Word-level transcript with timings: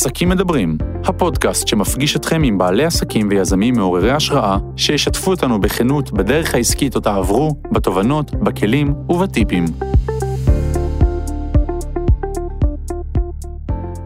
עסקים 0.00 0.28
מדברים, 0.28 0.78
הפודקאסט 1.04 1.68
שמפגיש 1.68 2.16
אתכם 2.16 2.42
עם 2.42 2.58
בעלי 2.58 2.84
עסקים 2.84 3.28
ויזמים 3.30 3.74
מעוררי 3.74 4.10
השראה, 4.10 4.58
שישתפו 4.76 5.30
אותנו 5.30 5.60
בכנות 5.60 6.12
בדרך 6.12 6.54
העסקית 6.54 6.96
אותה 6.96 7.14
עברו, 7.14 7.54
בתובנות, 7.72 8.34
בכלים 8.34 8.94
ובטיפים. 9.08 9.64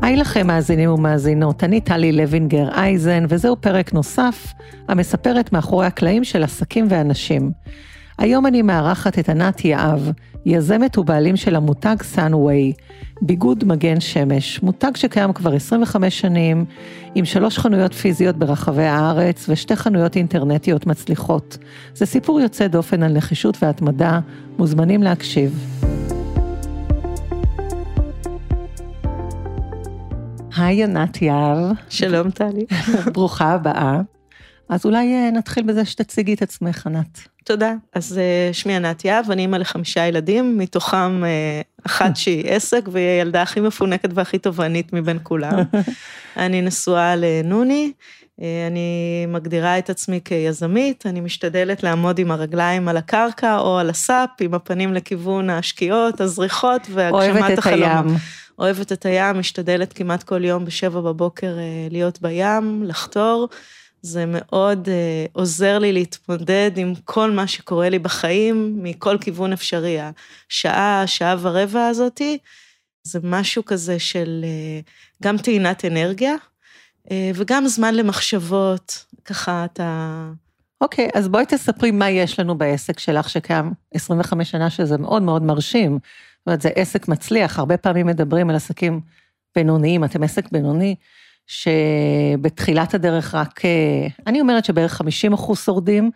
היי 0.02 0.16
לכם 0.16 0.46
מאזינים 0.46 0.90
ומאזינות, 0.90 1.64
אני 1.64 1.80
טלי 1.80 2.12
לוינגר 2.12 2.68
אייזן, 2.76 3.24
וזהו 3.28 3.56
פרק 3.60 3.92
נוסף 3.92 4.52
המספרת 4.88 5.52
מאחורי 5.52 5.86
הקלעים 5.86 6.24
של 6.24 6.42
עסקים 6.42 6.86
ואנשים. 6.90 7.50
היום 8.18 8.46
אני 8.46 8.62
מארחת 8.62 9.18
את 9.18 9.28
ענת 9.28 9.64
יהב, 9.64 10.00
יזמת 10.46 10.98
ובעלים 10.98 11.36
של 11.36 11.56
המותג 11.56 11.96
סאנווי, 12.02 12.72
ביגוד 13.22 13.64
מגן 13.64 14.00
שמש, 14.00 14.62
מותג 14.62 14.96
שקיים 14.96 15.32
כבר 15.32 15.54
25 15.54 16.20
שנים, 16.20 16.64
עם 17.14 17.24
שלוש 17.24 17.58
חנויות 17.58 17.94
פיזיות 17.94 18.36
ברחבי 18.36 18.82
הארץ 18.82 19.48
ושתי 19.48 19.76
חנויות 19.76 20.16
אינטרנטיות 20.16 20.86
מצליחות. 20.86 21.58
זה 21.94 22.06
סיפור 22.06 22.40
יוצא 22.40 22.66
דופן 22.66 23.02
על 23.02 23.12
נחישות 23.12 23.62
והתמדה, 23.62 24.20
מוזמנים 24.58 25.02
להקשיב. 25.02 25.66
היי 30.56 30.84
ענת 30.84 31.22
יהב. 31.22 31.72
שלום 31.88 32.30
טלי. 32.30 32.66
ברוכה 33.14 33.52
הבאה. 33.52 34.00
אז 34.68 34.84
אולי 34.84 35.14
אה, 35.14 35.30
נתחיל 35.30 35.64
בזה 35.64 35.84
שתציגי 35.84 36.34
את 36.34 36.42
עצמך, 36.42 36.86
ענת. 36.86 37.33
תודה. 37.44 37.72
אז 37.92 38.18
אה, 38.18 38.52
שמי 38.52 38.76
ענת 38.76 39.04
יהב, 39.04 39.30
אני 39.30 39.42
אימא 39.42 39.56
לחמישה 39.56 40.06
ילדים, 40.06 40.58
מתוכם 40.58 41.24
אה, 41.24 41.60
אחת 41.86 42.16
שהיא 42.16 42.50
עסק, 42.50 42.82
והיא 42.92 43.06
הילדה 43.06 43.42
הכי 43.42 43.60
מפונקת 43.60 44.08
והכי 44.14 44.38
תובענית 44.38 44.92
מבין 44.92 45.18
כולם. 45.22 45.58
אני 46.36 46.62
נשואה 46.62 47.16
לנוני, 47.16 47.92
אני 48.40 49.26
מגדירה 49.28 49.78
את 49.78 49.90
עצמי 49.90 50.20
כיזמית, 50.24 51.06
אני 51.06 51.20
משתדלת 51.20 51.82
לעמוד 51.82 52.18
עם 52.18 52.30
הרגליים 52.30 52.88
על 52.88 52.96
הקרקע 52.96 53.58
או 53.58 53.78
על 53.78 53.90
הסאפ, 53.90 54.30
עם 54.40 54.54
הפנים 54.54 54.94
לכיוון 54.94 55.50
השקיעות, 55.50 56.20
הזריחות 56.20 56.82
והגשמת 56.90 57.58
החלום. 57.58 57.82
אוהבת 57.82 57.98
את 57.98 58.06
הים. 58.06 58.16
אוהבת 58.58 58.92
את 58.92 59.06
הים, 59.06 59.38
משתדלת 59.38 59.92
כמעט 59.92 60.22
כל 60.22 60.44
יום 60.44 60.64
בשבע 60.64 61.00
בבוקר 61.00 61.56
להיות 61.90 62.22
בים, 62.22 62.82
לחתור. 62.86 63.48
זה 64.04 64.24
מאוד 64.28 64.88
uh, 64.88 65.30
עוזר 65.32 65.78
לי 65.78 65.92
להתמודד 65.92 66.70
עם 66.76 66.92
כל 67.04 67.30
מה 67.30 67.46
שקורה 67.46 67.88
לי 67.88 67.98
בחיים, 67.98 68.78
מכל 68.82 69.18
כיוון 69.20 69.52
אפשרי. 69.52 69.98
השעה, 70.48 71.06
שעה 71.06 71.36
ורבע 71.40 71.86
הזאתי, 71.86 72.38
זה 73.04 73.18
משהו 73.22 73.64
כזה 73.64 73.98
של 73.98 74.44
uh, 74.44 74.90
גם 75.22 75.38
טעינת 75.38 75.84
אנרגיה, 75.84 76.34
uh, 77.06 77.10
וגם 77.34 77.66
זמן 77.66 77.94
למחשבות, 77.94 79.04
ככה 79.24 79.64
אתה... 79.64 80.28
אוקיי, 80.80 81.06
okay, 81.06 81.18
אז 81.18 81.28
בואי 81.28 81.46
תספרי 81.46 81.90
מה 81.90 82.10
יש 82.10 82.40
לנו 82.40 82.58
בעסק 82.58 82.98
שלך 82.98 83.30
שקיים 83.30 83.72
25 83.94 84.50
שנה, 84.50 84.70
שזה 84.70 84.98
מאוד 84.98 85.22
מאוד 85.22 85.42
מרשים. 85.42 85.92
זאת 85.92 86.46
אומרת, 86.46 86.60
זה 86.60 86.68
עסק 86.74 87.08
מצליח, 87.08 87.58
הרבה 87.58 87.76
פעמים 87.76 88.06
מדברים 88.06 88.50
על 88.50 88.56
עסקים 88.56 89.00
בינוניים, 89.56 90.04
אתם 90.04 90.22
עסק 90.22 90.52
בינוני. 90.52 90.94
שבתחילת 91.46 92.94
הדרך 92.94 93.34
רק, 93.34 93.64
אה, 93.64 94.06
אני 94.26 94.40
אומרת 94.40 94.64
שבערך 94.64 94.92
50 94.92 95.32
אחוז 95.32 95.58
שורדים, 95.58 96.10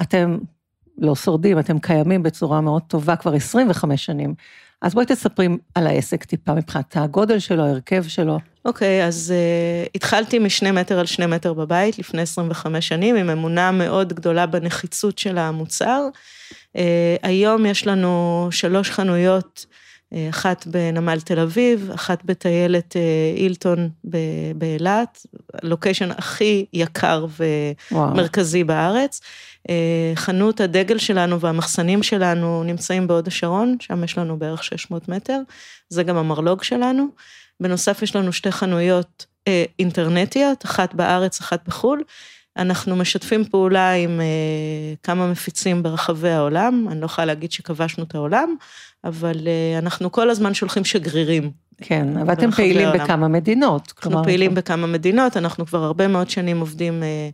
אתם 0.00 0.38
לא 0.98 1.14
שורדים, 1.14 1.58
אתם 1.58 1.78
קיימים 1.78 2.22
בצורה 2.22 2.60
מאוד 2.60 2.82
טובה 2.82 3.16
כבר 3.16 3.34
25 3.34 4.04
שנים. 4.04 4.34
אז 4.82 4.94
בואי 4.94 5.06
תספרי 5.06 5.48
על 5.74 5.86
העסק 5.86 6.24
טיפה 6.24 6.54
מבחינת 6.54 6.96
הגודל 6.96 7.38
שלו, 7.38 7.64
ההרכב 7.64 8.04
שלו. 8.08 8.38
אוקיי, 8.64 9.02
okay, 9.02 9.06
אז 9.06 9.34
uh, 9.34 9.90
התחלתי 9.94 10.38
משני 10.38 10.70
מטר 10.70 10.98
על 10.98 11.06
שני 11.06 11.26
מטר 11.26 11.52
בבית 11.52 11.98
לפני 11.98 12.22
25 12.22 12.88
שנים, 12.88 13.16
עם 13.16 13.30
אמונה 13.30 13.70
מאוד 13.70 14.12
גדולה 14.12 14.46
בנחיצות 14.46 15.18
של 15.18 15.38
המוצר. 15.38 16.08
Uh, 16.76 16.80
היום 17.22 17.66
יש 17.66 17.86
לנו 17.86 18.48
שלוש 18.50 18.90
חנויות 18.90 19.66
אחת 20.30 20.66
בנמל 20.66 21.20
תל 21.20 21.38
אביב, 21.40 21.90
אחת 21.94 22.24
בטיילת 22.24 22.96
אה, 22.96 23.32
אילטון 23.36 23.88
באילת, 24.54 25.26
לוקיישן 25.62 26.10
הכי 26.10 26.66
יקר 26.72 27.26
ומרכזי 27.90 28.62
וואו. 28.62 28.66
בארץ. 28.66 29.20
אה, 29.70 30.12
חנות 30.14 30.60
הדגל 30.60 30.98
שלנו 30.98 31.40
והמחסנים 31.40 32.02
שלנו 32.02 32.62
נמצאים 32.64 33.06
בהוד 33.06 33.26
השרון, 33.26 33.76
שם 33.80 34.04
יש 34.04 34.18
לנו 34.18 34.38
בערך 34.38 34.64
600 34.64 35.08
מטר, 35.08 35.40
זה 35.88 36.02
גם 36.02 36.16
המרלוג 36.16 36.62
שלנו. 36.62 37.06
בנוסף 37.60 38.02
יש 38.02 38.16
לנו 38.16 38.32
שתי 38.32 38.52
חנויות 38.52 39.26
אה, 39.48 39.64
אינטרנטיות, 39.78 40.64
אחת 40.64 40.94
בארץ, 40.94 41.40
אחת 41.40 41.68
בחו"ל. 41.68 42.02
אנחנו 42.56 42.96
משתפים 42.96 43.44
פעולה 43.44 43.92
עם 43.92 44.20
אה, 44.20 44.94
כמה 45.02 45.26
מפיצים 45.26 45.82
ברחבי 45.82 46.30
העולם, 46.30 46.86
אני 46.90 47.00
לא 47.00 47.06
יכולה 47.06 47.24
להגיד 47.24 47.52
שכבשנו 47.52 48.04
את 48.04 48.14
העולם, 48.14 48.54
אבל 49.08 49.48
אה, 49.48 49.78
אנחנו 49.78 50.12
כל 50.12 50.30
הזמן 50.30 50.54
שולחים 50.54 50.84
שגרירים. 50.84 51.50
כן, 51.82 52.16
אבל 52.16 52.32
אתם 52.32 52.50
פעילים 52.50 52.88
העולם. 52.88 53.04
בכמה 53.04 53.28
מדינות. 53.28 53.82
אנחנו 53.82 54.10
כלומר, 54.10 54.24
פעילים 54.24 54.50
אנחנו... 54.50 54.62
בכמה 54.62 54.86
מדינות, 54.86 55.36
אנחנו 55.36 55.66
כבר 55.66 55.84
הרבה 55.84 56.08
מאוד 56.08 56.30
שנים 56.30 56.60
עובדים 56.60 57.02
אה, 57.02 57.28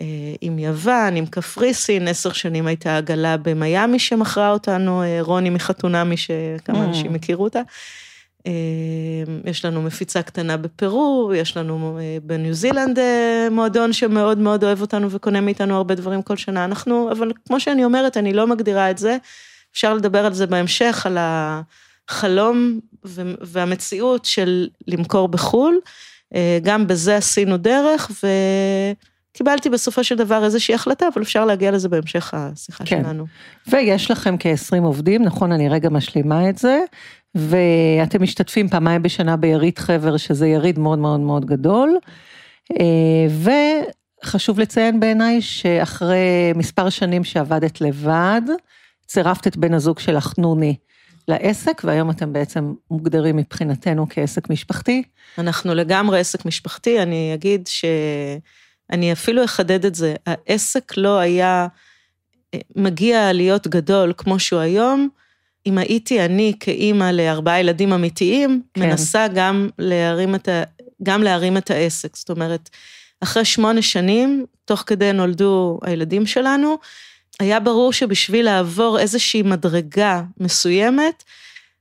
אה, 0.00 0.06
עם 0.40 0.58
יוון, 0.58 1.16
עם 1.16 1.26
קפריסין, 1.26 2.08
עשר 2.08 2.32
שנים 2.32 2.66
הייתה 2.66 2.96
עגלה 2.96 3.36
במיאמי 3.36 3.98
שמכרה 3.98 4.52
אותנו, 4.52 5.02
אה, 5.02 5.18
רוני 5.20 5.50
מחתונמי, 5.50 6.16
שכמה 6.16 6.84
mm. 6.84 6.88
אנשים 6.88 7.14
הכירו 7.14 7.44
אותה. 7.44 7.60
אה, 8.46 8.52
יש 9.44 9.64
לנו 9.64 9.82
מפיצה 9.82 10.22
קטנה 10.22 10.56
בפרו, 10.56 11.32
יש 11.36 11.56
לנו 11.56 11.98
בניו 12.22 12.54
זילנד 12.54 12.98
מועדון 13.50 13.92
שמאוד 13.92 14.38
מאוד 14.38 14.64
אוהב 14.64 14.80
אותנו 14.80 15.10
וקונה 15.10 15.40
מאיתנו 15.40 15.76
הרבה 15.76 15.94
דברים 15.94 16.22
כל 16.22 16.36
שנה. 16.36 16.64
אנחנו, 16.64 17.12
אבל 17.12 17.32
כמו 17.46 17.60
שאני 17.60 17.84
אומרת, 17.84 18.16
אני 18.16 18.32
לא 18.32 18.46
מגדירה 18.46 18.90
את 18.90 18.98
זה. 18.98 19.16
אפשר 19.72 19.94
לדבר 19.94 20.26
על 20.26 20.34
זה 20.34 20.46
בהמשך, 20.46 21.06
על 21.06 21.18
החלום 21.20 22.80
והמציאות 23.40 24.24
של 24.24 24.68
למכור 24.86 25.28
בחו"ל. 25.28 25.80
גם 26.62 26.86
בזה 26.86 27.16
עשינו 27.16 27.56
דרך, 27.56 28.10
וקיבלתי 29.34 29.70
בסופו 29.70 30.04
של 30.04 30.16
דבר 30.16 30.44
איזושהי 30.44 30.74
החלטה, 30.74 31.06
אבל 31.14 31.22
אפשר 31.22 31.44
להגיע 31.44 31.70
לזה 31.70 31.88
בהמשך 31.88 32.34
השיחה 32.34 32.84
כן. 32.84 33.02
שלנו. 33.04 33.26
ויש 33.68 34.10
לכם 34.10 34.36
כ-20 34.38 34.82
עובדים, 34.82 35.22
נכון? 35.22 35.52
אני 35.52 35.68
רגע 35.68 35.88
משלימה 35.88 36.48
את 36.48 36.58
זה. 36.58 36.80
ואתם 37.34 38.22
משתתפים 38.22 38.68
פעמיים 38.68 39.02
בשנה 39.02 39.36
ביריד 39.36 39.78
חבר, 39.78 40.16
שזה 40.16 40.46
יריד 40.46 40.78
מאוד 40.78 40.98
מאוד 40.98 41.20
מאוד 41.20 41.44
גדול. 41.44 41.98
אה, 42.80 43.50
וחשוב 44.24 44.60
לציין 44.60 45.00
בעיניי 45.00 45.42
שאחרי 45.42 46.52
מספר 46.54 46.90
שנים 46.90 47.24
שעבדת 47.24 47.80
לבד, 47.80 48.42
צירפת 49.10 49.46
את 49.46 49.56
בן 49.56 49.74
הזוג 49.74 49.98
שלך 49.98 50.34
נוני 50.38 50.76
לעסק, 51.28 51.82
והיום 51.84 52.10
אתם 52.10 52.32
בעצם 52.32 52.74
מוגדרים 52.90 53.36
מבחינתנו 53.36 54.06
כעסק 54.10 54.50
משפחתי. 54.50 55.02
אנחנו 55.38 55.74
לגמרי 55.74 56.20
עסק 56.20 56.44
משפחתי, 56.44 57.02
אני 57.02 57.34
אגיד 57.34 57.66
שאני 57.66 59.12
אפילו 59.12 59.44
אחדד 59.44 59.84
את 59.84 59.94
זה, 59.94 60.14
העסק 60.26 60.96
לא 60.96 61.18
היה 61.18 61.66
אה, 62.54 62.58
מגיע 62.76 63.32
להיות 63.32 63.66
גדול 63.66 64.12
כמו 64.16 64.38
שהוא 64.38 64.60
היום, 64.60 65.08
אם 65.66 65.78
הייתי 65.78 66.24
אני 66.24 66.52
כאימא 66.60 67.10
לארבעה 67.10 67.60
ילדים 67.60 67.92
אמיתיים, 67.92 68.62
כן. 68.74 68.80
מנסה 68.80 69.26
גם 69.34 69.68
להרים, 69.78 70.34
את 70.34 70.48
ה, 70.48 70.62
גם 71.02 71.22
להרים 71.22 71.56
את 71.56 71.70
העסק. 71.70 72.16
זאת 72.16 72.30
אומרת, 72.30 72.70
אחרי 73.20 73.44
שמונה 73.44 73.82
שנים, 73.82 74.46
תוך 74.64 74.84
כדי 74.86 75.12
נולדו 75.12 75.78
הילדים 75.82 76.26
שלנו, 76.26 76.78
היה 77.40 77.60
ברור 77.60 77.92
שבשביל 77.92 78.44
לעבור 78.44 78.98
איזושהי 78.98 79.42
מדרגה 79.42 80.22
מסוימת, 80.40 81.24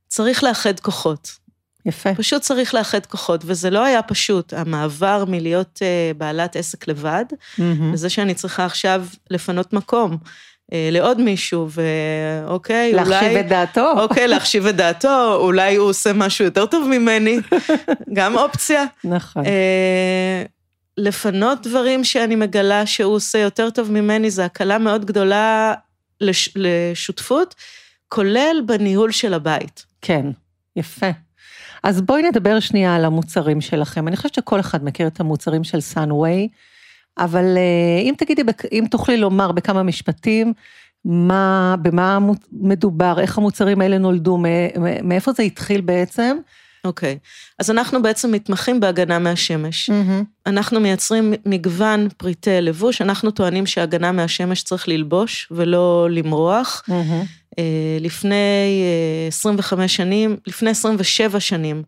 צריך 0.08 0.44
לאחד 0.44 0.80
כוחות. 0.80 1.40
יפה. 1.86 2.16
פשוט 2.16 2.42
צריך 2.42 2.74
לאחד 2.74 3.06
כוחות, 3.06 3.42
וזה 3.46 3.70
לא 3.70 3.84
היה 3.84 4.02
פשוט, 4.02 4.54
המעבר 4.54 5.24
מלהיות 5.28 5.82
uh, 5.82 6.18
בעלת 6.18 6.56
עסק 6.56 6.88
לבד, 6.88 7.26
mm-hmm. 7.32 7.62
לזה 7.94 8.10
שאני 8.10 8.34
צריכה 8.34 8.66
עכשיו 8.66 9.06
לפנות 9.30 9.74
מקום. 9.74 10.18
אה, 10.74 10.90
לעוד 10.92 11.22
מישהו, 11.22 11.68
ואוקיי, 11.70 12.94
להחשיב 12.94 13.14
אולי... 13.14 13.22
להחשיב 13.22 13.38
את 13.38 13.48
דעתו. 13.48 13.92
אוקיי, 14.02 14.28
להחשיב 14.28 14.66
את 14.66 14.76
דעתו, 14.76 15.36
אולי 15.36 15.76
הוא 15.76 15.90
עושה 15.90 16.14
משהו 16.14 16.46
יותר 16.46 16.66
טוב 16.66 16.88
ממני, 16.88 17.40
גם 18.18 18.38
אופציה. 18.38 18.86
נכון. 19.04 19.44
לפנות 21.00 21.68
דברים 21.68 22.04
שאני 22.04 22.36
מגלה 22.36 22.86
שהוא 22.86 23.16
עושה 23.16 23.38
יותר 23.38 23.70
טוב 23.70 23.92
ממני, 23.92 24.32
זו 24.32 24.42
הקלה 24.42 24.78
מאוד 24.78 25.06
גדולה 25.06 25.74
לש, 26.22 26.50
לשותפות, 26.56 27.56
כולל 28.08 28.58
בניהול 28.66 29.12
של 29.12 29.34
הבית. 29.34 29.86
כן, 30.02 30.26
יפה. 30.76 31.10
אז 31.84 32.02
בואי 32.02 32.22
נדבר 32.22 32.60
שנייה 32.60 32.96
על 32.96 33.06
המוצרים 33.06 33.62
שלכם. 33.62 34.08
אני 34.08 34.18
חושבת 34.18 34.34
שכל 34.34 34.60
אחד 34.60 34.84
מכיר 34.84 35.08
את 35.08 35.20
המוצרים 35.20 35.64
של 35.64 35.82
סאנווי. 35.82 36.50
אבל 37.18 37.58
אה, 37.58 38.02
אם 38.02 38.14
תגידי, 38.18 38.42
אם 38.72 38.86
תוכלי 38.92 39.18
לומר 39.18 39.52
בכמה 39.52 39.84
משפטים, 39.84 40.54
מה, 41.06 41.76
במה 41.82 42.20
מדובר, 42.52 43.20
איך 43.20 43.38
המוצרים 43.38 43.82
האלה 43.82 43.98
נולדו, 43.98 44.38
מאיפה 45.04 45.32
זה 45.32 45.44
התחיל 45.44 45.82
בעצם, 45.82 46.38
אוקיי. 46.86 47.18
אז 47.60 47.72
אנחנו 47.72 48.02
בעצם 48.02 48.32
מתמחים 48.32 48.80
בהגנה 48.80 49.20
מהשמש. 49.20 49.90
אנחנו 50.46 50.80
מייצרים 50.80 51.34
מגוון 51.46 52.08
פריטי 52.18 52.62
לבוש, 52.62 53.02
אנחנו 53.02 53.32
טוענים 53.32 53.66
שהגנה 53.66 54.12
מהשמש 54.12 54.64
צריך 54.64 54.88
ללבוש 54.88 55.48
ולא 55.52 56.08
למרוח. 56.12 56.84
אה, 57.60 57.98
לפני 58.00 58.84
25 59.28 59.82
אה, 59.82 59.88
שנים, 59.88 60.38
לפני 60.48 60.70
27 60.70 61.40
שנים, 61.40 61.84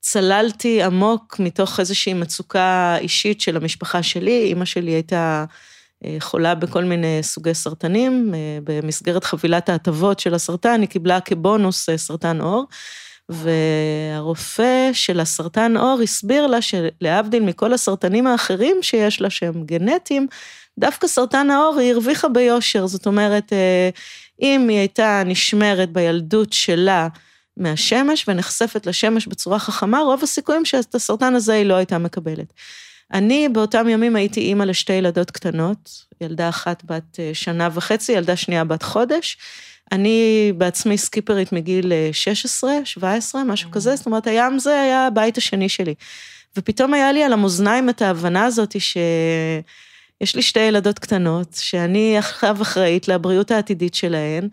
צללתי 0.00 0.82
עמוק 0.82 1.36
מתוך 1.38 1.80
איזושהי 1.80 2.14
מצוקה 2.14 2.96
אישית 3.00 3.40
של 3.40 3.56
המשפחה 3.56 4.02
שלי. 4.02 4.44
אימא 4.44 4.64
שלי 4.64 4.90
הייתה 4.90 5.44
אה, 6.04 6.16
חולה 6.20 6.54
בכל 6.54 6.84
מיני 6.84 7.18
סוגי 7.22 7.54
סרטנים, 7.54 8.34
במסגרת 8.64 9.24
חבילת 9.24 9.68
ההטבות 9.68 10.20
של 10.20 10.34
הסרטן, 10.34 10.80
היא 10.80 10.88
קיבלה 10.88 11.20
כבונוס 11.20 11.88
סרטן 11.96 12.40
עור. 12.40 12.64
והרופא 13.28 14.90
של 14.92 15.20
הסרטן 15.20 15.76
עור 15.76 16.00
הסביר 16.02 16.46
לה 16.46 16.58
שלהבדיל 16.62 17.42
מכל 17.42 17.72
הסרטנים 17.72 18.26
האחרים 18.26 18.76
שיש 18.82 19.20
לה, 19.20 19.30
שהם 19.30 19.64
גנטיים, 19.64 20.26
דווקא 20.78 21.06
סרטן 21.06 21.50
העור 21.50 21.78
היא 21.78 21.92
הרוויחה 21.92 22.28
ביושר. 22.28 22.86
זאת 22.86 23.06
אומרת, 23.06 23.52
אם 24.42 24.68
היא 24.68 24.78
הייתה 24.78 25.22
נשמרת 25.26 25.92
בילדות 25.92 26.52
שלה 26.52 27.08
מהשמש 27.56 28.28
ונחשפת 28.28 28.86
לשמש 28.86 29.26
בצורה 29.26 29.58
חכמה, 29.58 30.00
רוב 30.00 30.22
הסיכויים 30.22 30.64
שאת 30.64 30.94
הסרטן 30.94 31.34
הזה 31.34 31.54
היא 31.54 31.66
לא 31.66 31.74
הייתה 31.74 31.98
מקבלת. 31.98 32.52
אני 33.12 33.48
באותם 33.48 33.88
ימים 33.88 34.16
הייתי 34.16 34.40
אימא 34.40 34.64
לשתי 34.64 34.92
ילדות 34.92 35.30
קטנות, 35.30 36.04
ילדה 36.20 36.48
אחת 36.48 36.82
בת 36.84 37.20
אה, 37.20 37.30
שנה 37.34 37.68
וחצי, 37.72 38.12
ילדה 38.12 38.36
שנייה 38.36 38.64
בת 38.64 38.82
חודש. 38.82 39.38
אני 39.92 40.52
בעצמי 40.56 40.98
סקיפרית 40.98 41.52
מגיל 41.52 41.92
16, 42.12 42.70
אה, 42.70 42.84
17, 42.84 43.44
משהו 43.44 43.70
כזה, 43.70 43.96
זאת 43.96 44.06
אומרת, 44.06 44.26
הים 44.26 44.58
זה 44.58 44.80
היה 44.80 45.06
הבית 45.06 45.38
השני 45.38 45.68
שלי. 45.68 45.94
ופתאום 46.56 46.94
היה 46.94 47.12
לי 47.12 47.22
על 47.22 47.32
המאזניים 47.32 47.88
את 47.88 48.02
ההבנה 48.02 48.44
הזאת 48.44 48.80
ש... 48.80 48.96
יש 50.20 50.36
לי 50.36 50.42
שתי 50.42 50.60
ילדות 50.60 50.98
קטנות, 50.98 51.54
שאני 51.60 52.18
עכשיו 52.18 52.62
אחראית 52.62 53.08
לבריאות 53.08 53.50
העתידית 53.50 53.94
שלהן, 53.94 54.48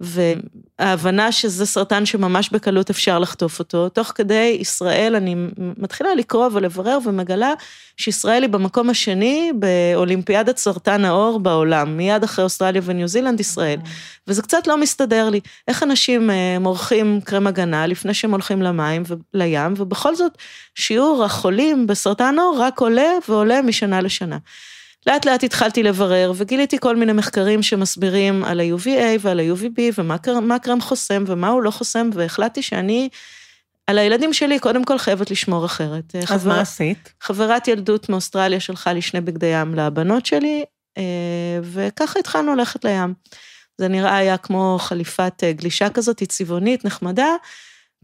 וההבנה 0.00 1.32
שזה 1.32 1.66
סרטן 1.66 2.06
שממש 2.06 2.50
בקלות 2.50 2.90
אפשר 2.90 3.18
לחטוף 3.18 3.58
אותו, 3.58 3.88
תוך 3.88 4.12
כדי 4.14 4.56
ישראל, 4.60 5.16
אני 5.16 5.34
מתחילה 5.58 6.14
לקרוא 6.14 6.48
ולברר 6.52 6.98
ומגלה 7.04 7.52
שישראל 7.96 8.42
היא 8.42 8.50
במקום 8.50 8.90
השני 8.90 9.52
באולימפיאדת 9.54 10.56
סרטן 10.58 11.04
העור 11.04 11.40
בעולם, 11.40 11.96
מיד 11.96 12.24
אחרי 12.24 12.44
אוסטרליה 12.44 12.82
וניו 12.84 13.08
זילנד, 13.08 13.40
ישראל. 13.40 13.78
וזה 14.28 14.42
קצת 14.42 14.66
לא 14.66 14.76
מסתדר 14.76 15.30
לי. 15.30 15.40
איך 15.68 15.82
אנשים 15.82 16.30
אה, 16.30 16.58
מורחים 16.60 17.20
קרם 17.24 17.46
הגנה 17.46 17.86
לפני 17.86 18.14
שהם 18.14 18.30
הולכים 18.30 18.62
למים 18.62 19.02
ולים, 19.34 19.74
ובכל 19.76 20.14
זאת 20.14 20.32
שיעור 20.74 21.24
החולים 21.24 21.86
בסרטן 21.86 22.38
עור 22.38 22.58
רק 22.58 22.80
עולה 22.80 23.10
ועולה 23.28 23.62
משנה 23.62 24.00
לשנה. 24.00 24.38
לאט 25.06 25.26
לאט 25.26 25.44
התחלתי 25.44 25.82
לברר 25.82 26.32
וגיליתי 26.36 26.78
כל 26.80 26.96
מיני 26.96 27.12
מחקרים 27.12 27.62
שמסבירים 27.62 28.44
על 28.44 28.60
ה-UVA 28.60 29.18
ועל 29.20 29.40
ה-UVB 29.40 29.80
ומה 29.98 30.58
קרם 30.58 30.80
חוסם 30.80 31.24
ומה 31.26 31.48
הוא 31.48 31.62
לא 31.62 31.70
חוסם, 31.70 32.10
והחלטתי 32.14 32.62
שאני, 32.62 33.08
על 33.86 33.98
הילדים 33.98 34.32
שלי 34.32 34.58
קודם 34.58 34.84
כל 34.84 34.98
חייבת 34.98 35.30
לשמור 35.30 35.66
אחרת. 35.66 36.16
אז 36.16 36.24
חבר... 36.24 36.48
מה 36.48 36.60
עשית? 36.60 37.12
חברת 37.20 37.68
ילדות 37.68 38.08
מאוסטרליה 38.08 38.60
שלחה 38.60 38.92
לי 38.92 39.02
שני 39.02 39.20
בגדי 39.20 39.46
ים 39.46 39.74
לבנות 39.74 40.26
שלי, 40.26 40.64
אה, 40.98 41.02
וככה 41.62 42.18
התחלנו 42.18 42.54
ללכת 42.54 42.84
לים. 42.84 43.14
זה 43.78 43.88
נראה 43.88 44.16
היה 44.16 44.36
כמו 44.36 44.76
חליפת 44.80 45.32
אה, 45.42 45.52
גלישה 45.52 45.90
כזאת, 45.90 46.18
היא 46.18 46.28
צבעונית, 46.28 46.84
נחמדה. 46.84 47.28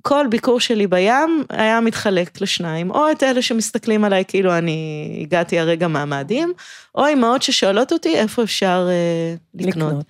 כל 0.03 0.27
ביקור 0.31 0.61
שלי 0.61 0.87
בים 0.87 1.45
היה 1.51 1.81
מתחלק 1.81 2.41
לשניים, 2.41 2.91
או 2.91 3.11
את 3.11 3.23
אלה 3.23 3.43
שמסתכלים 3.43 4.05
עליי 4.05 4.25
כאילו 4.29 4.59
אני 4.59 5.19
הגעתי 5.23 5.59
הרגע 5.59 5.89
מהמאדים, 5.89 6.53
או 6.95 7.13
אמהות 7.13 7.43
ששואלות 7.43 7.93
אותי 7.93 8.15
איפה 8.15 8.43
אפשר 8.43 8.89
אה, 8.91 9.35
לקנות. 9.55 9.89
לקנות. 9.89 10.05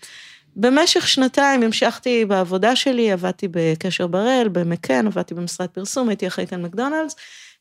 במשך 0.56 1.08
שנתיים 1.08 1.62
המשכתי 1.62 2.24
בעבודה 2.24 2.76
שלי, 2.76 3.12
עבדתי 3.12 3.48
בקשר 3.50 4.06
בראל, 4.06 4.48
במקן, 4.48 5.06
עבדתי 5.06 5.34
במשרד 5.34 5.68
פרסום, 5.68 6.08
הייתי 6.08 6.26
אחראית 6.26 6.52
על 6.52 6.60
מקדונלדס, 6.60 7.16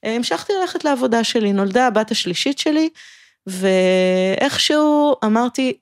אה, 0.05 0.15
המשכתי 0.15 0.53
ללכת 0.61 0.83
לעבודה 0.83 1.23
שלי, 1.23 1.53
נולדה 1.53 1.87
הבת 1.87 2.11
השלישית 2.11 2.59
שלי, 2.59 2.89
ואיכשהו 3.47 5.15
אמרתי, 5.25 5.73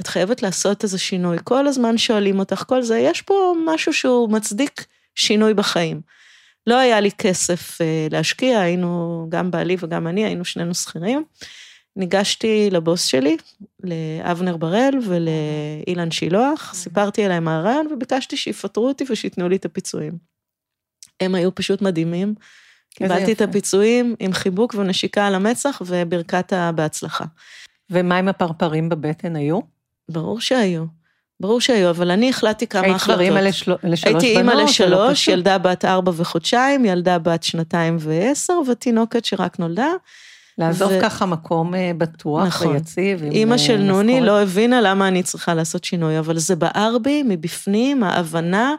את 0.00 0.06
חייבת 0.06 0.42
לעשות 0.42 0.84
איזה 0.84 0.98
שינוי, 0.98 1.36
כל 1.44 1.66
הזמן 1.66 1.98
שואלים 1.98 2.38
אותך, 2.38 2.64
כל 2.66 2.82
זה, 2.82 2.98
יש 2.98 3.22
פה 3.22 3.54
משהו 3.66 3.92
שהוא 3.92 4.30
מצדיק 4.30 4.86
שינוי 5.14 5.54
בחיים. 5.54 6.00
לא 6.66 6.78
היה 6.78 7.00
לי 7.00 7.10
כסף 7.10 7.80
אה, 7.80 8.06
להשקיע, 8.10 8.60
היינו, 8.60 9.26
גם 9.28 9.50
בעלי 9.50 9.76
וגם 9.78 10.06
אני, 10.06 10.24
היינו 10.24 10.44
שנינו 10.44 10.74
שכירים. 10.74 11.24
ניגשתי 11.96 12.68
לבוס 12.70 13.04
שלי, 13.04 13.36
לאבנר 13.84 14.56
בראל 14.56 14.94
ולאילן 15.06 16.10
שילוח, 16.10 16.74
סיפרתי 16.74 17.24
עליהם 17.24 17.48
הרעיון 17.48 17.86
וביקשתי 17.92 18.36
שיפטרו 18.36 18.88
אותי 18.88 19.04
ושייתנו 19.10 19.48
לי 19.48 19.56
את 19.56 19.64
הפיצויים. 19.64 20.18
הם 21.20 21.34
היו 21.34 21.54
פשוט 21.54 21.82
מדהימים. 21.82 22.34
קיבלתי 22.94 23.32
את 23.32 23.40
הפיצויים 23.40 24.14
עם 24.18 24.32
חיבוק 24.32 24.74
ונשיקה 24.74 25.26
על 25.26 25.34
המצח 25.34 25.82
וברכת 25.86 26.52
בהצלחה. 26.74 27.24
ומה 27.90 28.16
עם 28.16 28.28
הפרפרים 28.28 28.88
בבטן 28.88 29.36
היו? 29.36 29.60
ברור 30.08 30.40
שהיו. 30.40 30.84
ברור 31.42 31.60
שהיו, 31.60 31.90
אבל 31.90 32.10
אני 32.10 32.30
החלטתי 32.30 32.66
כמה 32.66 32.86
החלטות. 32.86 33.20
היית 33.20 33.32
כבר 33.32 33.38
אימא 33.38 33.48
לשלוש 33.48 33.78
בנות? 33.82 34.04
הייתי 34.04 34.38
אימא 34.38 34.52
לשלוש, 34.52 35.28
ילדה 35.28 35.58
בת 35.58 35.84
ארבע 35.84 36.12
וחודשיים, 36.16 36.84
ילדה 36.84 37.18
בת 37.18 37.42
שנתיים 37.42 37.96
ועשר, 38.00 38.60
ותינוקת 38.68 39.24
שרק 39.24 39.58
נולדה. 39.58 39.92
לעזוב 40.58 40.92
ו... 40.92 40.98
ככה 41.02 41.26
מקום 41.26 41.74
אה, 41.74 41.90
בטוח 41.98 42.46
נכון. 42.46 42.66
ויציב. 42.66 43.22
אימא 43.22 43.58
של 43.58 43.72
אה, 43.72 43.84
נוני 43.86 44.20
לא 44.20 44.42
הבינה 44.42 44.80
למה 44.80 45.08
אני 45.08 45.22
צריכה 45.22 45.54
לעשות 45.54 45.84
שינוי, 45.84 46.18
אבל 46.18 46.38
זה 46.38 46.56
בער 46.56 46.98
בי 46.98 47.22
מבפנים 47.22 48.04
ההבנה 48.04 48.74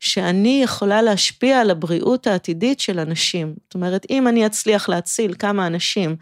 שאני 0.00 0.60
יכולה 0.64 1.02
להשפיע 1.02 1.60
על 1.60 1.70
הבריאות 1.70 2.26
העתידית 2.26 2.80
של 2.80 2.98
אנשים. 2.98 3.54
זאת 3.64 3.74
אומרת, 3.74 4.06
אם 4.10 4.28
אני 4.28 4.46
אצליח 4.46 4.88
להציל 4.88 5.34
כמה 5.38 5.66
אנשים 5.66 6.16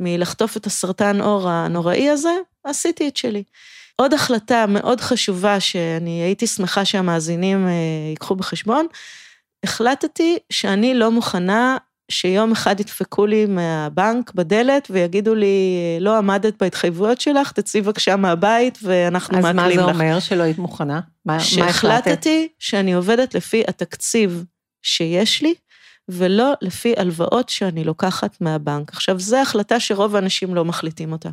מלחטוף 0.00 0.56
את 0.56 0.66
הסרטן 0.66 1.20
עור 1.20 1.48
הנוראי 1.48 2.08
הזה, 2.08 2.32
עשיתי 2.64 3.08
את 3.08 3.16
שלי. 3.16 3.42
עוד 4.00 4.14
החלטה 4.14 4.64
מאוד 4.68 5.00
חשובה 5.00 5.60
שאני 5.60 6.22
הייתי 6.22 6.46
שמחה 6.46 6.84
שהמאזינים 6.84 7.66
אה, 7.66 7.72
ייקחו 8.10 8.34
בחשבון, 8.34 8.86
החלטתי 9.64 10.38
שאני 10.50 10.94
לא 10.94 11.10
מוכנה 11.10 11.76
שיום 12.10 12.52
אחד 12.52 12.80
ידפקו 12.80 13.26
לי 13.26 13.46
מהבנק 13.46 14.32
בדלת 14.34 14.88
ויגידו 14.90 15.34
לי, 15.34 15.76
לא 16.00 16.18
עמדת 16.18 16.54
בהתחייבויות 16.60 17.20
שלך, 17.20 17.52
תצאי 17.52 17.80
בבקשה 17.80 18.16
מהבית 18.16 18.78
ואנחנו 18.82 19.38
מעכלים 19.38 19.56
לך. 19.56 19.64
אז 19.64 19.76
מה 19.76 19.84
זה 19.84 19.90
אומר 19.90 20.20
שלא 20.20 20.42
היית 20.42 20.58
מוכנה? 20.58 21.00
מה, 21.24 21.36
החלטת? 21.36 21.50
שהחלטתי 21.50 22.48
שאני 22.58 22.92
עובדת 22.92 23.34
לפי 23.34 23.62
התקציב 23.68 24.44
שיש 24.82 25.42
לי, 25.42 25.54
ולא 26.08 26.52
לפי 26.60 26.94
הלוואות 26.96 27.48
שאני 27.48 27.84
לוקחת 27.84 28.40
מהבנק. 28.40 28.92
עכשיו, 28.92 29.20
זו 29.20 29.36
החלטה 29.36 29.80
שרוב 29.80 30.16
האנשים 30.16 30.54
לא 30.54 30.64
מחליטים 30.64 31.12
אותה. 31.12 31.30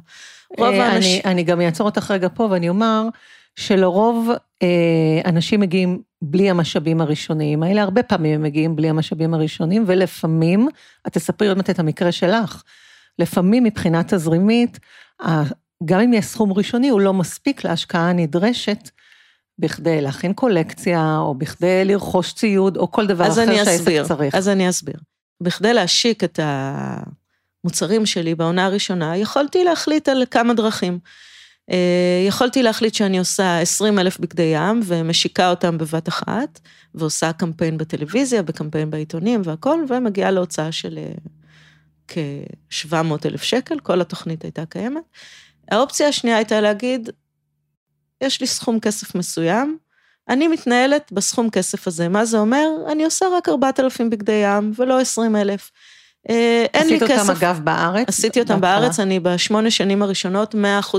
רוב 0.58 0.74
אה, 0.74 0.88
האנשים... 0.88 1.22
אני, 1.26 1.44
גם 1.44 1.62
אעצור 1.62 1.88
אותך 1.88 2.12
רגע 2.12 2.28
פה 2.34 2.48
ואני 2.52 2.70
אומר 2.70 3.08
שלרוב 3.56 4.30
אה, 4.64 5.22
אנשים 5.26 5.60
מגיעים 5.60 6.02
בלי 6.22 6.50
המשאבים 6.50 7.02
הראשוניים 7.02 7.64
האלה, 7.64 7.82
הרבה 7.82 8.04
פעמים 8.04 8.36
הם 8.36 8.42
מגיעים 8.42 8.76
בלי 8.76 8.90
המשאבים 8.90 9.34
הראשונים, 9.34 9.84
ולפעמים, 9.88 10.68
את 11.08 11.14
תספרי 11.14 11.48
עוד 11.48 11.58
מעט 11.58 11.70
את 11.70 11.80
המקרה 11.80 12.12
שלך, 12.12 12.64
לפעמים 13.20 13.64
מבחינה 13.64 14.04
תזרימית, 14.04 14.80
גם 15.86 16.00
אם 16.00 16.14
יש 16.14 16.26
סכום 16.26 16.54
ראשוני, 16.54 16.90
הוא 16.90 17.02
לא 17.02 17.14
מספיק 17.14 17.66
להשקעה 17.66 18.10
הנדרשת 18.10 18.90
בכדי 19.60 20.02
להכין 20.02 20.34
קולקציה, 20.34 21.18
או 21.18 21.36
בכדי 21.36 21.86
לרכוש 21.86 22.34
ציוד, 22.34 22.78
או 22.78 22.92
כל 22.92 23.08
דבר 23.08 23.28
אחר 23.28 23.34
שהעסק 23.34 23.92
צריך. 24.08 24.36
אז 24.36 24.50
אני 24.50 24.70
אסביר. 24.70 24.96
בכדי 25.42 25.74
להשיק 25.74 26.24
את 26.24 26.40
המוצרים 27.66 28.06
שלי 28.06 28.36
בעונה 28.36 28.66
הראשונה, 28.66 29.18
יכולתי 29.18 29.64
להחליט 29.64 30.10
על 30.10 30.24
כמה 30.32 30.54
דרכים. 30.54 31.00
אה, 31.72 32.26
יכולתי 32.28 32.64
להחליט 32.64 32.94
שאני 32.94 33.20
עושה 33.20 33.60
20 33.60 34.00
אלף 34.00 34.20
בגדי 34.20 34.52
ים 34.56 34.82
ומשיקה 34.86 35.50
אותם 35.50 35.78
בבת 35.78 36.08
אחת, 36.08 36.60
ועושה 36.96 37.34
קמפיין 37.34 37.78
בטלוויזיה, 37.78 38.44
בקמפיין 38.44 38.90
בעיתונים 38.90 39.42
והכל, 39.44 39.86
ומגיעה 39.90 40.32
להוצאה 40.32 40.72
של 40.72 40.98
אה, 40.98 41.12
כ-700 42.08 43.26
אלף 43.26 43.44
שקל, 43.44 43.80
כל 43.80 44.02
התוכנית 44.02 44.44
הייתה 44.44 44.66
קיימת. 44.66 45.04
האופציה 45.72 46.08
השנייה 46.08 46.38
הייתה 46.38 46.62
להגיד, 46.62 47.10
יש 48.22 48.42
לי 48.42 48.48
סכום 48.48 48.80
כסף 48.80 49.16
מסוים, 49.16 49.78
אני 50.30 50.48
מתנהלת 50.48 51.12
בסכום 51.12 51.50
כסף 51.50 51.88
הזה. 51.88 52.10
מה 52.10 52.26
זה 52.26 52.38
אומר? 52.38 52.68
אני 52.92 53.06
עושה 53.06 53.26
רק 53.38 53.50
4,000 53.50 54.10
בגדי 54.10 54.42
ים 54.46 54.72
ולא 54.76 55.00
20,000. 55.00 55.72
אה, 56.30 56.66
אין 56.74 56.88
לי 56.88 57.00
כסף. 57.00 57.12
עשית 57.12 57.20
אותם 57.20 57.32
אגב 57.32 57.60
בארץ? 57.64 58.08
עשיתי 58.08 58.40
אותם 58.40 58.62
בארץ, 58.62 59.00
אני 59.00 59.20
בשמונה 59.20 59.72
שנים 59.72 60.02
הראשונות, 60.02 60.56
100% 60.56 60.58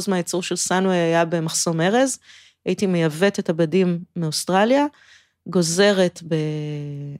מהייצור 0.08 0.42
של 0.42 0.56
סאנווי 0.56 0.96
היה 0.96 1.24
במחסום 1.24 1.80
ארז. 1.80 2.18
הייתי 2.66 2.86
מייבאת 2.86 3.38
את 3.38 3.50
הבדים 3.50 3.98
מאוסטרליה, 4.16 4.86
גוזרת 5.46 6.20
ב... 6.28 6.34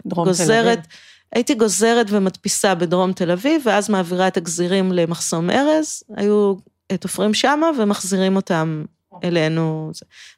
דרום 0.07 0.27
גוזרת, 0.27 0.79
תל 0.79 0.81
אביב. 0.81 0.87
הייתי 1.33 1.55
גוזרת 1.55 2.07
ומדפיסה 2.11 2.75
בדרום 2.75 3.13
תל 3.13 3.31
אביב, 3.31 3.63
ואז 3.65 3.91
מעבירה 3.91 4.29
את 4.29 4.37
הגזירים 4.37 4.93
למחסום 4.93 5.51
ארז, 5.51 6.03
היו 6.17 6.55
תופרים 7.01 7.35
שמה 7.35 7.71
ומחזירים 7.79 8.37
אותם 8.37 8.85
אלינו. 9.25 9.91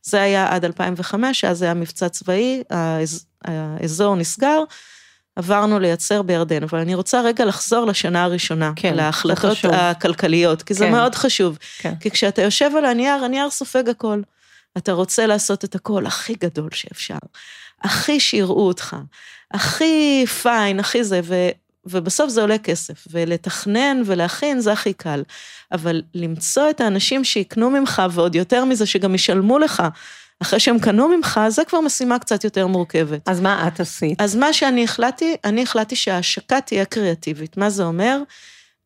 זה 0.03 0.23
היה 0.23 0.55
עד 0.55 0.65
2005, 0.65 1.45
אז 1.45 1.63
היה 1.63 1.75
מבצע 1.75 2.09
צבאי, 2.09 2.63
האזור 3.45 4.17
נסגר, 4.17 4.63
עברנו 5.39 5.79
לייצר 5.79 6.23
בירדן, 6.23 6.63
אבל 6.63 6.79
אני 6.79 6.95
רוצה 6.95 7.21
רגע 7.21 7.45
לחזור 7.45 7.87
לשנה 7.87 8.25
הראשונה, 8.25 8.73
כן, 8.77 8.95
להחלטות 8.95 9.59
הכלכליות, 9.65 10.63
כי 10.63 10.75
זה 10.75 10.85
כן. 10.85 10.93
מאוד 10.93 11.15
חשוב. 11.15 11.59
כן. 11.79 11.95
כי 12.01 12.11
כשאתה 12.11 12.43
יושב 12.43 12.71
על 12.79 12.85
הנייר, 12.85 13.25
הנייר 13.25 13.51
סופג 13.51 13.89
הכל. 13.89 14.21
אתה 14.77 14.93
רוצה 14.93 15.27
לעשות 15.27 15.65
את 15.65 15.75
הכל 15.75 16.07
הכי 16.07 16.35
גדול 16.41 16.69
שאפשר, 16.73 17.19
הכי 17.83 18.21
שיראו 18.21 18.67
אותך, 18.67 18.97
הכי 19.51 20.25
פיין, 20.43 20.81
הכי 20.81 21.05
זה, 21.05 21.21
ו, 21.25 21.35
ובסוף 21.87 22.31
זה 22.31 22.41
עולה 22.41 22.59
כסף, 22.59 23.05
ולתכנן 23.11 24.03
ולהכין 24.05 24.61
זה 24.61 24.73
הכי 24.73 24.93
קל. 24.93 25.23
אבל 25.73 26.03
למצוא 26.15 26.71
את 26.71 26.81
האנשים 26.81 27.25
שיקנו 27.25 27.71
ממך, 27.71 28.03
ועוד 28.11 28.35
יותר 28.35 28.65
מזה, 28.65 28.87
שגם 28.87 29.15
ישלמו 29.15 29.59
לך, 29.59 29.83
אחרי 30.43 30.61
שהם 30.61 30.79
קנו 30.79 31.09
ממך, 31.09 31.41
זה 31.49 31.65
כבר 31.65 31.81
משימה 31.81 32.19
קצת 32.19 32.45
יותר 32.45 32.67
מורכבת. 32.67 33.29
אז 33.29 33.41
מה 33.41 33.69
את 33.69 33.81
עשית? 33.81 34.21
אז 34.21 34.37
מה 34.37 34.53
שאני 34.53 34.85
החלטתי, 34.85 35.37
אני 35.45 35.63
החלטתי 35.63 35.97
שההשקה 35.97 36.61
תהיה 36.61 36.85
קריאטיבית. 36.85 37.57
מה 37.57 37.71
זה 37.71 37.85
אומר? 37.85 38.23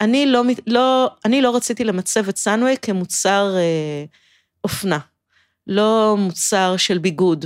אני 0.00 0.26
לא, 0.26 0.42
לא, 0.66 1.10
אני 1.24 1.42
לא 1.42 1.56
רציתי 1.56 1.84
למצב 1.84 2.28
את 2.28 2.36
סאנווי 2.36 2.76
כמוצר 2.82 3.54
אה, 3.56 4.04
אופנה. 4.64 4.98
לא 5.66 6.16
מוצר 6.18 6.74
של 6.76 6.98
ביגוד, 6.98 7.44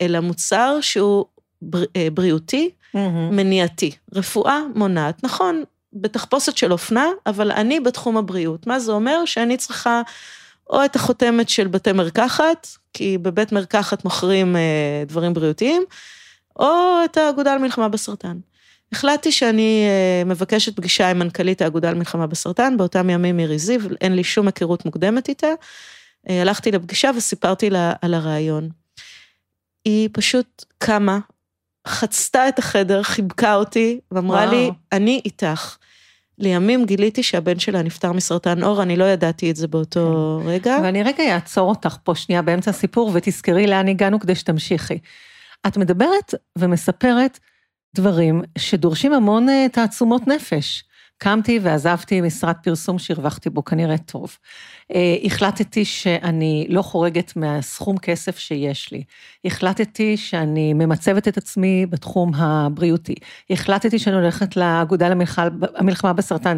אלא 0.00 0.20
מוצר 0.20 0.78
שהוא 0.80 1.24
בר, 1.62 1.84
אה, 1.96 2.08
בריאותי, 2.12 2.70
Mm-hmm. 2.94 3.32
מניעתי. 3.34 3.90
רפואה 4.14 4.60
מונעת, 4.74 5.24
נכון, 5.24 5.64
בתחפושת 5.92 6.56
של 6.56 6.72
אופנה, 6.72 7.06
אבל 7.26 7.52
אני 7.52 7.80
בתחום 7.80 8.16
הבריאות. 8.16 8.66
מה 8.66 8.78
זה 8.78 8.92
אומר? 8.92 9.24
שאני 9.24 9.56
צריכה 9.56 10.02
או 10.70 10.84
את 10.84 10.96
החותמת 10.96 11.48
של 11.48 11.68
בתי 11.68 11.92
מרקחת, 11.92 12.68
כי 12.92 13.18
בבית 13.18 13.52
מרקחת 13.52 14.04
מוכרים 14.04 14.56
אה, 14.56 15.02
דברים 15.06 15.34
בריאותיים, 15.34 15.82
או 16.58 17.00
את 17.04 17.16
האגודה 17.16 17.56
למלחמה 17.56 17.88
בסרטן. 17.88 18.36
החלטתי 18.92 19.32
שאני 19.32 19.84
אה, 19.88 20.24
מבקשת 20.24 20.76
פגישה 20.76 21.10
עם 21.10 21.18
מנכ"לית 21.18 21.62
האגודה 21.62 21.90
למלחמה 21.90 22.26
בסרטן, 22.26 22.76
באותם 22.76 23.10
ימים 23.10 23.36
מירי 23.36 23.58
זיו, 23.58 23.80
אין 24.00 24.16
לי 24.16 24.24
שום 24.24 24.46
היכרות 24.46 24.84
מוקדמת 24.84 25.28
איתה. 25.28 25.46
אה, 26.28 26.42
הלכתי 26.42 26.70
לפגישה 26.70 27.10
וסיפרתי 27.16 27.70
לה 27.70 27.92
על 28.02 28.14
הרעיון. 28.14 28.68
היא 29.84 30.08
פשוט 30.12 30.64
קמה, 30.78 31.18
חצתה 31.86 32.48
את 32.48 32.58
החדר, 32.58 33.02
חיבקה 33.02 33.54
אותי, 33.54 34.00
ואמרה 34.12 34.38
וואו. 34.38 34.50
לי, 34.50 34.70
אני 34.92 35.20
איתך. 35.24 35.76
לימים 36.38 36.84
גיליתי 36.84 37.22
שהבן 37.22 37.58
שלה 37.58 37.82
נפטר 37.82 38.12
מסרטן 38.12 38.62
עור, 38.62 38.82
אני 38.82 38.96
לא 38.96 39.04
ידעתי 39.04 39.50
את 39.50 39.56
זה 39.56 39.68
באותו 39.68 40.40
רגע. 40.44 40.78
ואני 40.82 41.02
רגע 41.02 41.34
אעצור 41.34 41.68
אותך 41.68 41.96
פה 42.02 42.14
שנייה 42.14 42.42
באמצע 42.42 42.70
הסיפור, 42.70 43.10
ותזכרי 43.14 43.66
לאן 43.66 43.88
הגענו 43.88 44.20
כדי 44.20 44.34
שתמשיכי. 44.34 44.98
את 45.66 45.76
מדברת 45.76 46.34
ומספרת 46.58 47.38
דברים 47.94 48.42
שדורשים 48.58 49.12
המון 49.12 49.48
אה, 49.48 49.66
תעצומות 49.72 50.26
נפש. 50.26 50.84
קמתי 51.18 51.58
ועזבתי 51.62 52.20
משרד 52.20 52.54
פרסום 52.62 52.98
שהרווחתי 52.98 53.50
בו 53.50 53.64
כנראה 53.64 53.98
טוב. 53.98 54.36
אה, 54.94 55.16
החלטתי 55.24 55.84
שאני 55.84 56.66
לא 56.68 56.82
חורגת 56.82 57.36
מהסכום 57.36 57.98
כסף 57.98 58.38
שיש 58.38 58.92
לי. 58.92 59.04
החלטתי 59.44 60.16
שאני 60.16 60.74
ממצבת 60.74 61.28
את 61.28 61.36
עצמי 61.36 61.86
בתחום 61.86 62.34
הבריאותי. 62.34 63.14
החלטתי 63.50 63.98
שאני 63.98 64.16
הולכת 64.16 64.56
לאגודה 64.56 65.08
למלחמה 65.78 66.12
בסרטן. 66.12 66.56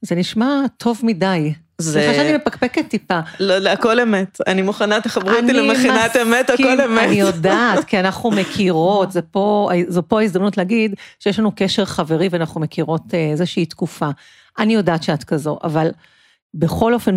זה 0.00 0.14
נשמע 0.14 0.60
טוב 0.76 1.00
מדי. 1.02 1.52
זה- 1.82 1.92
סליחה 2.00 2.14
שאני 2.14 2.36
מפקפקת 2.36 2.88
טיפה. 2.88 3.20
לא, 3.40 3.58
לא, 3.58 3.70
הכל 3.70 4.00
אמת. 4.00 4.38
אני 4.46 4.62
מוכנה, 4.62 5.00
תחברי 5.00 5.36
אותי 5.40 5.52
למכינת 5.52 6.16
אמת, 6.22 6.50
הכל 6.50 6.80
אמת. 6.80 7.04
אני 7.04 7.14
יודעת, 7.20 7.84
כי 7.84 8.00
אנחנו 8.00 8.30
מכירות, 8.30 9.12
זה 9.12 9.22
פה, 9.22 9.70
זו 9.88 10.02
פה 10.08 10.20
ההזדמנות 10.20 10.56
להגיד 10.56 10.94
שיש 11.18 11.38
לנו 11.38 11.52
קשר 11.56 11.84
חברי 11.84 12.28
ואנחנו 12.30 12.60
מכירות 12.60 13.02
אה, 13.14 13.30
איזושהי 13.30 13.66
תקופה. 13.66 14.08
אני 14.58 14.74
יודעת 14.74 15.02
שאת 15.02 15.24
כזו, 15.24 15.58
אבל 15.64 15.90
בכל 16.54 16.94
אופן, 16.94 17.14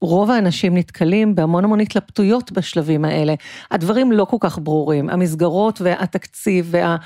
רוב 0.00 0.30
האנשים 0.30 0.76
נתקלים 0.76 1.34
בהמון 1.34 1.64
המון 1.64 1.80
התלבטויות 1.80 2.52
בשלבים 2.52 3.04
האלה. 3.04 3.34
הדברים 3.70 4.12
לא 4.12 4.24
כל 4.24 4.36
כך 4.40 4.58
ברורים, 4.58 5.10
המסגרות 5.10 5.80
והתקציב 5.80 6.68
והדרך 6.70 7.00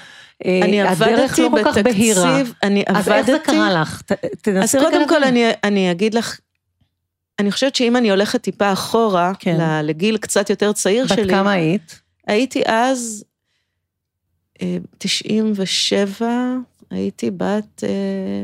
אני 0.45 0.83
עבדתי 0.83 1.43
לא 1.43 1.49
כל 1.51 1.65
כך 1.65 1.79
בהירה. 1.79 2.39
בתקציב, 2.39 2.55
אני 2.63 2.85
אז 2.87 3.09
איך 3.09 3.27
זה 3.27 3.33
עבדתי... 3.35 3.53
קרה 3.53 3.73
לך? 3.73 4.03
אז 4.11 4.17
תנסי 4.43 4.79
רגע 4.79 4.87
קודם 4.91 5.09
כל. 5.09 5.25
אני, 5.25 5.51
אני 5.65 5.91
אגיד 5.91 6.15
לך, 6.15 6.39
אני 7.43 7.53
חושבת 7.53 7.75
שאם 7.75 7.97
אני 7.97 8.11
הולכת 8.11 8.41
טיפה 8.43 8.73
אחורה, 8.73 9.33
כן. 9.39 9.59
לגיל 9.83 10.17
קצת 10.17 10.51
יותר 10.51 10.73
צעיר 10.73 11.05
בת 11.05 11.09
שלי, 11.17 11.29
כמה 11.31 11.53
היית? 11.53 12.01
הייתי 12.27 12.63
אז 12.67 13.25
אה, 14.63 14.77
97, 14.99 16.29
הייתי 16.91 17.31
בת 17.31 17.85
אה, 17.85 17.89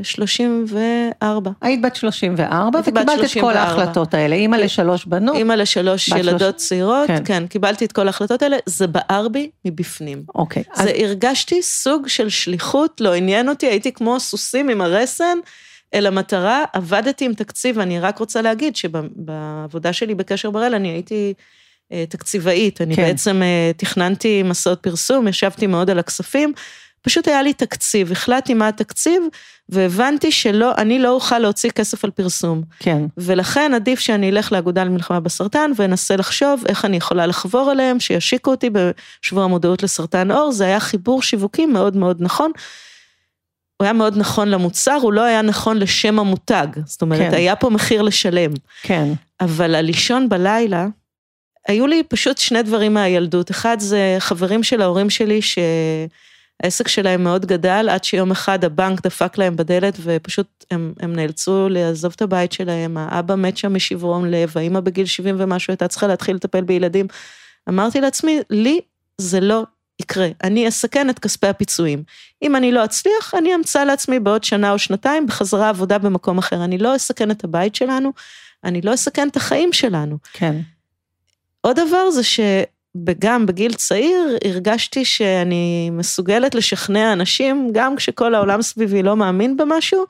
34. 0.02 1.50
היית 1.60 1.80
בת 1.82 1.96
34 1.96 2.78
הייתי 2.78 2.90
בת 2.90 2.96
וקיבלת 3.02 3.18
את 3.24 3.30
כל 3.34 3.40
34. 3.40 3.60
ההחלטות 3.60 4.14
האלה, 4.14 4.34
אימא 4.36 4.56
כן. 4.56 4.62
לשלוש 4.62 5.04
בנות. 5.06 5.36
אימא 5.36 5.52
לשלוש 5.52 6.10
בת 6.12 6.18
ילדות 6.18 6.40
שלוש- 6.40 6.68
צעירות, 6.68 7.06
כן. 7.06 7.22
כן, 7.24 7.46
קיבלתי 7.46 7.84
את 7.84 7.92
כל 7.92 8.06
ההחלטות 8.06 8.42
האלה, 8.42 8.56
זה 8.66 8.86
בער 8.86 9.28
בי 9.28 9.50
מבפנים. 9.64 10.22
אוקיי, 10.34 10.62
אז 10.74 10.82
זה 10.84 10.92
הרגשתי 10.96 11.62
סוג 11.62 12.08
של 12.08 12.28
שליחות, 12.28 13.00
לא 13.00 13.14
עניין 13.14 13.48
אותי, 13.48 13.66
הייתי 13.66 13.92
כמו 13.92 14.20
סוסים 14.20 14.68
עם 14.68 14.80
הרסן 14.80 15.38
אל 15.94 16.06
המטרה, 16.06 16.64
עבדתי 16.72 17.24
עם 17.24 17.34
תקציב, 17.34 17.76
ואני 17.78 18.00
רק 18.00 18.18
רוצה 18.18 18.42
להגיד 18.42 18.76
שבעבודה 18.76 19.92
שלי 19.92 20.14
בקשר 20.14 20.50
בראל, 20.50 20.74
אני 20.74 20.88
הייתי 20.88 21.34
אה, 21.92 22.04
תקציבאית, 22.08 22.80
אני 22.80 22.96
כן. 22.96 23.02
בעצם 23.02 23.42
אה, 23.42 23.70
תכננתי 23.76 24.42
מסעות 24.42 24.80
פרסום, 24.80 25.28
ישבתי 25.28 25.66
מאוד 25.66 25.90
על 25.90 25.98
הכספים, 25.98 26.52
פשוט 27.02 27.28
היה 27.28 27.42
לי 27.42 27.52
תקציב, 27.52 28.12
החלטתי 28.12 28.54
מה 28.54 28.68
התקציב, 28.68 29.22
והבנתי 29.68 30.32
שלא, 30.32 30.72
אני 30.76 30.98
לא 30.98 31.10
אוכל 31.10 31.38
להוציא 31.38 31.70
כסף 31.70 32.04
על 32.04 32.10
פרסום. 32.10 32.62
כן, 32.78 33.02
ולכן 33.18 33.74
עדיף 33.74 34.00
שאני 34.00 34.30
אלך 34.30 34.52
לאגודה 34.52 34.84
למלחמה 34.84 35.20
בסרטן 35.20 35.70
ואנסה 35.76 36.16
לחשוב 36.16 36.64
איך 36.66 36.84
אני 36.84 36.96
יכולה 36.96 37.26
לחבור 37.26 37.72
אליהם, 37.72 38.00
שישיקו 38.00 38.50
אותי 38.50 38.70
בשבוע 38.70 39.44
המודעות 39.44 39.82
לסרטן 39.82 40.30
עור, 40.30 40.52
זה 40.52 40.64
היה 40.64 40.80
חיבור 40.80 41.22
שיווקי 41.22 41.66
מאוד 41.66 41.96
מאוד 41.96 42.16
נכון. 42.20 42.52
הוא 43.78 43.84
היה 43.84 43.92
מאוד 43.92 44.16
נכון 44.16 44.48
למוצר, 44.48 44.98
הוא 45.02 45.12
לא 45.12 45.20
היה 45.20 45.42
נכון 45.42 45.78
לשם 45.78 46.18
המותג. 46.18 46.66
זאת 46.84 47.02
אומרת, 47.02 47.30
כן. 47.30 47.34
היה 47.34 47.56
פה 47.56 47.70
מחיר 47.70 48.02
לשלם. 48.02 48.50
כן, 48.82 49.12
אבל 49.40 49.74
הלישון 49.74 50.28
בלילה, 50.28 50.86
היו 51.68 51.86
לי 51.86 52.02
פשוט 52.08 52.38
שני 52.38 52.62
דברים 52.62 52.94
מהילדות. 52.94 53.50
אחד 53.50 53.76
זה 53.80 54.16
חברים 54.18 54.62
של 54.62 54.82
ההורים 54.82 55.10
שלי, 55.10 55.40
שהעסק 55.42 56.88
שלהם 56.88 57.24
מאוד 57.24 57.46
גדל, 57.46 57.88
עד 57.90 58.04
שיום 58.04 58.30
אחד 58.30 58.64
הבנק 58.64 59.02
דפק 59.02 59.38
להם 59.38 59.56
בדלת, 59.56 59.98
ופשוט 60.02 60.64
הם, 60.70 60.92
הם 61.00 61.16
נאלצו 61.16 61.68
לעזוב 61.68 62.12
את 62.16 62.22
הבית 62.22 62.52
שלהם, 62.52 62.96
האבא 62.96 63.34
מת 63.34 63.56
שם 63.56 63.74
משברון 63.74 64.30
לב, 64.30 64.52
האמא 64.58 64.80
בגיל 64.80 65.06
70 65.06 65.36
ומשהו 65.38 65.70
הייתה 65.72 65.88
צריכה 65.88 66.06
להתחיל 66.06 66.36
לטפל 66.36 66.60
בילדים. 66.60 67.06
אמרתי 67.68 68.00
לעצמי, 68.00 68.40
לי 68.50 68.80
זה 69.18 69.40
לא 69.40 69.62
יקרה, 70.00 70.28
אני 70.44 70.68
אסכן 70.68 71.10
את 71.10 71.18
כספי 71.18 71.46
הפיצויים. 71.46 72.02
אם 72.42 72.56
אני 72.56 72.72
לא 72.72 72.84
אצליח, 72.84 73.34
אני 73.38 73.54
אמצא 73.54 73.84
לעצמי 73.84 74.20
בעוד 74.20 74.44
שנה 74.44 74.72
או 74.72 74.78
שנתיים 74.78 75.26
בחזרה 75.26 75.68
עבודה 75.68 75.98
במקום 75.98 76.38
אחר. 76.38 76.64
אני 76.64 76.78
לא 76.78 76.96
אסכן 76.96 77.30
את 77.30 77.44
הבית 77.44 77.74
שלנו, 77.74 78.12
אני 78.64 78.80
לא 78.80 78.94
אסכן 78.94 79.28
את 79.28 79.36
החיים 79.36 79.72
שלנו. 79.72 80.18
כן, 80.32 80.56
עוד 81.60 81.80
דבר 81.80 82.10
זה 82.10 82.22
שגם 82.22 83.46
בגיל 83.46 83.74
צעיר 83.74 84.38
הרגשתי 84.44 85.04
שאני 85.04 85.90
מסוגלת 85.90 86.54
לשכנע 86.54 87.12
אנשים, 87.12 87.70
גם 87.72 87.96
כשכל 87.96 88.34
העולם 88.34 88.62
סביבי 88.62 89.02
לא 89.02 89.16
מאמין 89.16 89.56
במשהו. 89.56 90.04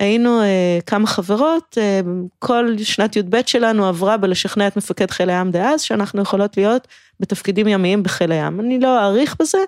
היינו 0.00 0.40
אה, 0.42 0.78
כמה 0.86 1.06
חברות, 1.06 1.78
אה, 1.80 2.00
כל 2.38 2.76
שנת 2.82 3.16
י"ב 3.16 3.40
שלנו 3.46 3.86
עברה 3.86 4.16
בלשכנע 4.16 4.66
את 4.66 4.76
מפקד 4.76 5.10
חיל 5.10 5.30
הים 5.30 5.50
דאז, 5.50 5.82
שאנחנו 5.82 6.22
יכולות 6.22 6.56
להיות 6.56 6.88
בתפקידים 7.20 7.68
ימיים 7.68 8.02
בחיל 8.02 8.32
הים. 8.32 8.60
אני 8.60 8.80
לא 8.80 9.00
אאריך 9.00 9.36
בזה, 9.40 9.58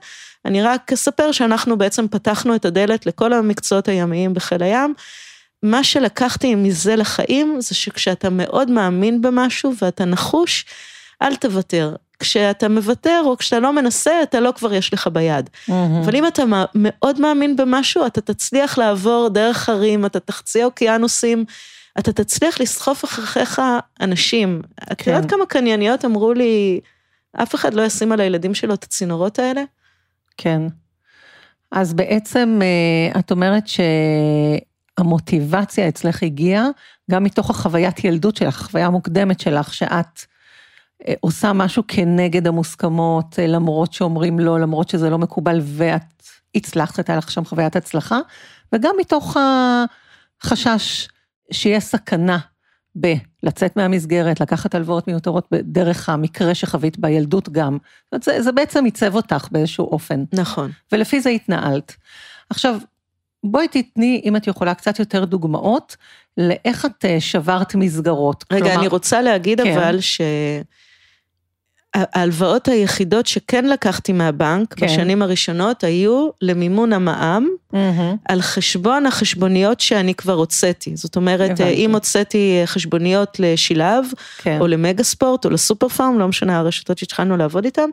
אני 0.44 0.62
רק 0.62 0.92
אספר 0.92 1.32
שאנחנו 1.32 1.78
בעצם 1.78 2.08
פתחנו 2.08 2.54
את 2.54 2.64
הדלת 2.64 3.06
לכל 3.06 3.32
המקצועות 3.32 3.88
הימיים 3.88 4.34
בחיל 4.34 4.62
הים. 4.62 4.94
מה 5.62 5.84
שלקחתי 5.84 6.54
מזה 6.54 6.96
לחיים, 6.96 7.60
זה 7.60 7.74
שכשאתה 7.74 8.30
מאוד 8.30 8.70
מאמין 8.70 9.22
במשהו 9.22 9.72
ואתה 9.82 10.04
נחוש, 10.04 10.64
אל 11.22 11.36
תוותר. 11.36 11.94
כשאתה 12.18 12.68
מוותר 12.68 13.22
או 13.24 13.36
כשאתה 13.36 13.60
לא 13.60 13.72
מנסה, 13.72 14.22
אתה 14.22 14.40
לא 14.40 14.52
כבר 14.56 14.74
יש 14.74 14.92
לך 14.92 15.06
ביד. 15.06 15.50
מהמם. 15.68 16.02
אבל 16.02 16.16
אם 16.16 16.26
אתה 16.26 16.44
מא- 16.44 16.64
מאוד 16.74 17.20
מאמין 17.20 17.56
במשהו, 17.56 18.06
אתה 18.06 18.20
תצליח 18.20 18.78
לעבור 18.78 19.28
דרך 19.28 19.68
הרים, 19.68 20.06
אתה 20.06 20.20
תחצי 20.20 20.64
אוקיינוסים, 20.64 21.44
אתה 21.98 22.12
תצליח 22.12 22.60
לסחוף 22.60 23.04
אחריך 23.04 23.62
אנשים. 24.00 24.62
את 24.92 25.02
כן. 25.02 25.10
יודעת 25.10 25.30
כמה 25.30 25.46
קנייניות 25.46 26.04
אמרו 26.04 26.32
לי, 26.32 26.80
אף 27.42 27.54
אחד 27.54 27.74
לא 27.74 27.82
ישים 27.82 28.12
על 28.12 28.20
הילדים 28.20 28.54
שלו 28.54 28.74
את 28.74 28.84
הצינורות 28.84 29.38
האלה? 29.38 29.62
כן. 30.36 30.62
אז 31.72 31.94
בעצם 31.94 32.58
אה, 32.62 33.20
את 33.20 33.30
אומרת 33.30 33.64
שהמוטיבציה 34.98 35.88
אצלך 35.88 36.22
הגיעה 36.22 36.66
גם 37.10 37.24
מתוך 37.24 37.50
החוויית 37.50 38.04
ילדות 38.04 38.36
שלך, 38.36 38.60
החוויה 38.60 38.86
המוקדמת 38.86 39.40
שלך, 39.40 39.74
שאת 39.74 40.20
עושה 41.20 41.52
משהו 41.52 41.82
כנגד 41.88 42.46
המוסכמות, 42.46 43.38
אה, 43.38 43.46
למרות 43.46 43.92
שאומרים 43.92 44.38
לא, 44.38 44.60
למרות 44.60 44.88
שזה 44.88 45.10
לא 45.10 45.18
מקובל, 45.18 45.60
ואת 45.62 46.02
הצלחת, 46.54 46.98
הייתה 46.98 47.16
לך 47.16 47.30
שם 47.30 47.44
חוויית 47.44 47.76
הצלחה, 47.76 48.18
וגם 48.72 48.94
מתוך 49.00 49.36
החשש 50.42 51.08
שיש 51.52 51.84
סכנה 51.84 52.38
בלצאת 52.94 53.76
מהמסגרת, 53.76 54.40
לקחת 54.40 54.74
הלוואות 54.74 55.08
מיותרות 55.08 55.48
דרך 55.62 56.08
המקרה 56.08 56.54
שחווית 56.54 56.98
בילדות 56.98 57.48
גם. 57.48 57.78
זה, 58.24 58.42
זה 58.42 58.52
בעצם 58.52 58.84
עיצב 58.84 59.14
אותך 59.14 59.48
באיזשהו 59.50 59.86
אופן. 59.86 60.24
נכון. 60.32 60.70
ולפי 60.92 61.20
זה 61.20 61.30
התנהלת. 61.30 61.96
עכשיו, 62.50 62.78
בואי 63.46 63.68
תתני, 63.68 64.22
אם 64.24 64.36
את 64.36 64.46
יכולה, 64.46 64.74
קצת 64.74 64.98
יותר 64.98 65.24
דוגמאות 65.24 65.96
לאיך 66.36 66.84
את 66.86 67.04
אה, 67.04 67.20
שברת 67.20 67.74
מסגרות. 67.74 68.44
רגע, 68.52 68.64
כלומר, 68.64 68.78
אני 68.78 68.88
רוצה 68.88 69.22
להגיד 69.22 69.60
כן. 69.60 69.78
אבל 69.78 70.00
ש... 70.00 70.20
ההלוואות 71.96 72.68
היחידות 72.68 73.26
שכן 73.26 73.64
לקחתי 73.64 74.12
מהבנק 74.12 74.74
כן. 74.74 74.86
בשנים 74.86 75.22
הראשונות 75.22 75.84
היו 75.84 76.28
למימון 76.42 76.92
המע"מ 76.92 77.48
mm-hmm. 77.72 77.76
על 78.28 78.42
חשבון 78.42 79.06
החשבוניות 79.06 79.80
שאני 79.80 80.14
כבר 80.14 80.32
הוצאתי. 80.32 80.96
זאת 80.96 81.16
אומרת, 81.16 81.50
הבנתי. 81.50 81.74
אם 81.74 81.94
הוצאתי 81.94 82.62
חשבוניות 82.66 83.40
לשילב, 83.40 84.04
כן. 84.38 84.60
או 84.60 84.66
למגה 84.66 85.04
ספורט, 85.04 85.44
או 85.44 85.50
לסופר 85.50 85.88
פארם, 85.88 86.18
לא 86.18 86.28
משנה 86.28 86.58
הרשתות 86.58 86.98
שהתחלנו 86.98 87.36
לעבוד 87.36 87.64
איתן, 87.64 87.90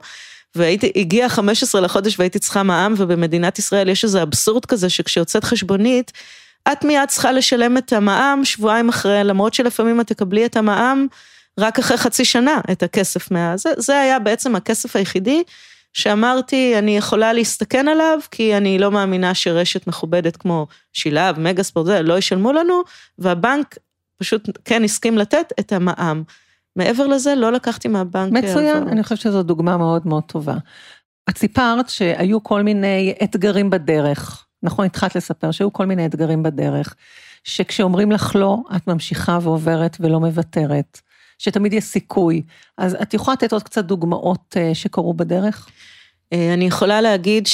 והגיע 0.55 1.29
15 1.29 1.81
לחודש 1.81 2.19
והייתי 2.19 2.39
צריכה 2.39 2.63
מע"מ, 2.63 2.93
ובמדינת 2.97 3.59
ישראל 3.59 3.89
יש 3.89 4.03
איזה 4.03 4.21
אבסורד 4.21 4.65
כזה 4.65 4.89
שכשיוצאת 4.89 5.43
חשבונית, 5.43 6.11
את 6.71 6.83
מיד 6.83 7.07
צריכה 7.07 7.31
לשלם 7.31 7.77
את 7.77 7.93
המע"מ 7.93 8.45
שבועיים 8.45 8.89
אחרי, 8.89 9.23
למרות 9.23 9.53
שלפעמים 9.53 10.01
את 10.01 10.07
תקבלי 10.07 10.45
את 10.45 10.57
המע"מ. 10.57 11.07
רק 11.59 11.79
אחרי 11.79 11.97
חצי 11.97 12.25
שנה 12.25 12.61
את 12.71 12.83
הכסף 12.83 13.31
מה... 13.31 13.57
זה, 13.57 13.69
זה 13.77 13.99
היה 13.99 14.19
בעצם 14.19 14.55
הכסף 14.55 14.95
היחידי 14.95 15.43
שאמרתי, 15.93 16.77
אני 16.77 16.97
יכולה 16.97 17.33
להסתכן 17.33 17.87
עליו, 17.87 18.19
כי 18.31 18.57
אני 18.57 18.79
לא 18.79 18.91
מאמינה 18.91 19.33
שרשת 19.33 19.87
מכובדת 19.87 20.37
כמו 20.37 20.67
שילב, 20.93 21.39
מגה 21.39 21.63
ספורט, 21.63 21.85
זה, 21.85 22.01
לא 22.01 22.17
ישלמו 22.17 22.53
לנו, 22.53 22.81
והבנק 23.19 23.77
פשוט 24.17 24.49
כן 24.65 24.83
הסכים 24.83 25.17
לתת 25.17 25.53
את 25.59 25.73
המע"מ. 25.73 26.23
מעבר 26.75 27.07
לזה, 27.07 27.35
לא 27.35 27.51
לקחתי 27.51 27.87
מהבנק... 27.87 28.33
מצוין, 28.33 28.77
אבל... 28.77 28.91
אני 28.91 29.03
חושבת 29.03 29.19
שזו 29.19 29.43
דוגמה 29.43 29.77
מאוד 29.77 30.07
מאוד 30.07 30.23
טובה. 30.23 30.55
את 31.29 31.37
סיפרת 31.37 31.89
שהיו 31.89 32.43
כל 32.43 32.61
מיני 32.61 33.13
אתגרים 33.23 33.69
בדרך, 33.69 34.45
נכון? 34.63 34.85
התחלת 34.85 35.15
לספר 35.15 35.51
שהיו 35.51 35.73
כל 35.73 35.85
מיני 35.85 36.05
אתגרים 36.05 36.43
בדרך, 36.43 36.95
שכשאומרים 37.43 38.11
לך 38.11 38.35
לא, 38.35 38.57
את 38.75 38.87
ממשיכה 38.87 39.39
ועוברת 39.41 39.97
ולא 39.99 40.19
מוותרת. 40.19 41.01
שתמיד 41.37 41.73
יש 41.73 41.83
סיכוי. 41.83 42.41
אז 42.77 42.97
את 43.01 43.13
יכולה 43.13 43.33
לתת 43.33 43.53
עוד 43.53 43.63
קצת 43.63 43.85
דוגמאות 43.85 44.57
אה, 44.57 44.75
שקרו 44.75 45.13
בדרך? 45.13 45.69
אה, 46.33 46.53
אני 46.53 46.65
יכולה 46.65 47.01
להגיד 47.01 47.47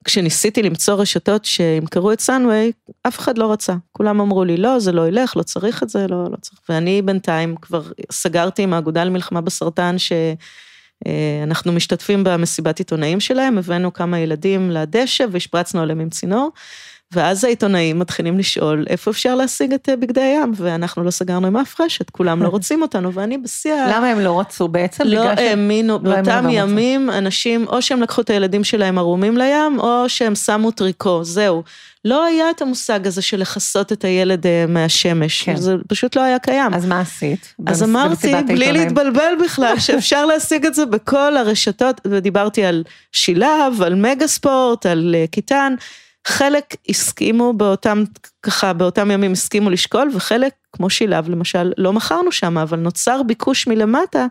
שכשניסיתי 0.00 0.62
למצוא 0.62 0.94
רשתות 0.94 1.44
שימכרו 1.44 2.12
את 2.12 2.20
סאנוויי, 2.20 2.72
אף 3.02 3.18
אחד 3.18 3.38
לא 3.38 3.52
רצה. 3.52 3.74
כולם 3.92 4.20
אמרו 4.20 4.44
לי, 4.44 4.56
לא, 4.56 4.78
זה 4.78 4.92
לא 4.92 5.08
ילך, 5.08 5.36
לא 5.36 5.42
צריך 5.42 5.82
את 5.82 5.88
זה, 5.88 6.06
לא, 6.06 6.24
לא 6.24 6.36
צריך. 6.40 6.60
ואני 6.68 7.02
בינתיים 7.02 7.56
כבר 7.56 7.82
סגרתי 8.12 8.62
עם 8.62 8.72
האגודה 8.72 9.04
למלחמה 9.04 9.40
בסרטן, 9.40 9.96
שאנחנו 9.98 11.72
משתתפים 11.72 12.24
במסיבת 12.24 12.78
עיתונאים 12.78 13.20
שלהם, 13.20 13.58
הבאנו 13.58 13.92
כמה 13.92 14.18
ילדים 14.18 14.70
לדשא 14.70 15.24
והשפרצנו 15.30 15.82
עליהם 15.82 16.00
עם 16.00 16.10
צינור. 16.10 16.50
ואז 17.14 17.44
העיתונאים 17.44 17.98
מתחילים 17.98 18.38
לשאול 18.38 18.84
איפה 18.88 19.10
אפשר 19.10 19.34
להשיג 19.34 19.72
את 19.72 19.88
אה, 19.88 19.96
בגדי 19.96 20.20
הים, 20.20 20.52
ואנחנו 20.56 21.04
לא 21.04 21.10
סגרנו 21.10 21.46
עם 21.46 21.56
אף 21.56 21.80
רשת, 21.80 22.10
כולם 22.10 22.42
לא 22.42 22.48
רוצים 22.56 22.82
אותנו, 22.82 23.14
ואני 23.14 23.38
בשיא 23.38 23.74
ה... 23.74 23.96
למה 23.96 24.06
הם 24.08 24.20
לא 24.20 24.40
רצו 24.40 24.68
בעצם? 24.68 25.04
לא 25.06 25.20
האמינו, 25.20 25.98
באותם 25.98 26.46
ימים 26.50 27.10
אנשים, 27.10 27.66
או 27.66 27.82
שהם 27.82 28.02
לקחו 28.02 28.20
את 28.20 28.30
הילדים 28.30 28.64
שלהם 28.64 28.98
ערומים 28.98 29.36
לים, 29.36 29.78
או 29.78 30.08
שהם 30.08 30.34
שמו 30.34 30.70
טריקו, 30.70 31.24
זהו. 31.24 31.62
לא 32.04 32.24
היה 32.24 32.50
את 32.50 32.62
המושג 32.62 33.06
הזה 33.06 33.22
של 33.22 33.40
לכסות 33.40 33.92
את 33.92 34.04
הילד 34.04 34.46
אה, 34.46 34.64
מהשמש, 34.68 35.42
כן. 35.42 35.56
זה 35.56 35.76
פשוט 35.88 36.16
לא 36.16 36.22
היה 36.22 36.38
קיים. 36.38 36.74
אז 36.74 36.86
מה 36.86 37.00
עשית? 37.00 37.54
אז 37.66 37.82
אמרתי, 37.82 38.34
בלי 38.46 38.72
להתבלבל 38.72 39.32
בכלל, 39.44 39.78
שאפשר 39.86 40.26
להשיג 40.26 40.66
את 40.66 40.74
זה 40.74 40.86
בכל 40.86 41.36
הרשתות, 41.36 42.00
ודיברתי 42.06 42.64
על 42.64 42.84
שילב, 43.12 43.82
על 43.84 43.94
מגה 43.94 44.26
ספורט, 44.26 44.86
על 44.86 45.14
אה, 45.18 45.24
כיתן. 45.30 45.74
חלק 46.26 46.76
הסכימו 46.88 47.52
באותם, 47.52 48.04
ככה, 48.42 48.72
באותם 48.72 49.10
ימים 49.10 49.32
הסכימו 49.32 49.70
לשקול, 49.70 50.10
וחלק, 50.14 50.52
כמו 50.72 50.90
שילב 50.90 51.28
למשל, 51.28 51.72
לא 51.78 51.92
מכרנו 51.92 52.32
שם, 52.32 52.58
אבל 52.58 52.78
נוצר 52.78 53.22
ביקוש 53.22 53.66
מלמטה 53.66 54.26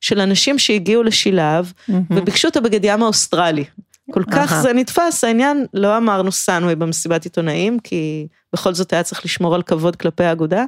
של 0.00 0.20
אנשים 0.20 0.58
שהגיעו 0.58 1.02
לשילב, 1.02 1.72
mm-hmm. 1.72 1.92
וביקשו 2.10 2.48
את 2.48 2.56
הבגד 2.56 2.80
ים 2.82 3.02
האוסטרלי. 3.02 3.64
כל 4.10 4.24
כך 4.32 4.54
זה 4.62 4.72
נתפס, 4.72 5.24
העניין, 5.24 5.66
לא 5.74 5.96
אמרנו 5.96 6.32
סאנווי 6.32 6.74
במסיבת 6.74 7.24
עיתונאים, 7.24 7.78
כי 7.78 8.26
בכל 8.52 8.74
זאת 8.74 8.92
היה 8.92 9.02
צריך 9.02 9.24
לשמור 9.24 9.54
על 9.54 9.62
כבוד 9.62 9.96
כלפי 9.96 10.24
האגודה, 10.24 10.64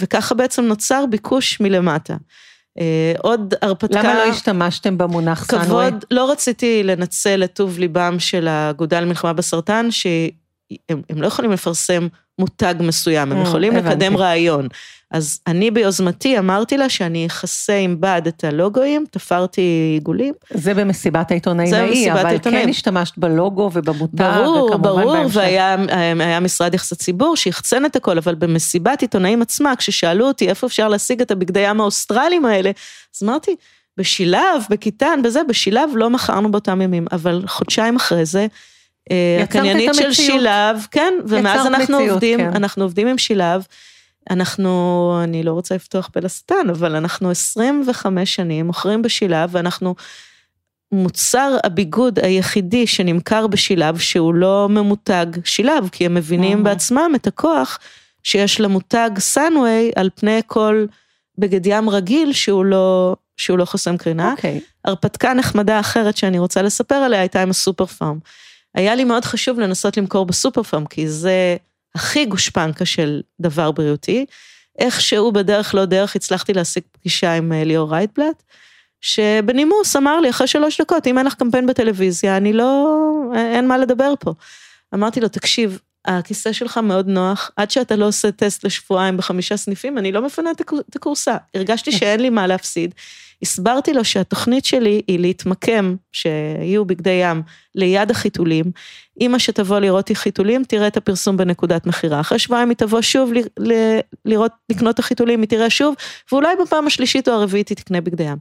וככה 0.00 0.34
בעצם 0.34 0.64
נוצר 0.64 1.04
ביקוש 1.10 1.60
מלמטה. 1.60 2.16
אה, 2.80 3.12
עוד 3.22 3.54
הרפתקה... 3.62 4.02
למה 4.02 4.14
לא 4.14 4.22
השתמשתם 4.22 4.98
במונח 4.98 5.44
סאנווי? 5.44 5.66
כבוד, 5.66 6.04
לא 6.10 6.30
רציתי 6.30 6.82
לנצל 6.82 7.44
את 7.44 7.52
טוב 7.52 7.78
ליבם 7.78 8.16
של 8.18 8.48
האגודה 8.48 9.00
למלחמה 9.00 9.32
בסרטן, 9.32 9.88
שהם 10.72 11.22
לא 11.22 11.26
יכולים 11.26 11.50
לפרסם 11.50 12.08
מותג 12.38 12.74
מסוים, 12.80 13.32
הם 13.32 13.42
mm, 13.42 13.48
יכולים 13.48 13.76
לקדם 13.76 14.16
רעיון. 14.16 14.68
אז 15.10 15.40
אני 15.46 15.70
ביוזמתי 15.70 16.38
אמרתי 16.38 16.76
לה 16.76 16.88
שאני 16.88 17.26
אכסה 17.26 17.76
עם 17.76 17.96
בד 18.00 18.22
את 18.28 18.44
הלוגוים, 18.44 19.04
תפרתי 19.10 19.60
עיגולים. 19.94 20.34
זה 20.50 20.74
במסיבת 20.74 21.30
העיתונאים 21.30 21.74
ההיא, 21.74 22.12
אבל 22.12 22.26
העיתונאים. 22.26 22.64
כן 22.64 22.68
השתמשת 22.68 23.18
בלוגו 23.18 23.70
ובמותג, 23.72 24.14
ברור, 24.14 24.76
ברור, 24.76 25.12
בהמשך. 25.12 25.36
והיה 25.36 26.40
משרד 26.40 26.74
יחסי 26.74 26.94
ציבור 26.94 27.36
שיחצן 27.36 27.84
את 27.84 27.96
הכל, 27.96 28.18
אבל 28.18 28.34
במסיבת 28.34 29.02
עיתונאים 29.02 29.42
עצמה, 29.42 29.76
כששאלו 29.76 30.26
אותי 30.26 30.48
איפה 30.48 30.66
אפשר 30.66 30.88
להשיג 30.88 31.20
את 31.20 31.30
הבגדי 31.30 31.60
ים 31.60 31.80
האוסטרליים 31.80 32.44
האלה, 32.44 32.70
אז 33.16 33.28
אמרתי, 33.28 33.56
בשילב, 33.96 34.62
בכיתן, 34.70 35.20
בזה, 35.24 35.40
בשילב 35.48 35.90
לא 35.94 36.10
מכרנו 36.10 36.50
באותם 36.50 36.82
ימים, 36.82 37.06
אבל 37.12 37.42
חודשיים 37.46 37.96
אחרי 37.96 38.24
זה, 38.24 38.40
אה, 38.40 38.46
הקניינית 39.42 39.94
של 39.94 40.12
שילב, 40.12 40.86
כן, 40.90 41.14
ומאז 41.28 41.66
אנחנו 41.66 41.94
מציאות, 41.94 42.10
עובדים, 42.10 42.38
כן. 42.38 42.56
אנחנו 42.56 42.84
עובדים 42.84 43.08
עם 43.08 43.18
שילב. 43.18 43.66
אנחנו, 44.30 45.20
אני 45.24 45.42
לא 45.42 45.52
רוצה 45.52 45.74
לפתוח 45.74 46.08
פה 46.12 46.20
לשטן, 46.20 46.70
אבל 46.70 46.96
אנחנו 46.96 47.30
25 47.30 48.34
שנים 48.34 48.66
מוכרים 48.66 49.02
בשילב, 49.02 49.50
ואנחנו 49.52 49.94
מוצר 50.92 51.56
הביגוד 51.64 52.18
היחידי 52.18 52.86
שנמכר 52.86 53.46
בשילב, 53.46 53.98
שהוא 53.98 54.34
לא 54.34 54.66
ממותג 54.70 55.26
שילב, 55.44 55.88
כי 55.92 56.06
הם 56.06 56.14
מבינים 56.14 56.64
בעצמם 56.64 57.12
את 57.14 57.26
הכוח 57.26 57.78
שיש 58.22 58.60
למותג 58.60 59.10
סאנווי 59.18 59.90
על 59.96 60.10
פני 60.14 60.40
כל 60.46 60.86
בגד 61.38 61.66
ים 61.66 61.90
רגיל 61.90 62.32
שהוא 62.32 62.64
לא, 62.64 63.16
שהוא 63.36 63.58
לא 63.58 63.64
חוסם 63.64 63.96
קרינה. 63.96 64.32
אוקיי. 64.32 64.58
Okay. 64.58 64.60
הרפתקה 64.84 65.34
נחמדה 65.34 65.80
אחרת 65.80 66.16
שאני 66.16 66.38
רוצה 66.38 66.62
לספר 66.62 66.94
עליה 66.94 67.20
הייתה 67.20 67.42
עם 67.42 67.50
הסופר 67.50 67.86
פארם. 67.86 68.18
היה 68.74 68.94
לי 68.94 69.04
מאוד 69.04 69.24
חשוב 69.24 69.60
לנסות 69.60 69.96
למכור 69.96 70.26
בסופר 70.26 70.62
פארם, 70.62 70.86
כי 70.86 71.08
זה 71.08 71.56
הכי 71.94 72.24
גושפנקה 72.24 72.84
של 72.84 73.20
דבר 73.40 73.70
בריאותי. 73.70 74.26
איכשהו 74.78 75.32
בדרך 75.32 75.74
לא 75.74 75.84
דרך 75.84 76.16
הצלחתי 76.16 76.52
להשיג 76.52 76.82
פגישה 76.92 77.32
עם 77.32 77.52
אה, 77.52 77.64
ליאור 77.64 77.90
רייטבלט, 77.90 78.42
שבנימוס 79.00 79.96
אמר 79.96 80.20
לי 80.20 80.30
אחרי 80.30 80.46
שלוש 80.46 80.80
דקות, 80.80 81.06
אם 81.06 81.18
אין 81.18 81.26
לך 81.26 81.34
קמפיין 81.34 81.66
בטלוויזיה, 81.66 82.36
אני 82.36 82.52
לא, 82.52 82.96
אין 83.34 83.68
מה 83.68 83.78
לדבר 83.78 84.14
פה. 84.20 84.32
אמרתי 84.94 85.20
לו, 85.20 85.28
תקשיב, 85.28 85.78
הכיסא 86.04 86.52
שלך 86.52 86.78
מאוד 86.78 87.08
נוח, 87.08 87.50
עד 87.56 87.70
שאתה 87.70 87.96
לא 87.96 88.06
עושה 88.08 88.32
טסט 88.32 88.64
לשבועיים 88.64 89.16
בחמישה 89.16 89.56
סניפים, 89.56 89.98
אני 89.98 90.12
לא 90.12 90.22
מפנה 90.22 90.50
את 90.90 90.96
הכורסה. 90.96 91.36
הרגשתי 91.54 91.92
שאין 91.92 92.20
לי 92.20 92.30
מה 92.30 92.46
להפסיד. 92.46 92.94
הסברתי 93.42 93.92
לו 93.92 94.04
שהתוכנית 94.04 94.64
שלי 94.64 95.02
היא 95.06 95.18
להתמקם, 95.18 95.96
שיהיו 96.12 96.84
בגדי 96.84 97.20
ים 97.22 97.42
ליד 97.74 98.10
החיתולים. 98.10 98.64
אמא 99.20 99.38
שתבוא 99.38 99.78
לראות 99.78 100.10
חיתולים, 100.14 100.64
תראה 100.64 100.86
את 100.86 100.96
הפרסום 100.96 101.36
בנקודת 101.36 101.86
מכירה. 101.86 102.20
אחרי 102.20 102.38
שבועיים 102.38 102.68
היא 102.68 102.76
תבוא 102.76 103.00
שוב 103.00 103.32
ל- 103.32 103.72
ל- 103.72 103.98
לראות, 104.24 104.52
לקנות 104.70 104.94
את 104.94 104.98
החיתולים, 104.98 105.40
היא 105.40 105.48
תראה 105.48 105.70
שוב, 105.70 105.94
ואולי 106.32 106.54
בפעם 106.62 106.86
השלישית 106.86 107.28
או 107.28 107.32
הרביעית 107.32 107.68
היא 107.68 107.76
תקנה 107.76 108.00
בגדי 108.00 108.24
ים. 108.24 108.38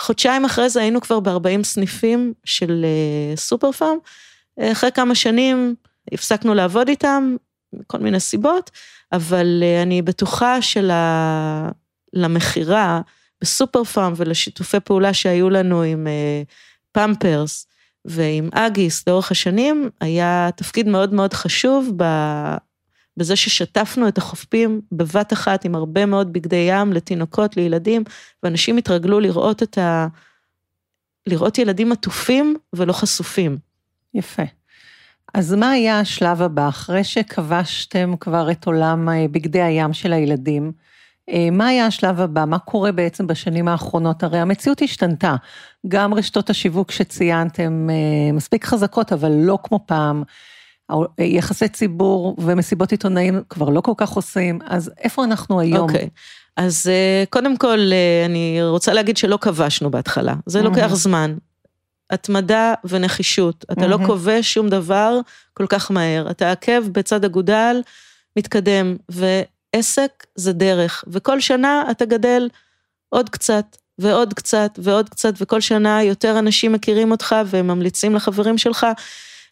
חודשיים 0.00 0.44
אחרי 0.44 0.68
זה 0.70 0.80
היינו 0.80 1.00
כבר 1.00 1.20
ב-40 1.20 1.62
סניפים 1.62 2.32
של 2.44 2.84
uh, 2.84 3.38
סופר 3.38 3.72
פארם. 3.72 3.96
אחרי 4.60 4.92
כמה 4.92 5.14
שנים 5.14 5.74
הפסקנו 6.12 6.54
לעבוד 6.54 6.88
איתם, 6.88 7.36
מכל 7.72 7.98
מיני 7.98 8.20
סיבות, 8.20 8.70
אבל 9.12 9.62
uh, 9.62 9.82
אני 9.82 10.02
בטוחה 10.02 10.58
שלמכירה, 12.12 13.00
בסופר 13.40 13.84
פארם 13.84 14.12
ולשיתופי 14.16 14.80
פעולה 14.80 15.14
שהיו 15.14 15.50
לנו 15.50 15.82
עם 15.82 16.06
פמפרס 16.92 17.66
ועם 18.04 18.48
אגיס 18.52 19.08
לאורך 19.08 19.30
השנים 19.30 19.90
היה 20.00 20.48
תפקיד 20.56 20.88
מאוד 20.88 21.14
מאוד 21.14 21.34
חשוב 21.34 21.90
ב... 21.96 22.04
בזה 23.16 23.36
ששטפנו 23.36 24.08
את 24.08 24.18
החופים 24.18 24.80
בבת 24.92 25.32
אחת 25.32 25.64
עם 25.64 25.74
הרבה 25.74 26.06
מאוד 26.06 26.32
בגדי 26.32 26.66
ים 26.68 26.92
לתינוקות, 26.92 27.56
לילדים, 27.56 28.04
ואנשים 28.42 28.76
התרגלו 28.76 29.20
לראות 29.20 29.62
את 29.62 29.78
ה... 29.78 30.06
לראות 31.26 31.58
ילדים 31.58 31.92
עטופים 31.92 32.56
ולא 32.72 32.92
חשופים. 32.92 33.58
יפה. 34.14 34.42
אז 35.34 35.52
מה 35.52 35.70
היה 35.70 36.00
השלב 36.00 36.42
הבא, 36.42 36.68
אחרי 36.68 37.04
שכבשתם 37.04 38.14
כבר 38.20 38.50
את 38.50 38.66
עולם 38.66 39.08
אה, 39.08 39.26
בגדי 39.30 39.62
הים 39.62 39.92
של 39.92 40.12
הילדים? 40.12 40.72
אה, 41.30 41.48
מה 41.52 41.66
היה 41.66 41.86
השלב 41.86 42.20
הבא? 42.20 42.44
מה 42.44 42.58
קורה 42.58 42.92
בעצם 42.92 43.26
בשנים 43.26 43.68
האחרונות? 43.68 44.22
הרי 44.22 44.38
המציאות 44.38 44.82
השתנתה. 44.82 45.34
גם 45.88 46.14
רשתות 46.14 46.50
השיווק 46.50 46.90
שציינתם 46.90 47.88
אה, 47.90 48.32
מספיק 48.32 48.64
חזקות, 48.64 49.12
אבל 49.12 49.32
לא 49.32 49.58
כמו 49.62 49.80
פעם. 49.86 50.22
יחסי 51.18 51.68
ציבור 51.68 52.36
ומסיבות 52.38 52.92
עיתונאים 52.92 53.42
כבר 53.48 53.68
לא 53.68 53.80
כל 53.80 53.92
כך 53.96 54.10
עושים, 54.10 54.58
אז 54.66 54.90
איפה 54.98 55.24
אנחנו 55.24 55.60
היום? 55.60 55.88
אוקיי, 55.88 56.04
okay. 56.04 56.08
אז 56.56 56.90
קודם 57.30 57.56
כל, 57.56 57.78
אני 58.26 58.58
רוצה 58.62 58.92
להגיד 58.92 59.16
שלא 59.16 59.38
כבשנו 59.40 59.90
בהתחלה, 59.90 60.34
זה 60.46 60.62
לוקח 60.62 60.94
זמן. 60.94 61.34
התמדה 62.10 62.74
ונחישות. 62.84 63.64
אתה 63.72 63.80
mm-hmm. 63.80 63.86
לא 63.86 63.98
כובש 64.06 64.54
שום 64.54 64.68
דבר 64.68 65.18
כל 65.54 65.66
כך 65.66 65.90
מהר. 65.90 66.30
אתה 66.30 66.50
עקב 66.50 66.88
בצד 66.88 67.24
אגודל, 67.24 67.82
מתקדם, 68.36 68.96
ועסק 69.74 70.26
זה 70.34 70.52
דרך. 70.52 71.04
וכל 71.06 71.40
שנה 71.40 71.84
אתה 71.90 72.04
גדל 72.04 72.48
עוד 73.08 73.30
קצת, 73.30 73.76
ועוד 73.98 74.34
קצת, 74.34 74.70
ועוד 74.78 75.08
קצת, 75.08 75.34
וכל 75.40 75.60
שנה 75.60 76.02
יותר 76.02 76.38
אנשים 76.38 76.72
מכירים 76.72 77.10
אותך 77.10 77.34
והם 77.46 77.66
ממליצים 77.66 78.14
לחברים 78.14 78.58
שלך, 78.58 78.86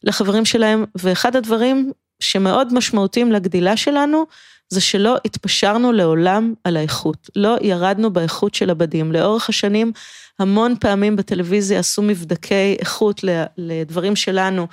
לחברים 0.04 0.44
שלהם. 0.44 0.84
ואחד 0.94 1.36
הדברים 1.36 1.92
שמאוד 2.20 2.74
משמעותיים 2.74 3.32
לגדילה 3.32 3.76
שלנו, 3.76 4.26
זה 4.68 4.80
שלא 4.80 5.16
התפשרנו 5.24 5.92
לעולם 5.92 6.54
על 6.64 6.76
האיכות. 6.76 7.30
לא 7.36 7.56
ירדנו 7.60 8.12
באיכות 8.12 8.54
של 8.54 8.70
הבדים. 8.70 9.12
לאורך 9.12 9.48
השנים, 9.48 9.92
המון 10.38 10.74
פעמים 10.80 11.16
בטלוויזיה 11.16 11.78
עשו 11.78 12.02
מבדקי 12.02 12.76
איכות 12.78 13.20
לדברים 13.58 14.16
שלנו 14.16 14.66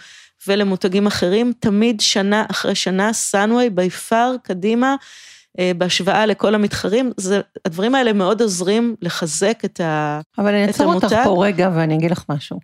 ולמותגים 0.48 1.08
אחרים, 1.08 1.54
תמיד 1.60 2.02
שנה 2.02 2.46
אחרי 2.52 2.76
שנה, 2.76 3.14
סאנווי 3.14 3.70
בי 3.70 3.90
פאר 3.90 4.36
קדימה. 4.44 4.96
אה, 5.60 5.72
בהשוואה 5.78 6.26
לכל 6.26 6.56
המתחרים, 6.56 7.12
זה, 7.18 7.42
הדברים 7.66 7.96
האלה 7.96 8.14
מאוד 8.14 8.42
עוזרים 8.42 8.96
לחזק 9.02 9.66
את, 9.66 9.82
המותג. 9.84 10.30
אבל 10.38 10.54
אני 10.54 10.68
אעצור 10.68 10.94
אותך 10.94 11.16
פה 11.24 11.46
רגע 11.46 11.70
ואני 11.76 11.96
אגיד 11.96 12.12
לך 12.12 12.26
משהו. 12.30 12.60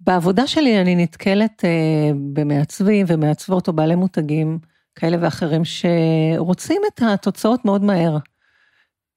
בעבודה 0.00 0.46
שלי 0.46 0.80
אני 0.80 0.96
נתקלת 0.96 1.64
אה, 1.64 2.10
במעצבים 2.32 3.06
ומעצבות 3.08 3.68
או 3.68 3.72
בעלי 3.72 3.94
מותגים 3.94 4.58
כאלה 4.94 5.16
ואחרים 5.20 5.62
שרוצים 5.64 6.82
את 6.94 7.02
התוצאות 7.02 7.64
מאוד 7.64 7.84
מהר. 7.84 8.18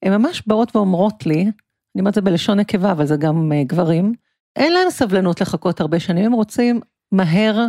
הן 0.02 0.12
ממש 0.12 0.42
באות 0.46 0.76
ואומרות 0.76 1.26
לי, 1.26 1.42
אני 1.42 2.00
אומרת 2.00 2.14
זה 2.14 2.20
בלשון 2.20 2.60
נקבה, 2.60 2.92
אבל 2.92 3.06
זה 3.06 3.16
גם 3.16 3.52
uh, 3.52 3.66
גברים, 3.66 4.12
אין 4.56 4.72
להם 4.72 4.90
סבלנות 4.90 5.40
לחכות 5.40 5.80
הרבה 5.80 6.00
שנים, 6.00 6.24
הם 6.24 6.32
רוצים 6.32 6.80
מהר 7.12 7.66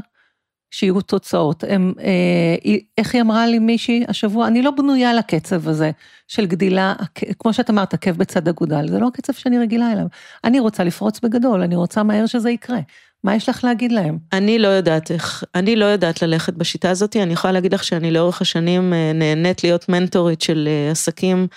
שיהיו 0.71 1.01
תוצאות. 1.01 1.63
הם, 1.67 1.93
אה, 1.99 2.79
איך 2.97 3.13
היא 3.13 3.21
אמרה 3.21 3.47
לי 3.47 3.59
מישהי 3.59 4.03
השבוע, 4.07 4.47
אני 4.47 4.61
לא 4.61 4.71
בנויה 4.71 5.13
לקצב 5.13 5.67
הזה 5.67 5.91
של 6.27 6.45
גדילה, 6.45 6.93
כמו 7.39 7.53
שאת 7.53 7.69
אמרת, 7.69 7.93
עקב 7.93 8.11
בצד 8.11 8.47
אגודל, 8.47 8.87
זה 8.87 8.99
לא 8.99 9.07
הקצב 9.07 9.33
שאני 9.33 9.59
רגילה 9.59 9.91
אליו. 9.91 10.05
אני 10.43 10.59
רוצה 10.59 10.83
לפרוץ 10.83 11.19
בגדול, 11.19 11.61
אני 11.61 11.75
רוצה 11.75 12.03
מהר 12.03 12.25
שזה 12.25 12.49
יקרה. 12.49 12.79
מה 13.23 13.35
יש 13.35 13.49
לך 13.49 13.63
להגיד 13.63 13.91
להם? 13.91 14.17
אני 14.33 14.59
לא 14.59 14.67
יודעת 14.67 15.11
איך, 15.11 15.43
אני 15.55 15.75
לא 15.75 15.85
יודעת 15.85 16.21
ללכת 16.21 16.53
בשיטה 16.53 16.89
הזאת, 16.89 17.15
אני 17.15 17.33
יכולה 17.33 17.53
להגיד 17.53 17.73
לך 17.73 17.83
שאני 17.83 18.11
לאורך 18.11 18.41
השנים 18.41 18.93
אה, 18.93 19.11
נהנית 19.13 19.63
להיות 19.63 19.89
מנטורית 19.89 20.41
של 20.41 20.67
אה, 20.71 20.91
עסקים 20.91 21.47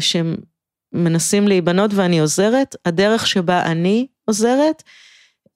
שהם 0.00 0.36
מנסים 0.92 1.48
להיבנות 1.48 1.90
ואני 1.94 2.18
עוזרת, 2.18 2.76
הדרך 2.84 3.26
שבה 3.26 3.62
אני 3.62 4.06
עוזרת, 4.24 4.82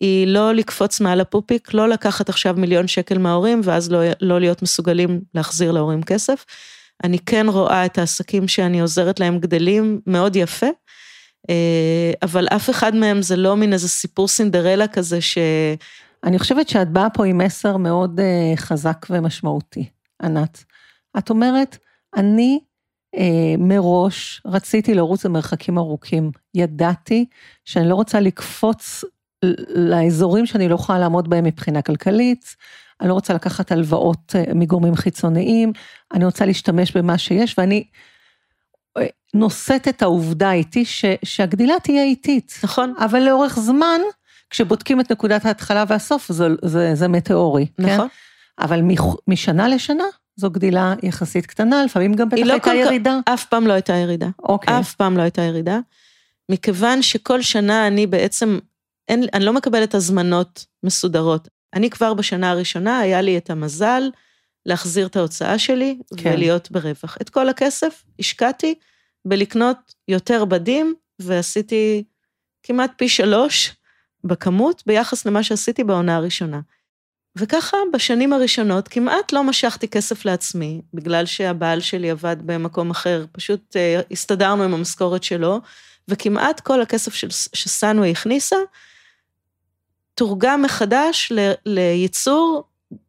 היא 0.01 0.27
לא 0.27 0.55
לקפוץ 0.55 1.01
מעל 1.01 1.21
הפופיק, 1.21 1.75
לא 1.75 1.89
לקחת 1.89 2.29
עכשיו 2.29 2.55
מיליון 2.59 2.89
שקל 2.89 3.19
מההורים 3.19 3.61
ואז 3.65 3.93
לא, 3.93 4.01
לא 4.21 4.41
להיות 4.41 4.63
מסוגלים 4.63 5.21
להחזיר 5.35 5.73
להורים 5.73 6.03
כסף. 6.03 6.45
אני 7.05 7.19
כן 7.19 7.47
רואה 7.49 7.87
את 7.87 7.99
העסקים 7.99 8.49
שאני 8.49 8.81
עוזרת 8.81 9.21
להם 9.21 9.39
גדלים 9.39 10.01
מאוד 10.07 10.37
יפה, 10.37 10.67
אה, 11.51 12.13
אבל 12.23 12.49
אף 12.49 12.71
אחד 12.71 12.95
מהם 12.95 13.23
זה 13.23 13.37
לא 13.37 13.57
מין 13.57 13.73
איזה 13.73 13.89
סיפור 13.89 14.29
סינדרלה 14.29 14.89
כזה 14.89 15.21
ש... 15.21 15.39
אני 16.25 16.39
חושבת 16.39 16.69
שאת 16.69 16.89
באה 16.89 17.11
פה 17.11 17.27
עם 17.27 17.39
מסר 17.39 17.77
מאוד 17.77 18.21
אה, 18.21 18.57
חזק 18.57 19.07
ומשמעותי, 19.11 19.89
ענת. 20.23 20.65
את 21.19 21.31
אומרת, 21.31 21.79
אני 22.17 22.61
אה, 23.17 23.55
מראש 23.59 24.43
רציתי 24.47 24.95
לרוץ 24.95 25.25
למרחקים 25.25 25.79
ארוכים. 25.79 26.31
ידעתי 26.55 27.25
שאני 27.65 27.89
לא 27.89 27.95
רוצה 27.95 28.21
לקפוץ 28.21 29.05
לאזורים 29.69 30.47
שאני 30.47 30.69
לא 30.69 30.75
יכולה 30.75 30.99
לעמוד 30.99 31.31
בהם 31.31 31.45
מבחינה 31.45 31.83
כלכלית, 31.83 32.57
אני 33.01 33.09
לא 33.09 33.15
רוצה 33.15 33.35
לקחת 33.35 33.73
הלוואות 33.73 34.37
אה, 34.37 34.55
מגורמים 34.55 34.97
חיצוניים, 34.97 35.73
אני 36.13 36.25
רוצה 36.25 36.47
להשתמש 36.47 36.97
במה 36.97 37.19
שיש, 37.19 37.55
ואני 37.59 37.85
אה, 38.99 39.07
נושאת 39.35 39.89
את 39.89 40.03
העובדה 40.03 40.53
איתי 40.53 40.85
ש, 40.85 41.05
שהגדילה 41.25 41.75
תהיה 41.83 42.05
איטית. 42.05 42.59
נכון. 42.65 42.95
אבל 42.99 43.21
לאורך 43.23 43.59
זמן, 43.59 44.01
כשבודקים 44.51 45.01
את 45.01 45.13
נקודת 45.13 45.45
ההתחלה 45.45 45.85
והסוף, 45.89 46.33
זה, 46.33 46.49
זה, 46.65 46.95
זה 46.95 47.09
מטאורי. 47.09 47.67
כן? 47.67 47.83
נכון. 47.83 48.09
כן? 48.09 48.65
אבל 48.65 48.81
משנה 49.29 49.69
לשנה, 49.69 50.05
זו 50.37 50.51
גדילה 50.51 50.95
יחסית 51.03 51.47
קטנה, 51.47 51.85
לפעמים 51.85 52.15
גם 52.15 52.29
בטח 52.29 52.43
לא 52.45 52.53
הייתה 52.53 52.75
ירידה. 52.75 53.19
אף 53.25 53.45
פעם 53.45 53.67
לא 53.67 53.73
הייתה 53.73 53.93
ירידה. 53.93 54.29
אוקיי. 54.43 54.81
אף 54.81 54.95
פעם 54.95 55.17
לא 55.17 55.23
הייתה 55.23 55.43
ירידה. 55.43 55.79
מכיוון 56.49 57.03
שכל 57.03 57.43
שנה 57.43 57.87
אני 57.87 58.07
בעצם, 58.07 58.59
אין, 59.11 59.25
אני 59.35 59.45
לא 59.45 59.53
מקבלת 59.53 59.95
הזמנות 59.95 60.67
מסודרות. 60.83 61.49
אני 61.75 61.91
כבר 61.91 62.15
בשנה 62.15 62.51
הראשונה, 62.51 62.99
היה 62.99 63.21
לי 63.21 63.39
את 63.39 63.51
המזל 63.51 64.03
להחזיר 64.67 65.07
את 65.07 65.17
ההוצאה 65.17 65.59
שלי 65.59 65.99
כן. 66.17 66.31
ולהיות 66.33 66.71
ברווח. 66.71 67.17
את 67.23 67.31
כל 67.31 67.49
הכסף 67.49 68.05
השקעתי 68.19 68.75
בלקנות 69.25 69.95
יותר 70.09 70.45
בדים, 70.45 70.95
ועשיתי 71.19 72.05
כמעט 72.63 72.93
פי 72.97 73.09
שלוש 73.09 73.73
בכמות 74.25 74.83
ביחס 74.87 75.27
למה 75.27 75.43
שעשיתי 75.43 75.85
בעונה 75.85 76.17
הראשונה. 76.17 76.61
וככה 77.39 77.77
בשנים 77.93 78.33
הראשונות 78.33 78.89
כמעט 78.89 79.33
לא 79.33 79.45
משכתי 79.45 79.89
כסף 79.89 80.25
לעצמי, 80.25 80.83
בגלל 80.95 81.27
שהבעל 81.27 81.81
שלי 81.81 82.11
עבד 82.11 82.37
במקום 82.45 82.91
אחר, 82.91 83.25
פשוט 83.33 83.77
uh, 83.77 84.07
הסתדרנו 84.11 84.63
עם 84.63 84.75
המשכורת 84.75 85.23
שלו, 85.23 85.61
וכמעט 86.09 86.61
כל 86.61 86.83
הכסף 86.83 87.15
שסאנווי 87.55 88.11
הכניסה, 88.11 88.57
תורגם 90.21 90.63
מחדש 90.63 91.33
ל, 91.33 91.53
לייצור 91.67 92.65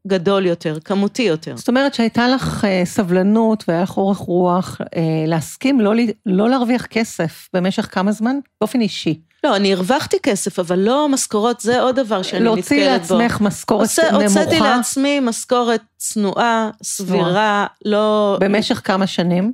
גדול 0.08 0.46
יותר, 0.46 0.78
כמותי 0.86 1.22
יותר. 1.22 1.58
זאת 1.58 1.68
אומרת 1.68 1.94
שהייתה 1.94 2.28
לך 2.28 2.64
uh, 2.64 2.86
סבלנות 2.86 3.64
והיה 3.68 3.84
לך 3.84 3.98
אורך 3.98 4.18
רוח 4.18 4.82
uh, 4.82 4.86
להסכים 5.28 5.82
לא, 5.82 5.94
לא 6.26 6.50
להרוויח 6.50 6.86
כסף 6.86 7.50
במשך 7.54 7.88
כמה 7.92 8.12
זמן? 8.12 8.36
באופן 8.62 8.82
אישי. 8.82 9.20
לא, 9.44 9.56
אני 9.56 9.74
הרווחתי 9.74 10.18
כסף, 10.24 10.60
אבל 10.60 10.80
לא 10.80 11.10
משכורות, 11.10 11.60
זה 11.60 11.82
עוד 11.82 11.96
דבר 11.96 12.22
שאני 12.22 12.40
נתקלת 12.40 12.50
בו. 12.50 12.56
להוציא 12.56 12.86
לעצמך 12.86 13.42
משכורת 13.42 13.90
נמוכה. 14.00 14.24
הוצאתי 14.24 14.60
לעצמי 14.60 15.20
משכורת 15.20 15.82
צנועה, 15.98 16.70
סבירה, 16.84 17.66
לא... 17.86 18.38
במשך 18.42 18.82
כמה 18.84 19.08
שנים? 19.08 19.54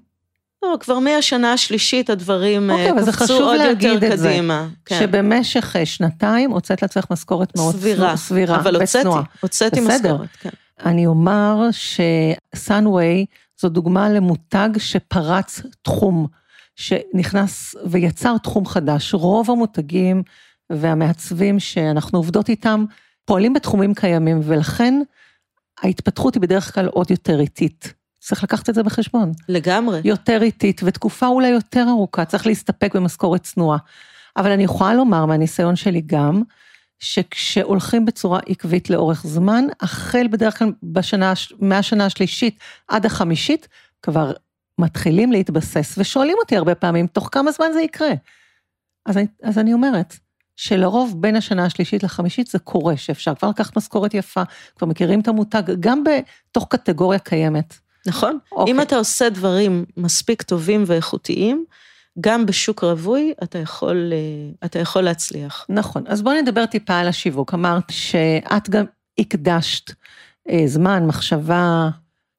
לא, 0.64 0.78
כבר 0.80 1.00
מהשנה 1.00 1.54
השלישית 1.54 2.10
הדברים 2.10 2.70
okay, 2.70 2.74
אוקיי, 2.74 3.14
קפצו 3.14 3.44
עוד 3.44 3.62
יותר 3.62 4.00
קדימה. 4.00 4.68
כן. 4.86 5.00
שבמשך 5.00 5.76
אה, 5.76 5.86
שנתיים 5.86 6.52
הוצאת 6.52 6.82
לעצמך 6.82 7.06
משכורת 7.12 7.56
מאוד 7.56 7.76
סבירה, 7.76 8.18
סבירה 8.18 8.56
אבל 8.56 8.76
הוצאתי, 8.76 9.10
הוצאתי 9.42 9.80
משכורת, 9.80 10.30
כן. 10.40 10.50
אני 10.86 11.06
אומר 11.06 11.70
שסאנווי 11.72 13.26
זו 13.60 13.70
דוגמה 13.70 14.10
למותג 14.10 14.70
שפרץ 14.78 15.62
תחום. 15.82 16.28
שנכנס 16.78 17.76
ויצר 17.86 18.38
תחום 18.38 18.66
חדש. 18.66 19.14
רוב 19.14 19.52
המותגים 19.52 20.24
והמעצבים 20.70 21.60
שאנחנו 21.60 22.20
עובדות 22.20 22.50
איתם 22.50 22.86
פועלים 23.26 23.54
בתחומים 23.54 23.94
קיימים, 23.94 24.40
ולכן 24.44 25.02
ההתפתחות 25.82 26.34
היא 26.34 26.42
בדרך 26.42 26.74
כלל 26.74 26.88
עוד 26.88 27.12
יותר 27.12 27.40
איטית. 27.40 27.94
צריך 28.28 28.44
לקחת 28.44 28.70
את 28.70 28.76
זה 28.76 28.84
בחשבון. 28.84 29.32
לגמרי. 29.50 30.02
יותר 30.04 30.42
איטית, 30.42 30.82
ותקופה 30.84 31.28
אולי 31.28 31.48
יותר 31.48 31.86
ארוכה, 31.90 32.26
צריך 32.26 32.48
להסתפק 32.48 32.96
במשכורת 32.96 33.44
צנועה. 33.44 33.78
אבל 34.38 34.52
אני 34.52 34.64
יכולה 34.64 34.94
לומר 34.94 35.26
מהניסיון 35.26 35.76
שלי 35.76 36.02
גם, 36.06 36.42
שכשהולכים 37.00 38.06
בצורה 38.06 38.40
עקבית 38.48 38.90
לאורך 38.90 39.28
זמן, 39.28 39.66
החל 39.82 40.28
בדרך 40.32 40.60
כלל 40.60 40.72
בשנה, 40.84 41.34
מהשנה 41.60 42.06
השלישית 42.06 42.60
עד 42.88 43.06
החמישית, 43.06 43.68
כבר 44.02 44.32
מתחילים 44.80 45.32
להתבסס 45.32 45.96
ושואלים 45.98 46.38
אותי 46.40 46.58
הרבה 46.58 46.76
פעמים, 46.76 47.08
תוך 47.08 47.30
כמה 47.32 47.52
זמן 47.52 47.68
זה 47.74 47.82
יקרה? 47.82 48.12
אז 49.06 49.18
אני, 49.18 49.28
אז 49.44 49.58
אני 49.58 49.74
אומרת, 49.74 50.16
שלרוב 50.56 51.22
בין 51.22 51.36
השנה 51.36 51.66
השלישית 51.66 52.04
לחמישית 52.04 52.48
זה 52.48 52.60
קורה, 52.60 52.98
שאפשר 52.98 53.36
כבר 53.36 53.50
לקחת 53.50 53.78
משכורת 53.78 54.14
יפה, 54.14 54.44
כבר 54.76 54.88
מכירים 54.88 55.20
את 55.20 55.28
המותג, 55.28 55.64
גם 55.80 56.04
בתוך 56.04 56.68
קטגוריה 56.70 57.20
קיימת. 57.20 57.87
נכון. 58.08 58.38
אוקיי. 58.52 58.74
אם 58.74 58.82
אתה 58.82 58.96
עושה 58.96 59.30
דברים 59.30 59.86
מספיק 59.98 60.42
טובים 60.42 60.84
ואיכותיים, 60.88 61.66
גם 62.22 62.46
בשוק 62.46 62.84
רווי 62.84 63.34
אתה 63.44 63.58
יכול, 63.58 64.14
אה, 64.14 64.68
אתה 64.68 64.80
יכול 64.80 65.02
להצליח. 65.02 65.66
נכון, 65.70 66.04
אז 66.08 66.22
בואי 66.22 66.42
נדבר 66.42 66.66
טיפה 66.66 66.98
על 66.98 67.08
השיווק. 67.08 67.54
אמרת 67.54 67.84
שאת 67.90 68.70
גם 68.70 68.86
הקדשת 69.20 69.92
אה, 70.50 70.64
זמן, 70.66 71.06
מחשבה 71.06 71.90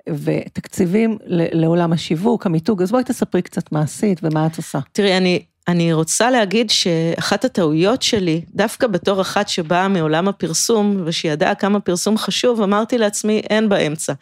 ותקציבים 0.09 1.19
לעולם 1.29 1.93
השיווק, 1.93 2.47
המיתוג, 2.47 2.83
אז 2.83 2.91
בואי 2.91 3.05
תספרי 3.05 3.43
קצת 3.43 3.73
מה 3.73 3.81
עשית 3.81 4.21
ומה 4.23 4.47
את 4.47 4.57
עושה. 4.57 4.79
תראי, 4.93 5.17
אני, 5.17 5.43
אני 5.69 5.93
רוצה 5.93 6.31
להגיד 6.31 6.71
שאחת 6.71 7.45
הטעויות 7.45 8.03
שלי, 8.03 8.41
דווקא 8.55 8.87
בתור 8.87 9.21
אחת 9.21 9.49
שבאה 9.49 9.89
מעולם 9.89 10.29
הפרסום 10.29 11.03
ושידעה 11.05 11.55
כמה 11.55 11.81
פרסום 11.81 12.19
חשוב, 12.19 12.63
אמרתי 12.63 12.99
לעצמי, 12.99 13.43
אין 13.51 13.69
באמצע. 13.69 14.13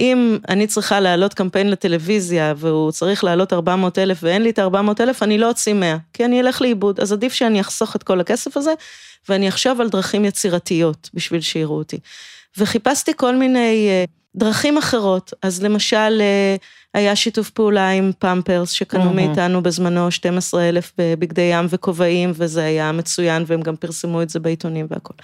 אם 0.00 0.38
אני 0.48 0.66
צריכה 0.66 1.00
להעלות 1.00 1.34
קמפיין 1.34 1.70
לטלוויזיה 1.70 2.54
והוא 2.56 2.92
צריך 2.92 3.24
להעלות 3.24 3.52
400 3.52 3.98
אלף 3.98 4.18
ואין 4.22 4.42
לי 4.42 4.50
את 4.50 4.58
ה-400 4.58 4.90
אלף, 5.00 5.22
אני 5.22 5.38
לא 5.38 5.48
אוציא 5.48 5.74
100, 5.74 5.96
כי 6.12 6.24
אני 6.24 6.40
אלך 6.40 6.62
לאיבוד. 6.62 7.00
אז 7.00 7.12
עדיף 7.12 7.32
שאני 7.32 7.60
אחסוך 7.60 7.96
את 7.96 8.02
כל 8.02 8.20
הכסף 8.20 8.56
הזה, 8.56 8.72
ואני 9.28 9.48
אחשוב 9.48 9.80
על 9.80 9.88
דרכים 9.88 10.24
יצירתיות 10.24 11.10
בשביל 11.14 11.40
שיראו 11.40 11.78
אותי. 11.78 11.98
וחיפשתי 12.58 13.12
כל 13.16 13.36
מיני 13.36 13.88
אה, 13.88 14.04
דרכים 14.36 14.78
אחרות. 14.78 15.32
אז 15.42 15.62
למשל, 15.62 16.20
אה, 16.20 16.56
היה 16.94 17.16
שיתוף 17.16 17.50
פעולה 17.50 17.90
עם 17.90 18.12
פמפרס, 18.18 18.70
שקנו 18.70 19.10
mm-hmm. 19.10 19.14
מאיתנו 19.14 19.62
בזמנו 19.62 20.10
12 20.10 20.68
אלף 20.68 20.92
בבגדי 20.98 21.50
ים 21.52 21.66
וכובעים, 21.70 22.32
וזה 22.34 22.64
היה 22.64 22.92
מצוין, 22.92 23.44
והם 23.46 23.62
גם 23.62 23.76
פרסמו 23.76 24.22
את 24.22 24.30
זה 24.30 24.40
בעיתונים 24.40 24.86
והכל. 24.90 25.14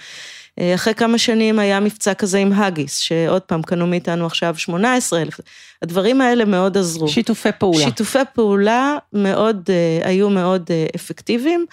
אה, 0.59 0.75
אחרי 0.75 0.93
כמה 0.93 1.17
שנים 1.17 1.59
היה 1.59 1.79
מבצע 1.79 2.13
כזה 2.13 2.37
עם 2.37 2.53
האגיס, 2.53 2.97
שעוד 2.97 3.41
פעם 3.41 3.61
קנו 3.61 3.87
מאיתנו 3.87 4.25
עכשיו 4.25 4.55
18 4.57 5.21
אלף. 5.21 5.39
הדברים 5.81 6.21
האלה 6.21 6.45
מאוד 6.45 6.77
עזרו. 6.77 7.07
שיתופי 7.07 7.49
פעולה. 7.59 7.83
שיתופי 7.83 8.19
פעולה 8.33 8.97
מאוד, 9.13 9.69
אה, 9.69 10.07
היו 10.07 10.29
מאוד 10.29 10.65
אה, 10.69 10.85
אפקטיביים. 10.95 11.65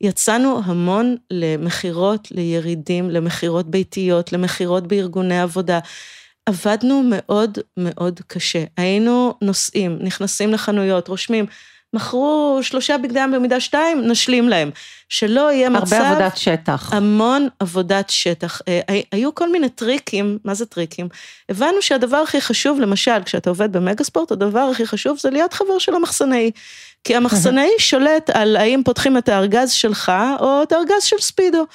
יצאנו 0.00 0.60
המון 0.64 1.16
למכירות 1.30 2.28
לירידים, 2.30 3.10
למכירות 3.10 3.70
ביתיות, 3.70 4.32
למכירות 4.32 4.86
בארגוני 4.86 5.40
עבודה. 5.40 5.78
עבדנו 6.46 7.02
מאוד 7.04 7.58
מאוד 7.76 8.20
קשה. 8.26 8.64
היינו 8.76 9.34
נוסעים, 9.42 9.98
נכנסים 10.00 10.52
לחנויות, 10.52 11.08
רושמים, 11.08 11.46
מכרו 11.96 12.58
שלושה 12.62 12.98
בגדי 12.98 13.20
ים 13.20 13.32
במידה 13.32 13.60
שתיים, 13.60 14.02
נשלים 14.08 14.48
להם. 14.48 14.70
שלא 15.08 15.52
יהיה 15.52 15.66
הרבה 15.66 15.80
מצב... 15.80 15.96
הרבה 15.96 16.10
עבודת 16.10 16.36
שטח. 16.36 16.92
המון 16.92 17.48
עבודת 17.60 18.10
שטח. 18.10 18.60
אה, 18.68 18.80
היו 19.12 19.34
כל 19.34 19.52
מיני 19.52 19.68
טריקים, 19.68 20.38
מה 20.44 20.54
זה 20.54 20.66
טריקים? 20.66 21.08
הבנו 21.48 21.82
שהדבר 21.82 22.16
הכי 22.16 22.40
חשוב, 22.40 22.80
למשל, 22.80 23.22
כשאתה 23.24 23.50
עובד 23.50 23.72
במגה 23.72 24.04
ספורט, 24.04 24.32
הדבר 24.32 24.68
הכי 24.72 24.86
חשוב 24.86 25.18
זה 25.18 25.30
להיות 25.30 25.52
חבר 25.52 25.78
של 25.78 25.94
המחסנאי. 25.94 26.50
כי 27.04 27.16
המחסנאי 27.16 27.70
שולט 27.78 28.30
על 28.30 28.56
האם 28.56 28.82
פותחים 28.84 29.18
את 29.18 29.28
הארגז 29.28 29.70
שלך 29.70 30.12
או 30.40 30.62
את 30.62 30.72
הארגז 30.72 31.02
של 31.02 31.16
ספידו. 31.20 31.66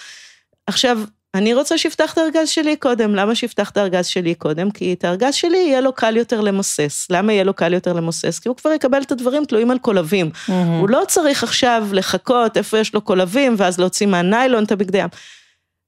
עכשיו, 0.67 0.99
אני 1.35 1.53
רוצה 1.53 1.77
שיפתח 1.77 2.13
את 2.13 2.17
הארגז 2.17 2.49
שלי 2.49 2.75
קודם, 2.75 3.15
למה 3.15 3.35
שיפתח 3.35 3.69
את 3.69 3.77
הארגז 3.77 4.05
שלי 4.05 4.35
קודם? 4.35 4.71
כי 4.71 4.93
את 4.93 5.05
הארגז 5.05 5.33
שלי 5.33 5.57
יהיה 5.57 5.81
לו 5.81 5.93
קל 5.93 6.17
יותר 6.17 6.41
למוסס. 6.41 7.07
למה 7.09 7.33
יהיה 7.33 7.43
לו 7.43 7.53
קל 7.53 7.73
יותר 7.73 7.93
למוסס? 7.93 8.39
כי 8.39 8.49
הוא 8.49 8.57
כבר 8.57 8.71
יקבל 8.71 9.01
את 9.01 9.11
הדברים 9.11 9.45
תלויים 9.45 9.71
על 9.71 9.77
קולבים. 9.77 10.31
Mm-hmm. 10.33 10.51
הוא 10.51 10.89
לא 10.89 11.03
צריך 11.07 11.43
עכשיו 11.43 11.87
לחכות 11.91 12.57
איפה 12.57 12.77
יש 12.77 12.93
לו 12.93 13.01
קולבים, 13.01 13.55
ואז 13.57 13.79
להוציא 13.79 14.07
מהניילון 14.07 14.63
את 14.63 14.71
הבגדי 14.71 14.97
ים. 14.97 15.09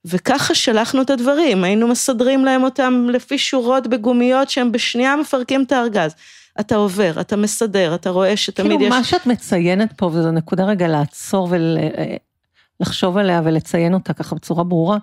וככה 0.05 0.55
שלחנו 0.55 1.01
את 1.01 1.09
הדברים, 1.09 1.63
היינו 1.63 1.87
מסדרים 1.87 2.45
להם 2.45 2.63
אותם 2.63 3.07
לפי 3.09 3.37
שורות 3.37 3.87
בגומיות 3.87 4.49
שהם 4.49 4.71
בשנייה 4.71 5.15
מפרקים 5.15 5.63
את 5.63 5.71
הארגז. 5.71 6.15
אתה 6.59 6.75
עובר, 6.75 7.21
אתה 7.21 7.35
מסדר, 7.35 7.95
אתה 7.95 8.09
רואה 8.09 8.37
שתמיד 8.37 8.71
כאילו 8.71 8.83
יש... 8.83 8.89
כאילו 8.89 8.99
מה 8.99 9.03
שאת 9.03 9.25
מציינת 9.25 9.93
פה, 9.97 10.05
וזו 10.05 10.31
נקודה 10.31 10.65
רגע 10.65 10.87
לעצור 10.87 11.47
ול... 11.51 11.77
לחשוב 12.79 13.17
עליה 13.17 13.41
ולציין 13.43 13.93
אותה 13.93 14.13
ככה 14.13 14.35
בצורה 14.35 14.63
ברורה, 14.63 14.97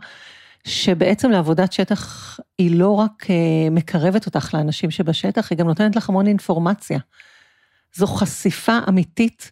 שבעצם 0.64 1.30
לעבודת 1.30 1.72
שטח 1.72 2.36
היא 2.58 2.78
לא 2.78 2.90
רק 2.90 3.26
אה, 3.30 3.70
מקרבת 3.70 4.26
אותך 4.26 4.54
לאנשים 4.54 4.90
שבשטח, 4.90 5.50
היא 5.50 5.58
גם 5.58 5.66
נותנת 5.66 5.96
לך 5.96 6.08
המון 6.08 6.26
אינפורמציה. 6.26 6.98
זו 7.94 8.06
חשיפה 8.06 8.78
אמיתית 8.88 9.50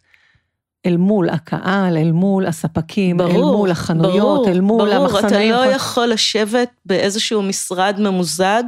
אל 0.85 0.97
מול 0.97 1.29
הקהל, 1.29 1.97
אל 1.97 2.11
מול 2.11 2.45
הספקים, 2.45 3.17
ברור, 3.17 3.31
אל 3.31 3.57
מול 3.57 3.71
החנויות, 3.71 4.13
ברור, 4.13 4.49
אל 4.49 4.61
מול 4.61 4.89
ברור, 4.89 5.05
המחסנים. 5.05 5.51
ברור, 5.51 5.63
אתה 5.63 5.69
לא 5.69 5.75
יכול 5.75 6.07
לשבת 6.07 6.69
באיזשהו 6.85 7.41
משרד 7.41 7.95
ממוזג 7.99 8.63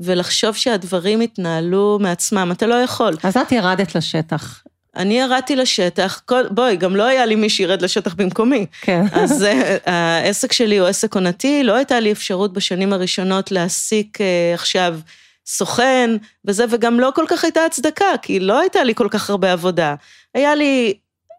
ולחשוב 0.00 0.56
שהדברים 0.56 1.22
יתנהלו 1.22 1.98
מעצמם, 2.00 2.48
אתה 2.52 2.66
לא 2.66 2.74
יכול. 2.74 3.16
אז 3.22 3.36
את 3.36 3.52
ירדת 3.52 3.94
לשטח. 3.94 4.62
אני 4.98 5.20
ירדתי 5.20 5.56
לשטח, 5.56 6.22
כל, 6.26 6.42
בואי, 6.50 6.76
גם 6.76 6.96
לא 6.96 7.02
היה 7.06 7.26
לי 7.26 7.34
מי 7.34 7.48
שירד 7.48 7.82
לשטח 7.82 8.14
במקומי. 8.14 8.66
כן. 8.80 9.02
אז 9.22 9.42
uh, 9.42 9.90
העסק 9.90 10.52
שלי 10.52 10.78
הוא 10.78 10.88
עסק 10.88 11.14
עונתי, 11.14 11.64
לא 11.64 11.74
הייתה 11.74 12.00
לי 12.00 12.12
אפשרות 12.12 12.52
בשנים 12.52 12.92
הראשונות 12.92 13.52
להעסיק 13.52 14.18
uh, 14.20 14.20
עכשיו 14.54 14.98
סוכן 15.46 16.10
וזה, 16.44 16.64
וגם 16.70 17.00
לא 17.00 17.12
כל 17.14 17.24
כך 17.28 17.44
הייתה 17.44 17.64
הצדקה, 17.64 18.04
כי 18.22 18.40
לא 18.40 18.60
הייתה 18.60 18.84
לי 18.84 18.94
כל 18.94 19.08
כך 19.10 19.30
הרבה 19.30 19.52
עבודה. 19.52 19.94
היה 20.34 20.54
לי 20.54 20.94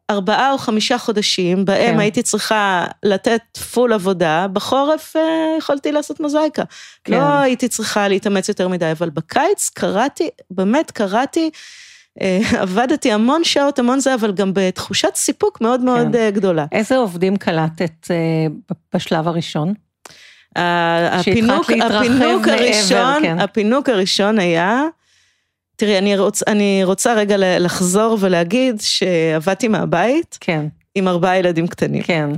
ארבעה 0.10 0.52
או 0.52 0.58
חמישה 0.58 0.98
חודשים, 0.98 1.66
בהם 1.66 1.94
כן. 1.94 2.00
הייתי 2.00 2.22
צריכה 2.22 2.86
לתת 3.04 3.58
פול 3.74 3.94
עבודה, 3.94 4.48
בחורף 4.54 5.16
uh, 5.16 5.20
יכולתי 5.58 5.92
לעשות 5.92 6.20
מוזאיקה. 6.20 6.64
כן. 7.04 7.14
לא 7.14 7.40
הייתי 7.40 7.68
צריכה 7.68 8.08
להתאמץ 8.08 8.50
יותר 8.50 8.68
מדי, 8.68 8.92
אבל 8.92 9.10
בקיץ 9.10 9.70
קראתי, 9.74 10.30
באמת 10.52 10.92
קראתי, 10.92 11.50
אה, 11.54 11.89
עבדתי 12.60 13.12
המון 13.12 13.44
שעות, 13.44 13.80
המון 13.80 14.00
זה, 14.00 14.14
אבל 14.14 14.32
גם 14.32 14.52
בתחושת 14.54 15.16
סיפוק 15.16 15.62
מאוד 15.62 15.82
מאוד 15.82 16.08
כן. 16.14 16.16
אה, 16.16 16.32
גדולה. 16.32 16.66
איזה 16.72 16.98
עובדים 16.98 17.38
קלטת 17.38 18.12
אה, 18.12 18.16
בשלב 18.94 19.28
הראשון? 19.28 19.74
הפינוק, 20.56 21.72
הפינוק 21.72 22.48
הראשון, 22.48 22.98
מעבר, 22.98 23.20
כן. 23.22 23.40
הפינוק 23.40 23.90
הראשון 23.90 24.40
היה, 24.40 24.84
תראי, 25.76 25.98
אני, 25.98 26.18
רוצ, 26.18 26.44
אני 26.48 26.82
רוצה 26.84 27.14
רגע 27.14 27.36
לחזור 27.38 28.18
ולהגיד 28.20 28.82
שעבדתי 28.82 29.68
מהבית, 29.68 30.38
כן. 30.42 30.66
עם 30.96 31.08
ארבעה 31.08 31.38
ילדים 31.38 31.68
קטנים. 31.68 32.04
כן. 32.04 32.30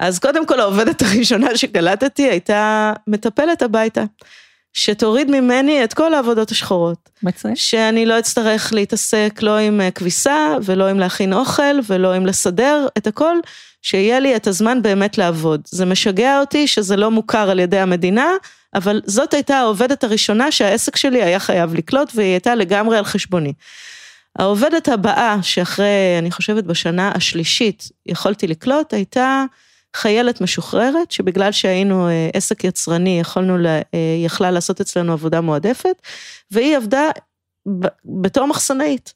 אז 0.00 0.18
קודם 0.18 0.46
כל 0.46 0.60
העובדת 0.60 1.02
הראשונה 1.02 1.56
שקלטתי 1.56 2.22
הייתה 2.22 2.92
מטפלת 3.06 3.62
הביתה. 3.62 4.04
שתוריד 4.74 5.30
ממני 5.30 5.84
את 5.84 5.94
כל 5.94 6.14
העבודות 6.14 6.50
השחורות. 6.50 7.10
מצוין. 7.22 7.56
שאני 7.56 8.06
לא 8.06 8.18
אצטרך 8.18 8.72
להתעסק 8.72 9.38
לא 9.42 9.58
עם 9.58 9.80
אה, 9.80 9.90
כביסה, 9.90 10.56
ולא 10.64 10.88
עם 10.88 10.98
להכין 10.98 11.32
אוכל, 11.32 11.78
ולא 11.86 12.12
עם 12.12 12.26
לסדר, 12.26 12.86
את 12.98 13.06
הכל, 13.06 13.36
שיהיה 13.82 14.20
לי 14.20 14.36
את 14.36 14.46
הזמן 14.46 14.82
באמת 14.82 15.18
לעבוד. 15.18 15.60
זה 15.64 15.84
משגע 15.84 16.40
אותי 16.40 16.66
שזה 16.66 16.96
לא 16.96 17.10
מוכר 17.10 17.50
על 17.50 17.58
ידי 17.58 17.78
המדינה, 17.78 18.26
אבל 18.74 19.00
זאת 19.06 19.34
הייתה 19.34 19.56
העובדת 19.56 20.04
הראשונה 20.04 20.52
שהעסק 20.52 20.96
שלי 20.96 21.22
היה 21.22 21.38
חייב 21.38 21.74
לקלוט, 21.74 22.12
והיא 22.14 22.30
הייתה 22.30 22.54
לגמרי 22.54 22.98
על 22.98 23.04
חשבוני. 23.04 23.52
העובדת 24.38 24.88
הבאה, 24.88 25.36
שאחרי, 25.42 26.18
אני 26.18 26.30
חושבת 26.30 26.64
בשנה 26.64 27.12
השלישית, 27.14 27.88
יכולתי 28.06 28.46
לקלוט, 28.46 28.94
הייתה 28.94 29.44
חיילת 29.94 30.40
משוחררת, 30.40 31.10
שבגלל 31.10 31.52
שהיינו 31.52 32.08
אה, 32.08 32.30
עסק 32.34 32.64
יצרני, 32.64 33.20
יכולנו, 33.20 33.58
לה, 33.58 33.78
אה, 33.78 33.82
יכלה 34.24 34.50
לעשות 34.50 34.80
אצלנו 34.80 35.12
עבודה 35.12 35.40
מועדפת, 35.40 36.02
והיא 36.50 36.76
עבדה 36.76 37.10
בתור 38.04 38.46
מחסנאית. 38.46 39.12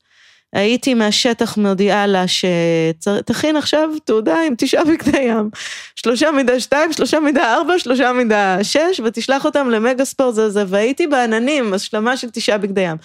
הייתי 0.53 0.95
מהשטח 0.95 1.57
מודיעה 1.57 2.07
לה 2.07 2.25
שתכין 2.29 3.57
עכשיו 3.57 3.91
תעודה 4.05 4.37
עם 4.47 4.55
תשעה 4.59 4.85
בגדי 4.85 5.19
ים. 5.19 5.51
שלושה 5.97 6.31
מידה 6.31 6.61
שתיים, 6.61 6.93
שלושה 6.93 7.21
מידה 7.21 7.55
ארבע, 7.55 7.79
שלושה 7.79 8.13
מידה 8.13 8.59
שש, 8.63 9.01
ותשלח 9.05 9.45
אותם 9.45 9.71
למגה 9.71 10.05
ספורט 10.05 10.35
זה 10.35 10.51
זה, 10.51 10.65
והייתי 10.69 11.07
בעננים, 11.07 11.75
השלמה 11.75 12.17
של 12.17 12.31
תשעה 12.31 12.59
בגדי 12.59 12.81
ים. 12.81 12.97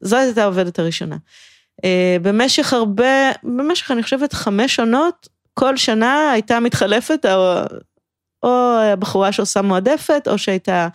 זאת 0.00 0.18
הייתה 0.18 0.42
העובדת 0.42 0.78
הראשונה. 0.78 1.16
אה, 1.84 2.16
במשך 2.22 2.72
הרבה, 2.72 3.30
במשך 3.42 3.90
אני 3.90 4.02
חושבת 4.02 4.32
חמש 4.32 4.80
עונות, 4.80 5.28
כל 5.54 5.76
שנה 5.76 6.30
הייתה 6.30 6.60
מתחלפת, 6.60 7.26
או, 7.26 7.54
או 8.42 8.78
הבחורה 8.92 9.32
שעושה 9.32 9.62
מועדפת, 9.62 10.28
או 10.30 10.38
שהייתה 10.38 10.88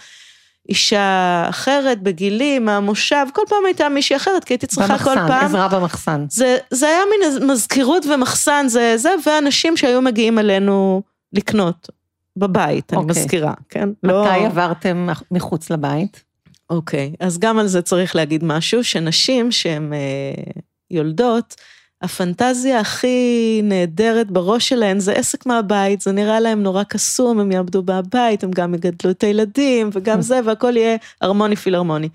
אישה 0.70 1.46
אחרת 1.50 2.02
בגילי, 2.02 2.60
מהמושב, 2.60 3.26
כל 3.34 3.42
פעם 3.50 3.66
הייתה 3.66 3.90
מישהי 3.90 4.16
אחרת, 4.16 4.44
כי 4.44 4.54
הייתי 4.54 4.68
צריכה 4.68 4.94
במחסן, 4.94 5.06
כל 5.06 5.28
פעם... 5.28 5.46
עזרה 5.46 5.68
במחסן. 5.68 6.26
זה, 6.30 6.58
זה 6.72 6.88
היה 6.88 7.02
מין 7.10 7.50
מזכירות 7.52 8.06
ומחסן, 8.06 8.66
זה 8.68 8.94
זה, 8.98 9.10
ואנשים 9.26 9.78
שהיו 9.78 10.02
מגיעים 10.02 10.40
אלינו 10.40 11.02
לקנות 11.34 11.90
בבית, 12.38 12.94
אני 12.94 13.02
אוקיי. 13.02 13.22
מזכירה, 13.22 13.54
כן? 13.70 13.90
מתי 14.04 14.14
לא... 14.14 14.46
עברתם 14.46 15.10
מחוץ 15.32 15.70
לבית? 15.70 16.24
אוקיי, 16.70 17.14
אז 17.20 17.40
גם 17.40 17.60
על 17.60 17.68
זה 17.68 17.82
צריך 17.82 18.16
להגיד 18.16 18.44
משהו, 18.44 18.84
שנשים 18.84 19.52
שהן 19.52 19.94
אה, 19.94 20.54
יולדות, 20.92 21.56
הפנטזיה 22.02 22.80
הכי 22.80 23.62
נהדרת 23.64 24.32
בראש 24.32 24.70
שלהן 24.70 25.00
זה 25.00 25.14
עסק 25.14 25.46
מהבית, 25.46 26.02
זה 26.02 26.12
נראה 26.12 26.40
להם 26.40 26.64
נורא 26.64 26.84
קסום, 26.84 27.40
הם 27.40 27.52
יעבדו 27.52 27.84
מהבית, 27.88 28.44
הם 28.44 28.52
גם 28.52 28.74
יגדלו 28.74 29.12
את 29.12 29.24
הילדים, 29.24 29.90
וגם 29.94 30.22
זה, 30.22 30.40
והכל 30.46 30.78
יהיה 30.78 30.98
הרמוני 31.22 31.56
פילהרמוני. 31.56 32.10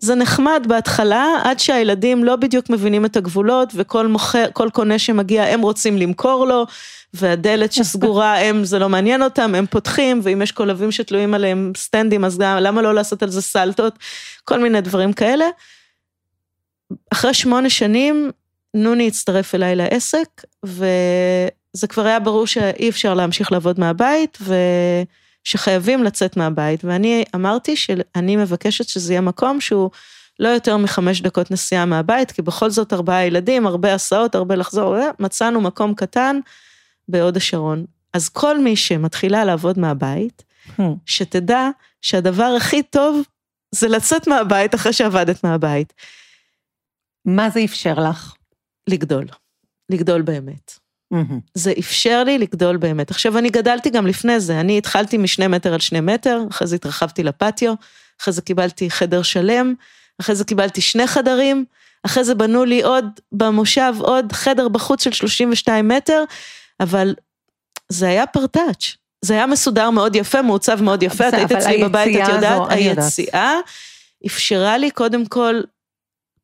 זה 0.00 0.14
נחמד 0.14 0.64
בהתחלה, 0.68 1.26
עד 1.44 1.58
שהילדים 1.58 2.24
לא 2.24 2.36
בדיוק 2.36 2.70
מבינים 2.70 3.04
את 3.04 3.16
הגבולות, 3.16 3.72
וכל 3.74 4.06
מוכר, 4.06 4.46
כל 4.52 4.70
קונה 4.72 4.98
שמגיע, 4.98 5.44
הם 5.44 5.60
רוצים 5.60 5.98
למכור 5.98 6.46
לו, 6.46 6.66
והדלת 7.14 7.72
שסגורה, 7.72 8.38
הם, 8.44 8.64
זה 8.64 8.78
לא 8.78 8.88
מעניין 8.88 9.22
אותם, 9.22 9.54
הם 9.54 9.66
פותחים, 9.66 10.20
ואם 10.22 10.42
יש 10.42 10.52
קולבים 10.52 10.92
שתלויים 10.92 11.34
עליהם 11.34 11.72
סטנדים, 11.76 12.24
אז 12.24 12.38
גם, 12.38 12.56
למה 12.56 12.82
לא 12.82 12.94
לעשות 12.94 13.22
על 13.22 13.30
זה 13.30 13.42
סלטות? 13.42 13.98
כל 14.44 14.58
מיני 14.58 14.80
דברים 14.80 15.12
כאלה. 15.12 15.46
אחרי 17.12 17.34
שמונה 17.34 17.70
שנים, 17.70 18.30
נוני 18.74 19.08
הצטרף 19.08 19.54
אליי 19.54 19.76
לעסק, 19.76 20.28
וזה 20.64 21.86
כבר 21.88 22.06
היה 22.06 22.20
ברור 22.20 22.46
שאי 22.46 22.88
אפשר 22.88 23.14
להמשיך 23.14 23.52
לעבוד 23.52 23.80
מהבית, 23.80 24.38
ושחייבים 25.44 26.04
לצאת 26.04 26.36
מהבית, 26.36 26.84
ואני 26.84 27.24
אמרתי 27.34 27.76
שאני 27.76 28.36
מבקשת 28.36 28.88
שזה 28.88 29.12
יהיה 29.12 29.20
מקום 29.20 29.60
שהוא 29.60 29.90
לא 30.40 30.48
יותר 30.48 30.76
מחמש 30.76 31.20
דקות 31.20 31.50
נסיעה 31.50 31.84
מהבית, 31.84 32.32
כי 32.32 32.42
בכל 32.42 32.70
זאת 32.70 32.92
ארבעה 32.92 33.24
ילדים, 33.24 33.66
הרבה 33.66 33.94
הסעות, 33.94 34.34
הרבה 34.34 34.56
לחזור, 34.56 34.96
מצאנו 35.18 35.60
מקום 35.60 35.94
קטן 35.94 36.38
בהוד 37.08 37.36
השרון. 37.36 37.84
אז 38.12 38.28
כל 38.28 38.58
מי 38.58 38.76
שמתחילה 38.76 39.44
לעבוד 39.44 39.78
מהבית, 39.78 40.42
Hmm. 40.78 40.82
שתדע 41.06 41.68
שהדבר 42.02 42.54
הכי 42.56 42.82
טוב 42.82 43.22
זה 43.70 43.88
לצאת 43.88 44.26
מהבית 44.26 44.74
אחרי 44.74 44.92
שעבדת 44.92 45.44
מהבית. 45.44 45.92
מה 47.24 47.50
זה 47.50 47.64
אפשר 47.64 47.94
לך? 47.94 48.34
לגדול, 48.88 49.24
לגדול 49.90 50.22
באמת. 50.22 50.78
מהמם. 51.10 51.40
זה 51.54 51.72
אפשר 51.78 52.24
לי 52.24 52.38
לגדול 52.38 52.76
באמת. 52.76 53.10
עכשיו, 53.10 53.38
אני 53.38 53.50
גדלתי 53.50 53.90
גם 53.90 54.06
לפני 54.06 54.40
זה, 54.40 54.60
אני 54.60 54.78
התחלתי 54.78 55.18
משני 55.18 55.46
מטר 55.46 55.74
על 55.74 55.80
שני 55.80 56.00
מטר, 56.00 56.40
אחרי 56.50 56.68
זה 56.68 56.76
התרחבתי 56.76 57.22
לפטיו, 57.22 57.74
אחרי 58.20 58.32
זה 58.32 58.42
קיבלתי 58.42 58.90
חדר 58.90 59.22
שלם, 59.22 59.74
אחרי 60.20 60.34
זה 60.34 60.44
קיבלתי 60.44 60.80
שני 60.80 61.06
חדרים, 61.06 61.64
אחרי 62.02 62.24
זה 62.24 62.34
בנו 62.34 62.64
לי 62.64 62.82
עוד, 62.82 63.04
במושב 63.32 63.94
עוד 63.98 64.32
חדר 64.32 64.68
בחוץ 64.68 65.04
של 65.04 65.12
32 65.12 65.88
מטר, 65.88 66.24
אבל 66.80 67.14
זה 67.88 68.08
היה 68.08 68.26
פרטאץ'. 68.26 68.96
זה 69.24 69.34
היה 69.34 69.46
מסודר 69.46 69.90
מאוד 69.90 70.16
יפה, 70.16 70.42
מעוצב 70.42 70.82
מאוד 70.82 71.02
יפה, 71.02 71.28
את 71.28 71.34
היית 71.34 71.52
אצלי 71.52 71.84
בבית, 71.84 72.16
את 72.22 72.28
יודעת. 72.28 72.62
היציאה 72.70 73.54
אפשרה 74.26 74.78
לי 74.78 74.90
קודם 74.90 75.26
כל, 75.26 75.60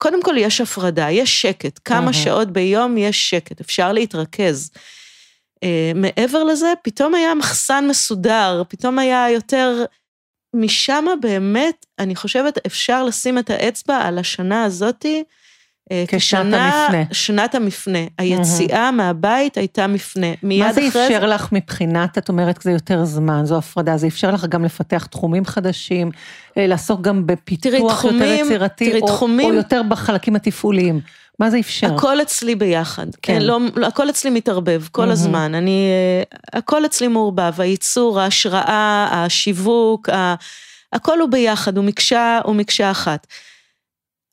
קודם 0.02 0.22
כל 0.22 0.34
יש 0.38 0.60
הפרדה, 0.60 1.10
יש 1.10 1.42
שקט, 1.42 1.80
כמה 1.84 2.00
מהמם. 2.00 2.12
שעות 2.12 2.50
ביום 2.52 2.98
יש 2.98 3.30
שקט, 3.30 3.60
אפשר 3.60 3.92
להתרכז. 3.92 4.70
אה, 5.62 5.92
מעבר 5.94 6.44
לזה, 6.44 6.72
פתאום 6.82 7.14
היה 7.14 7.34
מחסן 7.34 7.84
מסודר, 7.88 8.62
פתאום 8.68 8.98
היה 8.98 9.30
יותר... 9.30 9.84
משם 10.54 11.04
באמת, 11.20 11.86
אני 11.98 12.16
חושבת, 12.16 12.66
אפשר 12.66 13.04
לשים 13.04 13.38
את 13.38 13.50
האצבע 13.50 13.96
על 13.96 14.18
השנה 14.18 14.64
הזאתי, 14.64 15.24
כשנת 16.08 16.20
כשנה- 16.20 16.84
המפנה. 16.86 17.02
שנת 17.12 17.54
המפנה. 17.54 17.98
היציאה 18.18 18.90
מהבית 18.90 19.56
הייתה 19.58 19.86
מפנה. 19.86 20.26
מיד 20.42 20.62
מה 20.66 20.72
זה 20.72 20.80
אפשר 20.88 21.26
לך 21.26 21.48
מבחינת, 21.52 22.18
את 22.18 22.28
אומרת, 22.28 22.58
זה 22.62 22.70
יותר 22.70 23.04
זמן, 23.04 23.44
זו 23.44 23.58
הפרדה, 23.58 23.96
זה 23.96 24.06
אפשר 24.06 24.30
לך 24.30 24.44
גם 24.44 24.64
לפתח 24.64 25.06
תחומים 25.06 25.44
חדשים, 25.44 26.10
אה, 26.58 26.66
לעסוק 26.66 27.00
גם 27.00 27.22
תראי, 27.26 27.36
בפיתוח 27.36 27.74
יותר 27.74 27.94
תחומים- 27.94 28.46
יצירתי, 28.46 28.90
תראי, 28.90 29.00
או, 29.00 29.06
תחומים- 29.06 29.50
או 29.50 29.54
יותר 29.54 29.82
בחלקים 29.88 30.36
התפעוליים. 30.36 31.00
מה 31.38 31.50
זה 31.50 31.58
אפשר? 31.58 31.94
הכל 31.94 32.22
אצלי 32.22 32.54
ביחד, 32.54 33.06
כן. 33.22 33.42
לא, 33.42 33.58
לא, 33.76 33.86
הכל 33.86 34.10
אצלי 34.10 34.30
מתערבב 34.30 34.82
כל 34.92 35.00
מהמם. 35.02 35.12
הזמן, 35.12 35.54
אני, 35.54 35.88
אה, 36.52 36.58
הכל 36.58 36.84
אצלי 36.86 37.08
מעורבב, 37.08 37.60
הייצור, 37.60 38.20
ההשראה, 38.20 39.08
השיווק, 39.12 40.08
ה, 40.08 40.34
הכל 40.92 41.20
הוא 41.20 41.28
ביחד, 41.28 41.76
הוא 41.76 41.84
מקשה, 41.84 42.38
הוא 42.44 42.54
מקשה 42.54 42.90
אחת. 42.90 43.26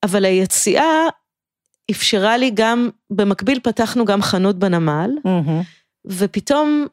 אבל 0.03 0.25
היציאה 0.25 0.83
אפשרה 1.91 2.37
לי 2.37 2.51
גם, 2.53 2.89
במקביל 3.09 3.59
פתחנו 3.63 4.05
גם 4.05 4.21
חנות 4.21 4.59
בנמל, 4.59 5.09
מהמם. 5.25 5.61
ופתאום, 6.05 6.85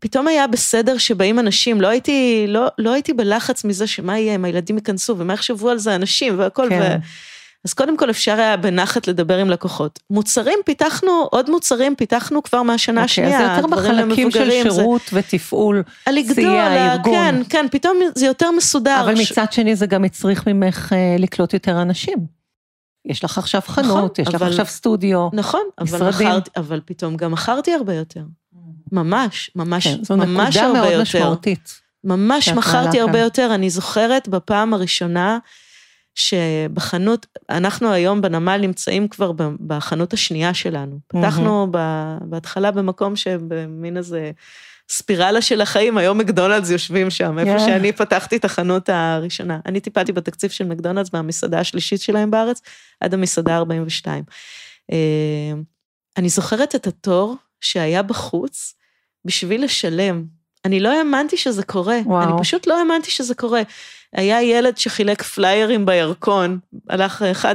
פתאום 0.00 0.28
היה 0.28 0.46
בסדר 0.46 0.98
שבאים 0.98 1.38
אנשים, 1.38 1.80
לא 1.80 1.88
הייתי, 1.88 2.44
לא, 2.48 2.66
לא 2.78 2.92
הייתי 2.92 3.12
בלחץ 3.12 3.64
מזה 3.64 3.86
שמה 3.86 4.18
יהיה 4.18 4.34
אם 4.34 4.44
הילדים 4.44 4.76
ייכנסו 4.76 5.18
ומה 5.18 5.32
יחשבו 5.34 5.70
על 5.70 5.78
זה 5.78 5.94
אנשים 5.94 6.38
והכל. 6.38 6.66
כן. 6.68 6.96
ו... 7.00 7.06
אז 7.64 7.72
קודם 7.74 7.96
כל 7.96 8.10
אפשר 8.10 8.32
היה 8.40 8.56
בנחת 8.56 9.08
לדבר 9.08 9.38
עם 9.38 9.50
לקוחות. 9.50 9.98
מוצרים 10.10 10.58
פיתחנו, 10.64 11.28
עוד 11.30 11.50
מוצרים 11.50 11.96
פיתחנו 11.96 12.42
כבר 12.42 12.62
מהשנה 12.62 13.02
אוקיי, 13.02 13.24
אז 13.26 13.32
השנייה. 13.34 13.38
זה 13.54 13.62
יותר 13.62 13.66
בחלקים 13.66 14.30
של 14.30 14.38
למבוגרים, 14.38 14.70
זה- 14.70 14.76
שירות 14.76 15.02
ותפעול, 15.12 15.82
סייע, 16.34 16.62
ה- 16.62 16.92
ארגון. 16.92 17.12
כן, 17.14 17.34
כן, 17.48 17.66
פתאום 17.70 17.98
זה 18.14 18.26
יותר 18.26 18.50
מסודר. 18.50 19.00
אבל 19.00 19.16
ש- 19.16 19.32
מצד 19.32 19.52
שני 19.52 19.76
זה 19.76 19.86
גם 19.86 20.04
הצריך 20.04 20.46
ממך 20.48 20.92
אה, 20.92 21.16
לקלוט 21.18 21.54
יותר 21.54 21.82
אנשים. 21.82 22.37
יש 23.08 23.24
לך 23.24 23.38
עכשיו 23.38 23.60
חנות, 23.66 24.18
יש 24.18 24.28
לך 24.28 24.34
אבל- 24.34 24.46
עכשיו 24.48 24.66
סטודיו. 24.66 25.28
נכון, 25.32 25.60
אבל, 25.78 25.84
משרדים. 25.86 26.28
מכרתי, 26.28 26.50
אבל 26.56 26.80
פתאום 26.84 27.16
גם 27.16 27.32
מכרתי 27.32 27.74
הרבה 27.74 27.94
יותר. 27.94 28.22
ממש, 28.92 29.50
ממש, 29.56 29.86
כן, 29.86 30.04
זו 30.04 30.16
ממש 30.16 30.56
נקודה 30.56 30.66
הרבה 30.66 30.78
מאוד 30.80 30.90
יותר. 30.90 31.02
משמעותית. 31.02 31.80
ממש 32.04 32.44
שאת 32.44 32.54
מעלה 32.54 32.68
מכרתי 32.68 33.00
הרבה 33.00 33.12
כאן. 33.12 33.20
יותר, 33.22 33.50
אני 33.54 33.70
זוכרת 33.70 34.28
בפעם 34.28 34.74
הראשונה 34.74 35.38
שבחנות, 36.14 37.26
אנחנו 37.50 37.88
היום 37.92 38.20
בנמל 38.20 38.56
נמצאים 38.56 39.08
כבר 39.08 39.32
בחנות 39.66 40.12
השנייה 40.12 40.54
שלנו. 40.54 40.98
פתחנו 41.08 41.66
ב- 41.70 42.16
בהתחלה 42.22 42.70
במקום 42.70 43.16
שבמין 43.16 43.96
איזה 43.96 44.30
ספירלה 44.90 45.42
של 45.42 45.60
החיים, 45.60 45.98
היום 45.98 46.18
מקדונלדס 46.18 46.70
יושבים 46.70 47.10
שם, 47.10 47.38
איפה 47.38 47.56
Yeah. 47.56 47.58
שאני 47.58 47.92
פתחתי 47.92 48.36
את 48.36 48.44
החנות 48.44 48.88
הראשונה. 48.88 49.60
אני 49.66 49.80
טיפלתי 49.80 50.12
בתקציב 50.12 50.50
של 50.50 50.64
מקדונלדס 50.64 51.12
מהמסעדה 51.12 51.60
השלישית 51.60 52.00
שלהם 52.00 52.30
בארץ, 52.30 52.60
עד 53.00 53.14
המסעדה 53.14 53.58
ה-42. 53.58 54.06
אני 56.16 56.28
זוכרת 56.28 56.74
את 56.74 56.86
התור 56.86 57.36
שהיה 57.60 58.02
בחוץ 58.02 58.74
בשביל 59.24 59.64
לשלם. 59.64 60.24
אני 60.64 60.80
לא 60.80 60.98
האמנתי 60.98 61.36
שזה 61.36 61.62
קורה, 61.62 61.98
וואו. 62.04 62.22
אני 62.22 62.42
פשוט 62.42 62.66
לא 62.66 62.78
האמנתי 62.78 63.10
שזה 63.10 63.34
קורה. 63.34 63.62
היה 64.12 64.42
ילד 64.42 64.78
שחילק 64.78 65.22
פליירים 65.22 65.86
בירקון, 65.86 66.58
הלך 66.88 67.22
אחד 67.22 67.54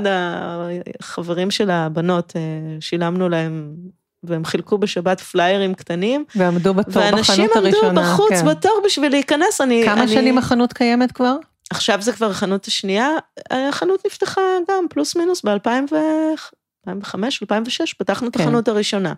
החברים 0.99 1.51
של 1.51 1.69
הבנות, 1.69 2.33
אה, 2.35 2.41
שילמנו 2.79 3.29
להם, 3.29 3.75
והם 4.23 4.45
חילקו 4.45 4.77
בשבת 4.77 5.21
פליירים 5.21 5.73
קטנים, 5.73 6.25
ועמדו 6.35 6.73
בתור 6.73 7.03
ואנשים 7.03 7.35
בחנות 7.35 7.65
עמדו 7.65 7.77
הראשונה. 7.77 8.01
בחוץ 8.01 8.29
כן. 8.29 8.45
בתור 8.45 8.81
בשביל 8.85 9.11
להיכנס, 9.11 9.61
אני... 9.61 9.81
כמה 9.85 10.03
אני... 10.03 10.13
שנים 10.13 10.37
החנות 10.37 10.73
קיימת 10.73 11.11
כבר? 11.11 11.35
עכשיו 11.69 12.01
זה 12.01 12.13
כבר 12.13 12.29
החנות 12.29 12.65
השנייה, 12.65 13.09
החנות 13.51 14.05
נפתחה 14.05 14.41
גם 14.71 14.85
פלוס 14.89 15.15
מינוס 15.15 15.41
ב-2005, 15.45 15.93
2006, 16.87 17.93
פתחנו 17.93 18.27
את 18.27 18.37
כן. 18.37 18.43
החנות 18.43 18.67
הראשונה. 18.67 19.13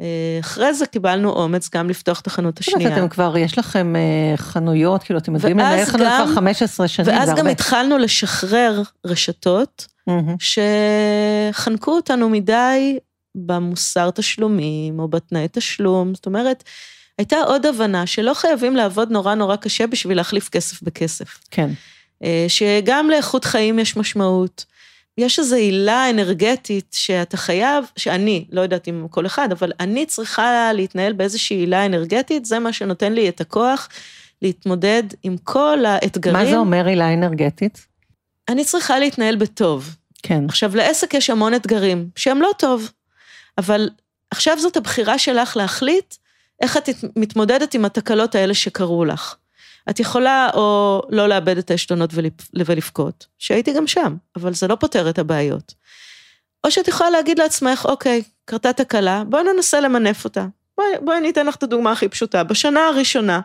אה, 0.00 0.38
אחרי 0.40 0.74
זה 0.74 0.86
קיבלנו 0.86 1.30
אומץ 1.30 1.68
גם 1.74 1.88
לפתוח 1.90 2.20
את 2.20 2.26
החנות 2.26 2.58
זאת 2.58 2.68
אומרת, 2.68 2.80
השנייה. 2.80 2.98
אתם 2.98 3.08
כבר, 3.08 3.36
יש 3.38 3.58
לכם 3.58 3.96
אה, 3.96 4.36
חנויות, 4.36 5.02
כאילו, 5.02 5.18
אתם 5.18 5.34
יודעים 5.34 5.58
לנהל 5.58 5.84
חנות 5.84 6.06
כבר 6.06 6.34
15 6.34 6.88
שנים, 6.88 7.08
ואז 7.08 7.28
גם 7.28 7.36
הרבה. 7.36 7.50
התחלנו 7.50 7.98
לשחרר 7.98 8.82
רשתות 9.06 9.86
מהמם. 10.06 10.36
שחנקו 11.52 11.90
אותנו 11.90 12.28
מדי 12.28 12.98
במוסר 13.34 14.10
תשלומים 14.10 14.98
או 14.98 15.08
בתנאי 15.08 15.46
תשלום, 15.52 16.14
זאת 16.14 16.26
אומרת, 16.26 16.64
הייתה 17.18 17.36
עוד 17.36 17.66
הבנה 17.66 18.06
שלא 18.06 18.34
חייבים 18.34 18.76
לעבוד 18.76 19.10
נורא 19.10 19.34
נורא 19.34 19.56
קשה 19.56 19.86
בשביל 19.86 20.16
להחליף 20.16 20.48
כסף 20.48 20.82
בכסף. 20.82 21.38
כן. 21.50 21.70
אה, 22.24 22.46
שגם 22.48 23.10
לאיכות 23.10 23.44
חיים 23.44 23.78
יש 23.78 23.96
משמעות. 23.96 24.64
יש 25.18 25.38
איזו 25.38 25.56
עילה 25.56 26.10
אנרגטית 26.10 26.96
שאתה 26.98 27.36
חייב, 27.36 27.84
שאני, 27.96 28.44
לא 28.50 28.60
יודעת 28.60 28.88
אם 28.88 29.06
כל 29.10 29.26
אחד, 29.26 29.52
אבל 29.52 29.72
אני 29.80 30.06
צריכה 30.06 30.72
להתנהל 30.72 31.12
באיזושהי 31.12 31.56
עילה 31.56 31.86
אנרגטית, 31.86 32.44
זה 32.44 32.58
מה 32.58 32.72
שנותן 32.72 33.12
לי 33.12 33.28
את 33.28 33.40
הכוח 33.40 33.88
להתמודד 34.42 35.02
עם 35.22 35.36
כל 35.44 35.84
האתגרים. 35.84 36.36
מה 36.36 36.46
זה 36.46 36.56
אומר 36.56 36.86
עילה 36.86 37.14
אנרגטית? 37.14 37.86
אני 38.48 38.64
צריכה 38.64 38.98
להתנהל 38.98 39.36
בטוב. 39.36 39.96
כן. 40.22 40.44
עכשיו, 40.48 40.76
לעסק 40.76 41.14
יש 41.14 41.30
המון 41.30 41.54
אתגרים 41.54 42.08
שהם 42.16 42.42
לא 42.42 42.50
טוב, 42.58 42.90
אבל 43.58 43.90
עכשיו 44.30 44.58
זאת 44.58 44.76
הבחירה 44.76 45.18
שלך 45.18 45.56
להחליט 45.56 46.14
איך 46.62 46.76
את 46.76 46.88
מתמודדת 47.16 47.74
עם 47.74 47.84
התקלות 47.84 48.34
האלה 48.34 48.54
שקרו 48.54 49.04
לך. 49.04 49.36
את 49.90 50.00
יכולה 50.00 50.50
או 50.54 51.02
לא 51.08 51.28
לאבד 51.28 51.58
את 51.58 51.70
העשתונות 51.70 52.10
ולבכות, 52.54 53.26
שהייתי 53.38 53.72
גם 53.72 53.86
שם, 53.86 54.16
אבל 54.36 54.54
זה 54.54 54.68
לא 54.68 54.74
פותר 54.74 55.10
את 55.10 55.18
הבעיות. 55.18 55.74
או 56.64 56.70
שאת 56.70 56.88
יכולה 56.88 57.10
להגיד 57.10 57.38
לעצמך, 57.38 57.86
אוקיי, 57.88 58.22
קרתה 58.44 58.72
תקלה, 58.72 59.22
בואי 59.24 59.42
ננסה 59.42 59.80
למנף 59.80 60.24
אותה. 60.24 60.46
בואי, 60.78 60.88
בואי 61.00 61.18
אני 61.18 61.30
אתן 61.30 61.46
לך 61.46 61.54
את 61.54 61.62
הדוגמה 61.62 61.92
הכי 61.92 62.08
פשוטה. 62.08 62.44
בשנה 62.44 62.86
הראשונה, 62.86 63.40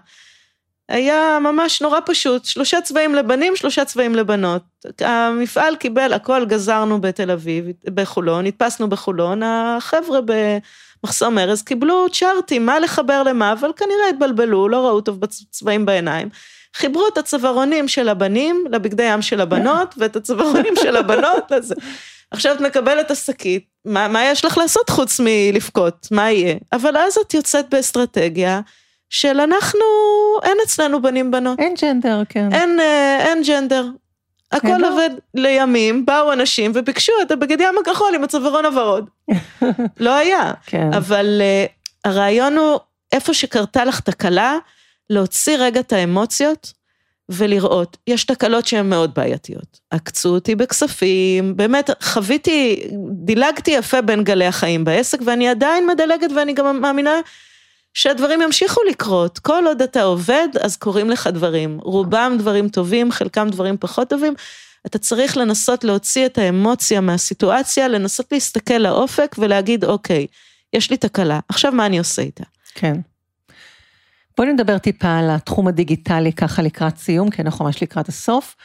היה 0.90 1.38
ממש 1.42 1.82
נורא 1.82 2.00
פשוט, 2.06 2.46
שלושה 2.46 2.82
צבעים 2.82 3.16
לבנים, 3.16 3.56
שלושה 3.56 3.86
צבעים 3.86 4.16
לבנות. 4.16 4.62
המפעל 5.00 5.76
קיבל, 5.76 6.14
הכל 6.14 6.46
גזרנו 6.46 7.02
בתל 7.02 7.32
אביב, 7.32 7.66
בחולון, 7.94 8.46
הדפסנו 8.46 8.90
בחולון, 8.90 9.44
החבר'ה 9.44 10.20
במחסום 10.26 11.38
ארז 11.38 11.62
קיבלו 11.62 12.06
צ'ארטים, 12.12 12.66
מה 12.66 12.80
לחבר 12.80 13.24
למה, 13.24 13.52
אבל 13.52 13.72
כנראה 13.76 14.10
התבלבלו, 14.10 14.70
לא 14.70 14.88
ראו 14.88 15.02
טוב 15.02 15.20
בצבעים 15.20 15.86
בעיניים. 15.86 16.30
חיברו 16.76 17.08
את 17.14 17.18
הצווארונים 17.18 17.88
של 17.88 18.10
הבנים 18.10 18.66
לבגדי 18.72 19.04
ים 19.04 19.22
של 19.22 19.42
הבנות, 19.42 19.96
ואת 19.98 20.16
הצווארונים 20.16 20.74
של 20.76 20.96
הבנות 20.96 21.52
לזה. 21.52 21.76
עכשיו 22.32 22.56
את 22.56 22.62
מקבלת 22.62 23.12
השקית, 23.12 23.66
מה, 23.86 24.08
מה 24.08 24.26
יש 24.26 24.46
לך 24.46 24.58
לעשות 24.58 24.90
חוץ 24.90 25.20
מלבכות? 25.20 26.08
מה 26.12 26.32
יהיה? 26.32 26.56
אבל 26.74 26.98
אז 26.98 27.18
את 27.18 27.34
יוצאת 27.34 27.70
באסטרטגיה 27.70 28.62
של 29.10 29.40
אנחנו, 29.40 29.80
אין 30.44 30.58
אצלנו 30.66 31.02
בנים 31.02 31.32
בנות. 31.32 31.60
אין 31.60 31.74
ג'נדר, 31.82 32.22
כן. 32.30 32.54
אין, 32.54 32.80
אה, 32.80 33.18
אין 33.20 33.44
ג'נדר. 33.44 33.86
הכל 34.52 34.78
לא. 34.78 34.90
עובד 34.90 35.10
לימים, 35.34 36.06
באו 36.06 36.34
אנשים 36.34 36.72
וביקשו 36.76 37.14
את 37.22 37.32
הבגד 37.32 37.62
ים 37.62 37.76
הכחול 37.82 38.16
עם 38.16 38.24
הצווארון 38.24 38.66
הוורוד. 38.66 39.10
לא 40.00 40.16
היה. 40.16 40.54
כן. 40.66 40.94
אבל 40.94 41.42
uh, 41.42 42.10
הרעיון 42.10 42.58
הוא, 42.58 42.80
איפה 43.12 43.34
שקרתה 43.34 43.86
לך 43.86 44.00
תקלה, 44.00 44.58
להוציא 45.10 45.58
רגע 45.60 45.80
את 45.80 45.94
האמוציות 45.94 46.74
ולראות. 47.30 47.98
יש 48.08 48.24
תקלות 48.24 48.68
שהן 48.68 48.90
מאוד 48.90 49.14
בעייתיות. 49.14 49.80
עקצו 49.92 50.30
אותי 50.30 50.56
בכספים, 50.56 51.58
באמת, 51.58 51.90
חוויתי, 52.04 52.84
דילגתי 53.12 53.72
יפה 53.72 54.02
בין 54.02 54.24
גלי 54.24 54.46
החיים 54.46 54.86
בעסק, 54.86 55.20
ואני 55.26 55.50
עדיין 55.50 55.88
מדלגת 55.88 56.32
ואני 56.36 56.54
גם 56.54 56.82
מאמינה 56.82 57.20
שהדברים 57.98 58.42
ימשיכו 58.42 58.82
לקרות. 58.90 59.40
כל 59.40 59.64
עוד 59.68 59.82
אתה 59.82 60.04
עובד, 60.04 60.48
אז 60.62 60.78
קורים 60.78 61.10
לך 61.10 61.28
דברים. 61.28 61.80
רובם 61.82 62.36
דברים 62.40 62.70
טובים, 62.70 63.12
חלקם 63.12 63.50
דברים 63.50 63.78
פחות 63.80 64.10
טובים. 64.10 64.34
אתה 64.86 64.98
צריך 64.98 65.38
לנסות 65.38 65.84
להוציא 65.84 66.26
את 66.26 66.38
האמוציה 66.38 67.02
מהסיטואציה, 67.02 67.88
לנסות 67.88 68.32
להסתכל 68.32 68.78
לאופק 68.78 69.36
ולהגיד, 69.40 69.86
אוקיי, 69.86 70.28
יש 70.74 70.92
לי 70.92 70.98
תקלה, 70.98 71.40
עכשיו 71.50 71.72
מה 71.72 71.86
אני 71.86 72.00
עושה 72.00 72.22
איתה? 72.22 72.44
כן. 72.74 72.96
בואי 74.38 74.54
נדבר 74.54 74.78
טיפה 74.78 75.18
על 75.18 75.30
התחום 75.30 75.68
הדיגיטלי 75.68 76.34
ככה 76.34 76.62
לקראת 76.62 76.98
סיום, 76.98 77.30
כי 77.30 77.42
אנחנו 77.42 77.66
ממש 77.66 77.84
לקראת 77.84 78.10
הסוף. 78.10 78.56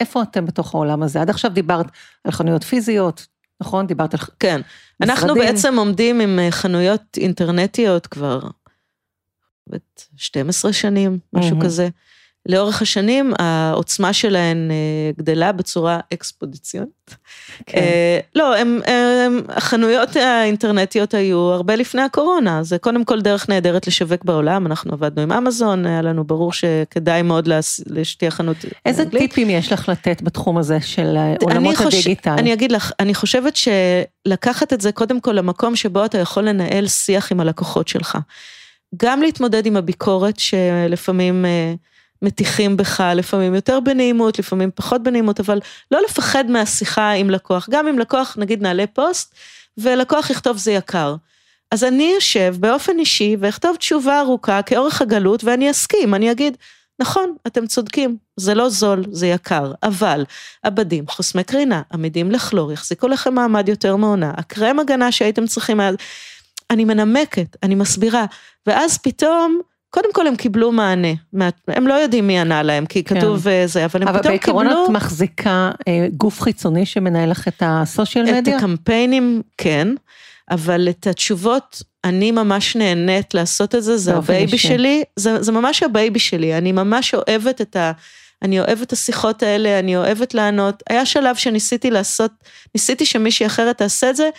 איפה 0.00 0.22
אתם 0.22 0.46
בתוך 0.46 0.74
העולם 0.74 1.02
הזה? 1.02 1.20
עד 1.20 1.30
עכשיו 1.30 1.50
דיברת 1.50 1.86
על 2.24 2.32
חנויות 2.32 2.64
פיזיות, 2.64 3.26
נכון? 3.60 3.86
דיברת 3.86 4.14
על 4.14 4.20
כן. 4.40 4.60
אנחנו 5.02 5.26
משרדים. 5.26 5.54
בעצם 5.54 5.78
עומדים 5.78 6.20
עם 6.20 6.38
אה, 6.38 6.50
חנויות 6.50 7.02
אינטרנטיות 7.16 8.06
כבר, 8.06 8.40
בת 9.66 10.06
12 10.16 10.72
שנים, 10.72 11.18
משהו 11.32 11.50
מהמם. 11.50 11.64
כזה. 11.64 11.88
לאורך 12.46 12.82
השנים 12.82 13.32
העוצמה 13.38 14.12
שלהן 14.12 14.70
אה, 14.70 15.10
גדלה 15.18 15.52
בצורה 15.52 16.00
אקספודיציונית. 16.14 17.16
כן. 17.66 17.78
אה, 17.78 18.18
לא, 18.34 18.56
הם, 18.56 18.80
הם, 18.86 19.40
החנויות 19.48 20.16
האינטרנטיות 20.16 21.14
היו 21.14 21.38
הרבה 21.38 21.76
לפני 21.76 22.02
הקורונה, 22.02 22.62
זה 22.62 22.78
קודם 22.78 23.04
כל 23.04 23.20
דרך 23.20 23.48
נהדרת 23.48 23.86
לשווק 23.86 24.24
בעולם, 24.24 24.66
אנחנו 24.66 24.92
עבדנו 24.92 25.22
עם 25.22 25.32
אמזון, 25.32 25.86
היה 25.86 26.02
לנו 26.02 26.24
ברור 26.24 26.52
שכדאי 26.52 27.22
מאוד 27.22 27.48
שתהיה 28.02 28.30
חנות 28.30 28.56
איזה 28.86 29.02
אנגלית. 29.02 29.22
טיפים 29.22 29.50
יש 29.50 29.72
לך 29.72 29.88
לתת 29.88 30.22
בתחום 30.22 30.58
הזה 30.58 30.80
של 30.80 31.16
אה, 31.16 31.34
עולמות 31.42 31.76
חוש- 31.76 31.94
הדיגיטל? 31.94 32.30
אני 32.30 32.52
אגיד 32.52 32.72
לך, 32.72 32.92
אני 33.00 33.14
חושבת 33.14 33.56
שלקחת 33.56 34.72
את 34.72 34.80
זה 34.80 34.92
קודם 34.92 35.20
כל 35.20 35.32
למקום 35.32 35.76
שבו 35.76 36.04
אתה 36.04 36.18
יכול 36.18 36.48
לנהל 36.48 36.86
שיח 36.88 37.32
עם 37.32 37.40
הלקוחות 37.40 37.88
שלך. 37.88 38.18
גם 38.96 39.22
להתמודד 39.22 39.66
עם 39.66 39.76
הביקורת 39.76 40.38
שלפעמים 40.38 41.44
אה, 41.44 41.74
מטיחים 42.22 42.76
בך, 42.76 43.00
לפעמים 43.14 43.54
יותר 43.54 43.80
בנעימות, 43.80 44.38
לפעמים 44.38 44.70
פחות 44.74 45.02
בנעימות, 45.02 45.40
אבל 45.40 45.60
לא 45.90 46.00
לפחד 46.04 46.44
מהשיחה 46.50 47.10
עם 47.10 47.30
לקוח. 47.30 47.68
גם 47.70 47.88
אם 47.88 47.98
לקוח, 47.98 48.36
נגיד 48.38 48.62
נעלה 48.62 48.84
פוסט, 48.86 49.34
ולקוח 49.78 50.30
יכתוב 50.30 50.56
זה 50.56 50.72
יקר. 50.72 51.14
אז 51.70 51.84
אני 51.84 52.18
אשב 52.18 52.54
באופן 52.60 52.98
אישי 52.98 53.36
ואכתוב 53.40 53.76
תשובה 53.76 54.20
ארוכה 54.20 54.62
כאורך 54.62 55.02
הגלות 55.02 55.44
ואני 55.44 55.70
אסכים, 55.70 56.14
אני 56.14 56.30
אגיד, 56.32 56.56
נכון, 56.98 57.34
אתם 57.46 57.66
צודקים, 57.66 58.16
זה 58.36 58.54
לא 58.54 58.68
זול, 58.68 59.04
זה 59.10 59.26
יקר, 59.26 59.72
אבל 59.82 60.24
הבדים 60.64 61.04
חוסמי 61.08 61.44
קרינה, 61.44 61.82
עמידים 61.92 62.30
לכלור, 62.30 62.72
יחזיקו 62.72 63.08
לכם 63.08 63.34
מעמד 63.34 63.68
יותר 63.68 63.96
מעונה, 63.96 64.32
הקרם 64.36 64.78
הגנה 64.78 65.12
שהייתם 65.12 65.46
צריכים, 65.46 65.80
היה- 65.80 65.92
אני 66.72 66.84
מנמקת, 66.84 67.56
אני 67.62 67.74
מסבירה, 67.74 68.24
ואז 68.66 68.98
פתאום, 68.98 69.60
קודם 69.90 70.12
כל 70.12 70.26
הם 70.26 70.36
קיבלו 70.36 70.72
מענה, 70.72 71.12
הם 71.68 71.86
לא 71.86 71.94
יודעים 71.94 72.26
מי 72.26 72.38
ענה 72.38 72.62
להם, 72.62 72.86
כי 72.86 73.04
כן. 73.04 73.20
כתוב 73.20 73.48
אה, 73.48 73.66
זה, 73.66 73.84
אבל 73.84 74.02
הם 74.02 74.08
אבל 74.08 74.18
פתאום 74.18 74.32
בעיקרון 74.32 74.66
קיבלו... 74.68 74.84
את 74.84 74.90
מחזיקה 74.90 75.70
אה, 75.88 76.06
גוף 76.16 76.40
חיצוני 76.40 76.86
שמנהל 76.86 77.30
לך 77.30 77.48
את 77.48 77.62
ה 77.66 78.28
social 78.28 78.34
media? 78.34 78.56
הקמפיינים, 78.56 79.42
כן, 79.58 79.88
אבל 80.50 80.88
את 80.88 81.06
התשובות, 81.06 81.82
אני 82.04 82.30
ממש 82.30 82.76
נהנית 82.76 83.34
לעשות 83.34 83.74
את 83.74 83.82
זה, 83.82 83.96
זה 83.96 84.16
ה 84.16 84.23
baby 84.23 84.52
אישי. 84.52 84.68
שלי, 84.68 85.02
זה, 85.16 85.42
זה 85.42 85.52
ממש 85.52 85.82
ה 85.82 85.89
baby 85.89 86.18
שלי, 86.18 86.58
אני 86.58 86.72
ממש 86.72 87.14
אוהבת 87.14 87.60
את 87.60 87.76
ה... 87.76 87.92
אני 88.42 88.60
אוהבת 88.60 88.82
את 88.82 88.92
השיחות 88.92 89.42
האלה, 89.42 89.78
אני 89.78 89.96
אוהבת 89.96 90.34
לענות. 90.34 90.82
היה 90.90 91.06
שלב 91.06 91.36
שניסיתי 91.36 91.90
לעשות, 91.90 92.30
ניסיתי 92.74 93.06
שמישהי 93.06 93.46
אחרת 93.46 93.78
תעשה 93.78 94.10
את 94.10 94.16
זה, 94.16 94.30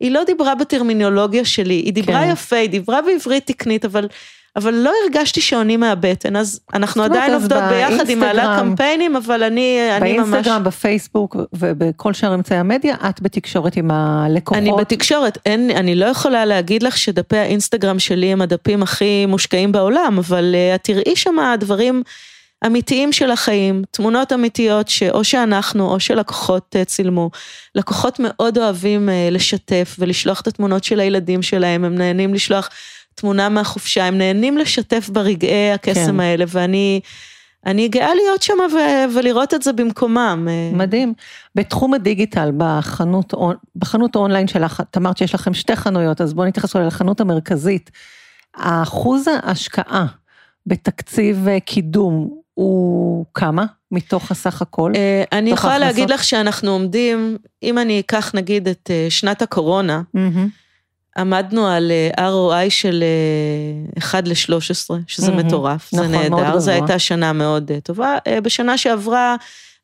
היא 0.00 0.10
לא 0.10 0.24
דיברה 0.24 0.54
בטרמינולוגיה 0.54 1.44
שלי, 1.44 1.74
היא 1.74 1.92
דיברה 1.92 2.24
כן. 2.24 2.30
יפה, 2.32 2.56
היא 2.56 2.70
דיברה 2.70 3.02
בעברית 3.02 3.46
תקנית, 3.46 3.84
אבל, 3.84 4.08
אבל 4.56 4.74
לא 4.74 4.92
הרגשתי 5.04 5.40
שעונים 5.40 5.80
מהבטן, 5.80 6.36
אז 6.36 6.60
אנחנו 6.74 7.02
עדיין 7.02 7.34
אז 7.34 7.42
עובדות 7.42 7.62
ביחד 7.70 8.08
עם 8.08 8.18
מעלה 8.18 8.56
קמפיינים, 8.60 9.16
אבל 9.16 9.42
אני, 9.42 9.78
אני 9.96 10.18
ממש... 10.18 10.28
באינסטגרם, 10.28 10.64
בפייסבוק 10.64 11.36
ובכל 11.52 12.12
שאר 12.12 12.34
אמצעי 12.34 12.58
המדיה, 12.58 12.96
את 13.08 13.22
בתקשורת 13.22 13.76
עם 13.76 13.90
הלקוחות. 13.90 14.62
אני 14.62 14.72
בתקשורת, 14.78 15.38
אין, 15.46 15.70
אני 15.70 15.94
לא 15.94 16.06
יכולה 16.06 16.44
להגיד 16.44 16.82
לך 16.82 16.98
שדפי 16.98 17.36
האינסטגרם 17.36 17.98
שלי 17.98 18.26
הם 18.26 18.42
הדפים 18.42 18.82
הכי 18.82 19.26
מושקעים 19.26 19.72
בעולם, 19.72 20.18
אבל 20.18 20.54
uh, 20.54 20.74
את 20.74 20.84
תראי 20.84 21.16
שם 21.16 21.36
דברים 21.58 22.02
אמיתיים 22.66 23.12
של 23.12 23.30
החיים, 23.30 23.82
תמונות 23.90 24.32
אמיתיות 24.32 24.88
שאו 24.88 25.24
שאנחנו 25.24 25.88
או 25.88 26.00
שלקוחות 26.00 26.76
uh, 26.76 26.84
צילמו. 26.84 27.30
לקוחות 27.74 28.16
מאוד 28.18 28.58
אוהבים 28.58 29.08
uh, 29.08 29.12
לשתף 29.34 29.96
ולשלוח 29.98 30.40
את 30.40 30.46
התמונות 30.46 30.84
של 30.84 31.00
הילדים 31.00 31.42
שלהם, 31.42 31.84
הם 31.84 31.94
נהנים 31.94 32.34
לשלוח 32.34 32.68
תמונה 33.14 33.48
מהחופשה, 33.48 34.04
הם 34.04 34.18
נהנים 34.18 34.58
לשתף 34.58 35.08
ברגעי 35.12 35.72
הקסם 35.72 36.06
כן. 36.06 36.20
האלה, 36.20 36.44
ואני... 36.48 37.00
אני 37.66 37.88
גאה 37.88 38.14
להיות 38.14 38.42
שם 38.42 38.58
ו- 38.72 39.14
ולראות 39.14 39.54
את 39.54 39.62
זה 39.62 39.72
במקומם. 39.72 40.48
אה, 40.50 40.70
מדהים. 40.76 41.14
בתחום 41.54 41.94
הדיגיטל, 41.94 42.50
בחנות, 42.56 43.34
בחנות 43.76 44.16
אונליין 44.16 44.48
שלך, 44.48 44.82
את 44.90 44.96
אמרת 44.96 45.16
שיש 45.16 45.34
לכם 45.34 45.54
שתי 45.54 45.76
חנויות, 45.76 46.20
אז 46.20 46.34
בואו 46.34 46.46
נתייחס 46.46 46.74
אולי 46.74 46.86
לחנות 46.86 47.20
המרכזית. 47.20 47.90
האחוז 48.56 49.26
ההשקעה 49.28 50.06
בתקציב 50.66 51.48
אה, 51.48 51.60
קידום 51.60 52.39
הוא 52.54 53.24
כמה 53.34 53.64
מתוך 53.92 54.30
הסך 54.30 54.62
הכל? 54.62 54.92
אה, 54.96 55.24
אני 55.32 55.50
יכולה 55.50 55.72
ההכנסות? 55.72 55.96
להגיד 55.96 56.10
לך 56.10 56.24
שאנחנו 56.24 56.70
עומדים, 56.70 57.38
אם 57.62 57.78
אני 57.78 58.00
אקח 58.00 58.30
נגיד 58.34 58.68
את 58.68 58.90
אה, 58.90 59.06
שנת 59.10 59.42
הקורונה, 59.42 60.02
מהמם. 60.14 60.48
עמדנו 61.16 61.66
על 61.66 61.92
אה, 62.18 62.28
ROI 62.28 62.70
של 62.70 63.04
אה, 63.96 63.98
1 63.98 64.28
ל-13, 64.28 64.94
שזה 65.06 65.30
מהמם. 65.30 65.46
מטורף, 65.46 65.90
זה 65.90 66.02
נכון, 66.02 66.28
מאוד 66.28 66.42
נהדר, 66.42 66.58
זו. 66.58 66.70
הייתה 66.70 66.98
שנה 66.98 67.32
מאוד 67.32 67.70
טובה. 67.82 68.18
בשנה 68.42 68.78
שעברה 68.78 69.36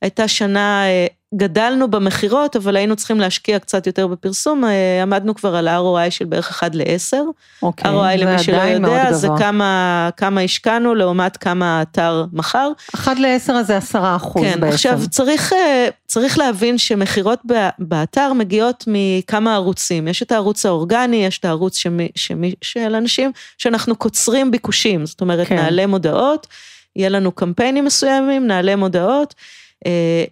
הייתה 0.06 0.28
שנה, 0.28 0.84
אה, 0.86 1.06
גדלנו 1.34 1.90
במכירות, 1.90 2.56
אבל 2.56 2.76
היינו 2.76 2.96
צריכים 2.96 3.20
להשקיע 3.20 3.58
קצת 3.58 3.86
יותר 3.86 4.06
בפרסום, 4.06 4.64
אה, 4.64 5.02
עמדנו 5.02 5.34
כבר 5.34 5.56
על 5.56 5.68
ROI 5.68 6.10
של 6.10 6.24
בערך 6.24 6.50
1 6.50 6.74
ל-10. 6.74 7.16
אוקיי, 7.62 7.90
ROI 7.90 8.18
זה 8.18 8.24
למי 8.24 8.38
שלא 8.38 8.56
יודע, 8.56 9.12
זה. 9.12 9.28
כמה, 9.38 10.10
כמה 10.16 10.40
השקענו 10.40 10.94
לעומת 10.94 11.36
כמה 11.36 11.78
האתר 11.78 12.24
מכר. 12.32 12.70
אחד 12.94 13.18
לעשר 13.18 13.52
הזה 13.52 13.76
עשרה 13.76 14.16
אחוז 14.16 14.42
כן, 14.42 14.60
בעצם. 14.60 14.74
עכשיו 14.74 15.00
צריך, 15.10 15.52
אה, 15.52 15.88
צריך 16.06 16.38
להבין 16.38 16.78
שמכירות 16.78 17.40
באתר 17.78 18.32
מגיעות 18.32 18.84
מכמה 18.86 19.54
ערוצים. 19.54 20.08
יש 20.08 20.22
את 20.22 20.32
הערוץ 20.32 20.66
האורגני, 20.66 21.16
יש 21.16 21.38
את 21.38 21.44
הערוץ 21.44 21.76
שמי, 21.76 22.08
שמי, 22.14 22.54
של 22.62 22.94
אנשים 22.94 23.32
שאנחנו 23.58 23.96
קוצרים 23.96 24.50
ביקושים. 24.50 25.06
זאת 25.06 25.20
אומרת, 25.20 25.46
כן. 25.48 25.56
כן. 25.56 25.62
נעלה 25.62 25.86
מודעות, 25.86 26.46
יהיה 26.96 27.08
לנו 27.08 27.32
קמפיינים 27.32 27.84
מסוימים, 27.84 28.46
נעלה 28.46 28.76
מודעות. 28.76 29.34
אה, 29.86 30.24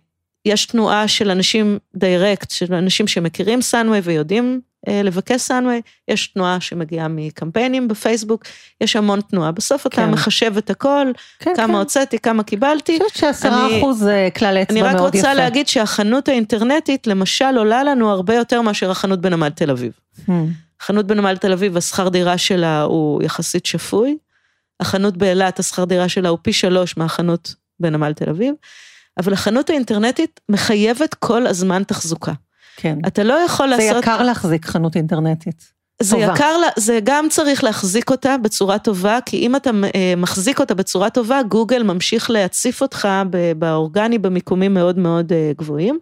יש 0.45 0.67
תנועה 0.67 1.09
של 1.09 1.31
אנשים 1.31 1.79
דיירקט, 1.97 2.51
של 2.51 2.75
אנשים 2.75 3.07
שמכירים 3.09 3.63
סאנווי 3.63 4.01
ויודעים 4.03 4.61
אה, 4.89 5.03
לבקש 5.03 5.41
סאנווי, 5.41 5.81
יש 6.09 6.27
תנועה 6.27 6.61
שמגיעה 6.61 7.09
מקמפיינים 7.09 7.89
בפייסבוק, 7.89 8.45
יש 8.81 8.97
המון 8.97 9.21
תנועה. 9.21 9.53
בסוף 9.53 9.87
אתה 9.87 9.97
כן. 9.97 10.11
מחשב 10.11 10.55
את 10.57 10.71
הכל, 10.71 11.07
כן, 11.39 11.53
כמה 11.57 11.67
כן. 11.67 11.75
הוצאתי, 11.75 12.19
כמה 12.19 12.43
קיבלתי. 12.43 12.93
אני 12.97 13.05
חושבת 13.09 13.19
שעשרה 13.21 13.67
אני- 13.67 13.79
אחוז 13.81 13.99
זה 13.99 14.29
כלל 14.39 14.59
אצבע 14.63 14.73
אני 14.81 14.83
מאוד 14.83 14.95
רק 14.95 15.15
יפה. 15.15 15.19
רוצה 15.19 15.35
להגיד 15.35 15.69
שהחנות 15.69 16.29
האינטרנטית, 16.29 17.07
למשל, 17.07 17.59
עולה 17.59 17.85
לנו 17.85 18.11
הרבה 18.11 18.35
יותר 18.35 18.63
מאשר 18.63 18.91
החנות 18.91 19.21
בנמל 19.21 19.49
תל 19.49 19.71
אביב. 19.71 19.93
Hmm. 20.27 20.31
חנות 20.83 21.07
בנמל 21.07 21.37
תל 21.37 21.53
אביב, 21.53 21.77
השכר 21.77 22.09
דירה 22.09 22.39
שלה 22.39 22.83
הוא 22.83 23.23
יחסית 23.23 23.67
שפוי. 23.67 24.17
החנות 24.81 25.17
באילת, 25.17 25.59
השכר 25.59 25.85
דירה 25.85 26.09
שלה 26.09 26.29
הוא 26.29 26.39
פי 26.43 26.53
שלוש 26.53 26.97
מהחנות 26.97 27.55
בנמל 27.81 28.13
תל 28.13 28.31
אביב, 28.31 28.55
אבל 29.19 29.33
החנות 29.33 29.71
האינטרנטית 29.71 30.41
מחייבת 30.49 31.15
כל 31.15 31.47
הזמן 31.47 31.83
תחזוקה. 31.83 32.33
כן. 32.77 32.99
אתה 33.07 33.23
לא 33.23 33.35
יכול 33.35 33.77
זה 33.77 33.77
לעשות... 33.77 34.03
יקר 34.03 34.23
להחזיק 34.23 34.67
חנות 34.67 34.97
אינטרנטית. 34.97 35.75
זה 36.03 36.17
טובה. 36.17 36.33
יקר, 36.35 36.57
זה 36.77 36.99
גם 37.05 37.27
צריך 37.31 37.65
להחזיק 37.65 38.11
אותה 38.11 38.37
בצורה 38.39 38.79
טובה, 38.79 39.19
כי 39.27 39.37
אם 39.37 39.57
אתה 39.57 39.71
אה, 39.95 40.15
מחזיק 40.17 40.61
אותה 40.61 40.75
בצורה 40.75 41.11
טובה, 41.11 41.43
גוגל 41.43 41.83
ממשיך 41.83 42.31
להציף 42.31 42.83
אותך 42.83 43.09
באורגני 43.59 44.19
במיקומים 44.19 44.75
מאוד 44.75 44.99
מאוד 44.99 45.33
אה, 45.33 45.53
גבוהים. 45.59 45.99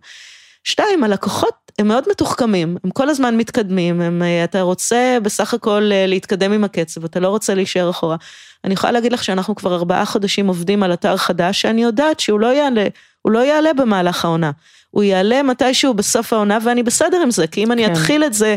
שתיים, 0.64 1.04
הלקוחות 1.04 1.72
הם 1.78 1.88
מאוד 1.88 2.04
מתוחכמים, 2.10 2.76
הם 2.84 2.90
כל 2.90 3.08
הזמן 3.08 3.36
מתקדמים, 3.36 4.00
הם, 4.00 4.22
אה, 4.22 4.44
אתה 4.44 4.60
רוצה 4.60 5.18
בסך 5.22 5.54
הכל 5.54 5.90
אה, 5.92 6.06
להתקדם 6.06 6.52
עם 6.52 6.64
הקצב, 6.64 7.04
אתה 7.04 7.20
לא 7.20 7.28
רוצה 7.28 7.54
להישאר 7.54 7.90
אחורה. 7.90 8.16
אני 8.64 8.74
יכולה 8.74 8.92
להגיד 8.92 9.12
לך 9.12 9.24
שאנחנו 9.24 9.54
כבר 9.54 9.74
ארבעה 9.74 10.04
חודשים 10.04 10.46
עובדים 10.46 10.82
על 10.82 10.92
אתר 10.92 11.16
חדש, 11.16 11.60
שאני 11.60 11.82
יודעת 11.82 12.20
שהוא 12.20 12.40
לא 12.40 12.46
יעלה, 12.46 12.86
הוא 13.22 13.32
לא 13.32 13.38
יעלה 13.38 13.72
במהלך 13.72 14.24
העונה. 14.24 14.50
הוא 14.90 15.02
יעלה 15.02 15.42
מתישהו 15.42 15.94
בסוף 15.94 16.32
העונה, 16.32 16.58
ואני 16.64 16.82
בסדר 16.82 17.22
עם 17.22 17.30
זה, 17.30 17.46
כי 17.46 17.64
אם 17.64 17.72
אני 17.72 17.86
כן. 17.86 17.92
אתחיל 17.92 18.24
את 18.24 18.34
זה 18.34 18.56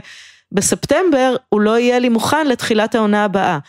בספטמבר, 0.52 1.36
הוא 1.50 1.62
לא 1.62 1.80
יהיה 1.80 2.00
לי 2.00 2.10
מוכן 2.10 2.48
לתחילת 2.48 2.96
העונה 2.96 3.24
הבאה. 3.24 3.60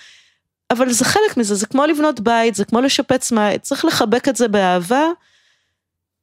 אבל 0.71 0.93
זה 0.93 1.05
חלק 1.05 1.37
מזה, 1.37 1.55
זה 1.55 1.67
כמו 1.67 1.87
לבנות 1.87 2.21
בית, 2.21 2.55
זה 2.55 2.65
כמו 2.65 2.81
לשפץ 2.81 3.33
מה, 3.33 3.59
צריך 3.59 3.85
לחבק 3.85 4.29
את 4.29 4.37
זה 4.37 4.49
באהבה. 4.49 5.05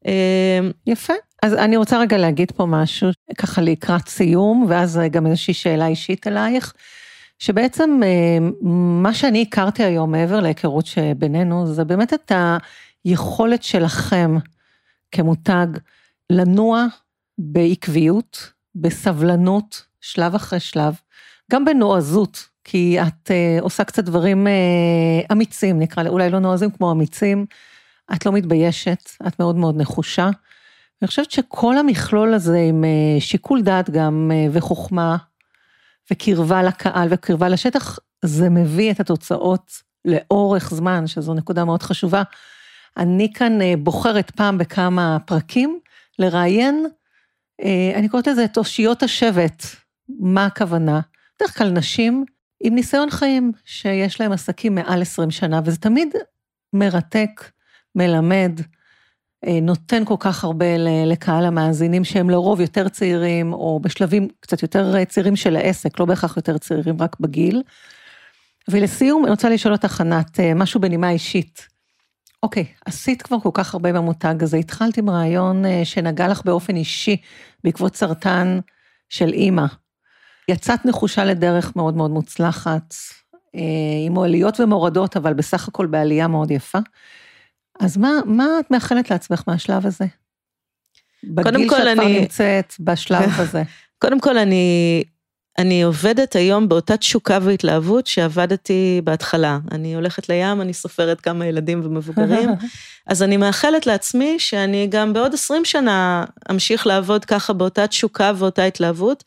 אה, 0.08 0.60
יפה. 0.88 1.14
אז 1.44 1.54
אני 1.54 1.78
רוצה 1.78 2.00
רגע 2.00 2.18
להגיד 2.18 2.52
פה 2.52 2.66
משהו, 2.66 3.10
ככה 3.38 3.62
לקראת 3.62 4.08
סיום, 4.08 4.66
ואז 4.70 5.00
גם 5.12 5.28
איזושהי 5.28 5.54
שאלה 5.54 5.88
אישית 5.88 6.28
אלייך, 6.28 6.74
שבעצם 7.40 8.00
אה, 8.04 8.38
מה 9.02 9.14
שאני 9.14 9.42
הכרתי 9.42 9.84
היום 9.84 10.12
מעבר 10.12 10.40
להיכרות 10.40 10.86
שבינינו, 10.86 11.68
זה 11.68 11.84
באמת 11.84 12.14
את 12.14 12.32
היכולת 13.06 13.64
שלכם 13.64 14.38
כמותג 15.12 15.68
לנוע 16.30 16.86
בעקביות, 17.38 18.52
בסבלנות, 18.76 19.86
שלב 20.02 20.36
אחרי 20.36 20.60
שלב, 20.60 20.96
גם 21.52 21.66
בנועזות, 21.66 22.50
כי 22.64 23.02
את 23.02 23.32
אה, 23.32 23.58
עושה 23.62 23.84
קצת 23.84 24.04
דברים 24.04 24.48
אה, 24.48 25.22
אמיצים, 25.32 25.80
נקרא, 25.80 26.08
אולי 26.08 26.30
לא 26.30 26.40
נועזים 26.40 26.72
כמו 26.72 26.92
אמיצים, 26.92 27.46
את 28.14 28.26
לא 28.26 28.32
מתביישת, 28.32 29.10
את 29.28 29.40
מאוד 29.40 29.56
מאוד 29.56 29.78
נחושה. 29.78 30.30
אני 31.04 31.08
חושבת 31.08 31.32
שכל 31.32 31.78
המכלול 31.78 32.34
הזה 32.34 32.58
עם 32.58 32.84
אה, 32.84 33.22
שיקול 33.22 33.62
דעת 33.62 33.90
גם 33.90 34.32
אה, 34.34 34.48
וחוכמה 34.52 35.18
וקרבה 36.12 36.64
לקהל 36.64 37.08
וקרבה 37.12 37.50
לשטח, 37.50 38.00
זה 38.26 38.50
מביא 38.50 38.92
את 38.92 39.00
התוצאות 39.00 39.72
לאורך 40.06 40.74
זמן, 40.74 41.08
שזו 41.08 41.34
נקודה 41.34 41.66
מאוד 41.66 41.84
חשובה. 41.84 42.24
אני 42.98 43.34
כאן 43.34 43.62
אה, 43.62 43.74
בוחרת 43.78 44.32
פעם 44.32 44.58
בכמה 44.58 45.18
פרקים 45.26 45.80
לראיין, 46.20 46.86
אני 47.96 48.10
קוראת 48.10 48.28
לזה 48.28 48.46
את 48.46 48.58
אושיות 48.58 49.04
השבט. 49.04 49.66
מה 50.20 50.46
הכוונה? 50.46 51.00
בדרך 51.36 51.58
כלל 51.58 51.70
נשים 51.70 52.26
עם 52.64 52.76
ניסיון 52.76 53.10
חיים, 53.10 53.52
שיש 53.66 54.22
להם 54.22 54.32
עסקים 54.32 54.76
מעל 54.76 55.02
20 55.02 55.32
שנה, 55.32 55.62
וזה 55.66 55.78
תמיד 55.78 56.16
מרתק, 56.74 57.52
מלמד, 57.96 58.60
נותן 59.62 60.06
כל 60.06 60.16
כך 60.20 60.44
הרבה 60.44 60.66
לקהל 61.06 61.46
המאזינים 61.46 62.04
שהם 62.04 62.30
לרוב 62.30 62.62
יותר 62.62 62.90
צעירים, 62.90 63.54
או 63.54 63.80
בשלבים 63.80 64.28
קצת 64.40 64.62
יותר 64.62 64.96
אה, 64.96 65.06
צעירים 65.06 65.36
של 65.36 65.56
העסק, 65.56 66.00
לא 66.00 66.06
בהכרח 66.06 66.38
יותר 66.38 66.58
צעירים, 66.58 66.96
רק 67.02 67.16
בגיל. 67.20 67.62
ולסיום, 68.68 69.24
אני 69.24 69.32
רוצה 69.32 69.50
לשאול 69.50 69.74
אותך, 69.74 70.02
ענת, 70.02 70.40
אה, 70.40 70.54
משהו 70.54 70.80
בנימה 70.80 71.10
אישית. 71.10 71.68
אוקיי, 72.44 72.66
עשית 72.86 73.22
כבר 73.22 73.40
כל 73.40 73.50
כך 73.54 73.74
הרבה 73.74 73.94
במותג 73.94 74.44
הזה, 74.44 74.58
התחלת 74.58 74.98
עם 74.98 75.10
רעיון 75.10 75.66
אה, 75.66 75.82
שנגע 75.84 76.28
לך 76.28 76.42
באופן 76.46 76.76
אישי 76.76 77.18
בעקבות 77.64 77.96
סרטן 77.96 78.60
של 79.10 79.34
אימא. 79.34 79.66
יצאת 80.48 80.86
נחושה 80.86 81.26
לדרך 81.26 81.76
מאוד 81.76 81.98
מאוד 81.98 82.12
מוצלחת, 82.12 82.96
אה, 83.56 83.62
עם 84.06 84.18
עליות 84.20 84.60
ומורדות, 84.60 85.18
אבל 85.18 85.34
בסך 85.34 85.68
הכל 85.68 85.86
בעלייה 85.86 86.28
מאוד 86.28 86.52
יפה. 86.52 86.80
אז 87.84 87.98
מה, 87.98 88.12
מה 88.26 88.46
את 88.60 88.72
מאחלת 88.72 89.12
לעצמך 89.12 89.44
מהשלב 89.48 89.86
הזה? 89.86 90.06
בגיל 91.24 91.70
כל, 91.70 91.76
שאת 91.76 91.84
כבר 91.94 92.06
אני- 92.06 92.20
נמצאת, 92.20 92.74
בשלב 92.80 93.30
הזה. 93.42 93.64
קודם 94.00 94.20
כל, 94.20 94.38
אני, 94.38 95.04
אני 95.58 95.84
עובדת 95.84 96.36
היום 96.36 96.70
באותה 96.70 96.98
תשוקה 96.98 97.40
והתלהבות 97.42 98.08
שעבדתי 98.08 99.02
בהתחלה. 99.04 99.60
אני 99.72 99.96
הולכת 99.96 100.30
לים, 100.30 100.62
אני 100.62 100.74
סופרת 100.74 101.22
כמה 101.22 101.46
ילדים 101.46 101.82
ומבוגרים, 101.86 102.50
אז 103.08 103.24
אני 103.24 103.38
מאחלת 103.38 103.86
לעצמי 103.88 104.40
שאני 104.40 104.88
גם 104.90 105.14
בעוד 105.14 105.34
20 105.34 105.66
שנה 105.66 106.26
אמשיך 106.52 106.88
לעבוד 106.88 107.26
ככה 107.26 107.54
באותה 107.54 107.88
תשוקה 107.88 108.32
ואותה 108.38 108.64
התלהבות. 108.64 109.24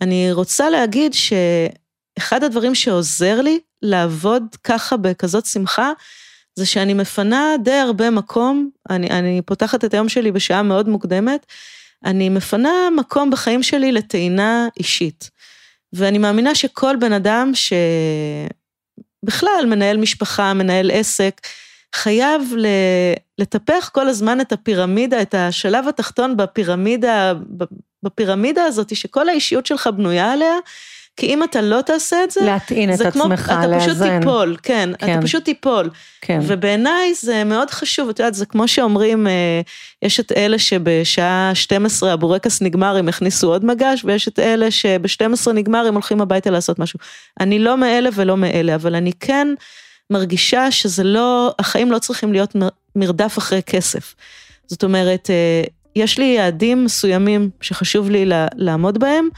אני 0.00 0.32
רוצה 0.32 0.70
להגיד 0.70 1.12
שאחד 1.14 2.42
הדברים 2.44 2.74
שעוזר 2.74 3.40
לי 3.40 3.58
לעבוד 3.82 4.42
ככה 4.64 4.96
בכזאת 4.96 5.46
שמחה, 5.46 5.90
זה 6.56 6.66
שאני 6.66 6.94
מפנה 6.94 7.54
די 7.62 7.72
הרבה 7.72 8.10
מקום, 8.10 8.70
אני, 8.90 9.10
אני 9.10 9.42
פותחת 9.44 9.84
את 9.84 9.94
היום 9.94 10.08
שלי 10.08 10.32
בשעה 10.32 10.62
מאוד 10.62 10.88
מוקדמת, 10.88 11.46
אני 12.04 12.28
מפנה 12.28 12.70
מקום 12.96 13.30
בחיים 13.30 13.62
שלי 13.62 13.92
לטעינה 13.92 14.68
אישית. 14.78 15.30
ואני 15.92 16.18
מאמינה 16.18 16.54
שכל 16.54 16.96
בן 17.00 17.12
אדם 17.12 17.52
שבכלל 19.24 19.64
מנהל 19.66 19.96
משפחה, 19.96 20.54
מנהל 20.54 20.90
עסק, 20.90 21.40
חייב 21.94 22.52
לטפח 23.38 23.90
כל 23.92 24.08
הזמן 24.08 24.40
את 24.40 24.52
הפירמידה, 24.52 25.22
את 25.22 25.34
השלב 25.34 25.88
התחתון 25.88 26.36
בפירמידה, 26.36 27.32
בפירמידה 28.02 28.64
הזאת, 28.64 28.96
שכל 28.96 29.28
האישיות 29.28 29.66
שלך 29.66 29.86
בנויה 29.86 30.32
עליה, 30.32 30.54
כי 31.16 31.26
אם 31.26 31.44
אתה 31.44 31.60
לא 31.60 31.80
תעשה 31.80 32.24
את 32.24 32.30
זה, 32.30 32.40
להטעין 32.44 32.94
את 32.94 32.98
כמו, 33.12 33.22
עצמך, 33.24 33.52
אתה 33.58 33.76
פשוט 33.78 33.88
לאזן. 33.88 34.18
תיפול, 34.20 34.56
כן, 34.62 34.90
כן. 34.98 35.12
אתה 35.18 35.26
פשוט 35.26 35.44
תיפול. 35.44 35.90
כן. 36.20 36.38
ובעיניי 36.42 37.14
זה 37.14 37.44
מאוד 37.44 37.70
חשוב, 37.70 38.08
את 38.08 38.18
יודעת, 38.18 38.34
זה 38.34 38.46
כמו 38.46 38.68
שאומרים, 38.68 39.26
אה, 39.26 39.60
יש 40.02 40.20
את 40.20 40.32
אלה 40.36 40.58
שבשעה 40.58 41.50
12 41.54 42.12
הבורקס 42.12 42.62
נגמר, 42.62 42.96
הם 42.96 43.08
הכניסו 43.08 43.48
עוד 43.48 43.64
מגש, 43.64 44.04
ויש 44.04 44.28
את 44.28 44.38
אלה 44.38 44.70
שב-12 44.70 45.52
נגמר, 45.54 45.86
הם 45.86 45.94
הולכים 45.94 46.20
הביתה 46.20 46.50
לעשות 46.50 46.78
משהו. 46.78 46.98
אני 47.40 47.58
לא 47.58 47.76
מאלה 47.76 48.08
ולא 48.14 48.36
מאלה, 48.36 48.74
אבל 48.74 48.94
אני 48.94 49.12
כן 49.20 49.48
מרגישה 50.10 50.70
שזה 50.70 51.04
לא, 51.04 51.54
החיים 51.58 51.92
לא 51.92 51.98
צריכים 51.98 52.32
להיות 52.32 52.54
מר- 52.54 52.68
מרדף 52.96 53.38
אחרי 53.38 53.62
כסף. 53.62 54.14
זאת 54.66 54.84
אומרת, 54.84 55.30
אה, 55.30 55.62
יש 55.96 56.18
לי 56.18 56.24
יעדים 56.24 56.84
מסוימים 56.84 57.50
שחשוב 57.60 58.10
לי 58.10 58.24
לעמוד 58.56 58.98
בהם. 58.98 59.28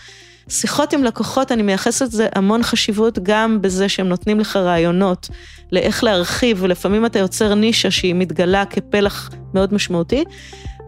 שיחות 0.48 0.92
עם 0.92 1.04
לקוחות, 1.04 1.52
אני 1.52 1.62
מייחסת 1.62 2.06
לזה 2.06 2.28
המון 2.34 2.62
חשיבות 2.62 3.18
גם 3.22 3.58
בזה 3.60 3.88
שהם 3.88 4.08
נותנים 4.08 4.40
לך 4.40 4.56
רעיונות 4.56 5.28
לאיך 5.72 6.04
להרחיב, 6.04 6.58
ולפעמים 6.62 7.06
אתה 7.06 7.18
יוצר 7.18 7.54
נישה 7.54 7.90
שהיא 7.90 8.14
מתגלה 8.14 8.64
כפלח 8.64 9.30
מאוד 9.54 9.74
משמעותי, 9.74 10.24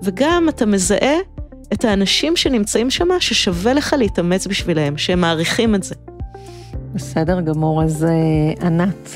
וגם 0.03 0.49
אתה 0.49 0.67
מזהה 0.67 1.17
את 1.73 1.85
האנשים 1.85 2.37
שנמצאים 2.37 2.91
שם, 2.91 3.09
ששווה 3.21 3.75
לך 3.75 3.95
להתאמץ 3.99 4.47
בשבילם, 4.47 4.99
שהם 4.99 5.21
מעריכים 5.21 5.75
את 5.75 5.83
זה. 5.83 5.95
בסדר 6.95 7.41
גמור, 7.41 7.83
אז 7.83 8.05
אה, 8.05 8.67
ענת, 8.67 9.11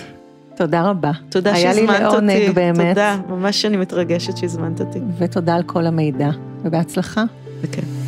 תודה 0.57 0.83
רבה. 0.83 1.11
תודה 1.29 1.53
היה 1.53 1.73
לי 1.73 1.87
שהזמנת 1.87 2.03
אותי. 2.03 2.27
לעונג 2.27 2.51
באמת. 2.55 2.89
תודה, 2.89 3.17
ממש 3.29 3.65
אני 3.65 3.77
מתרגשת 3.77 4.37
שהזמנת 4.37 4.81
אותי. 4.81 4.99
ותודה 5.19 5.55
על 5.55 5.63
כל 5.63 5.87
המידע, 5.87 6.31
ובהצלחה. 6.65 7.25
בכיף. 7.63 8.04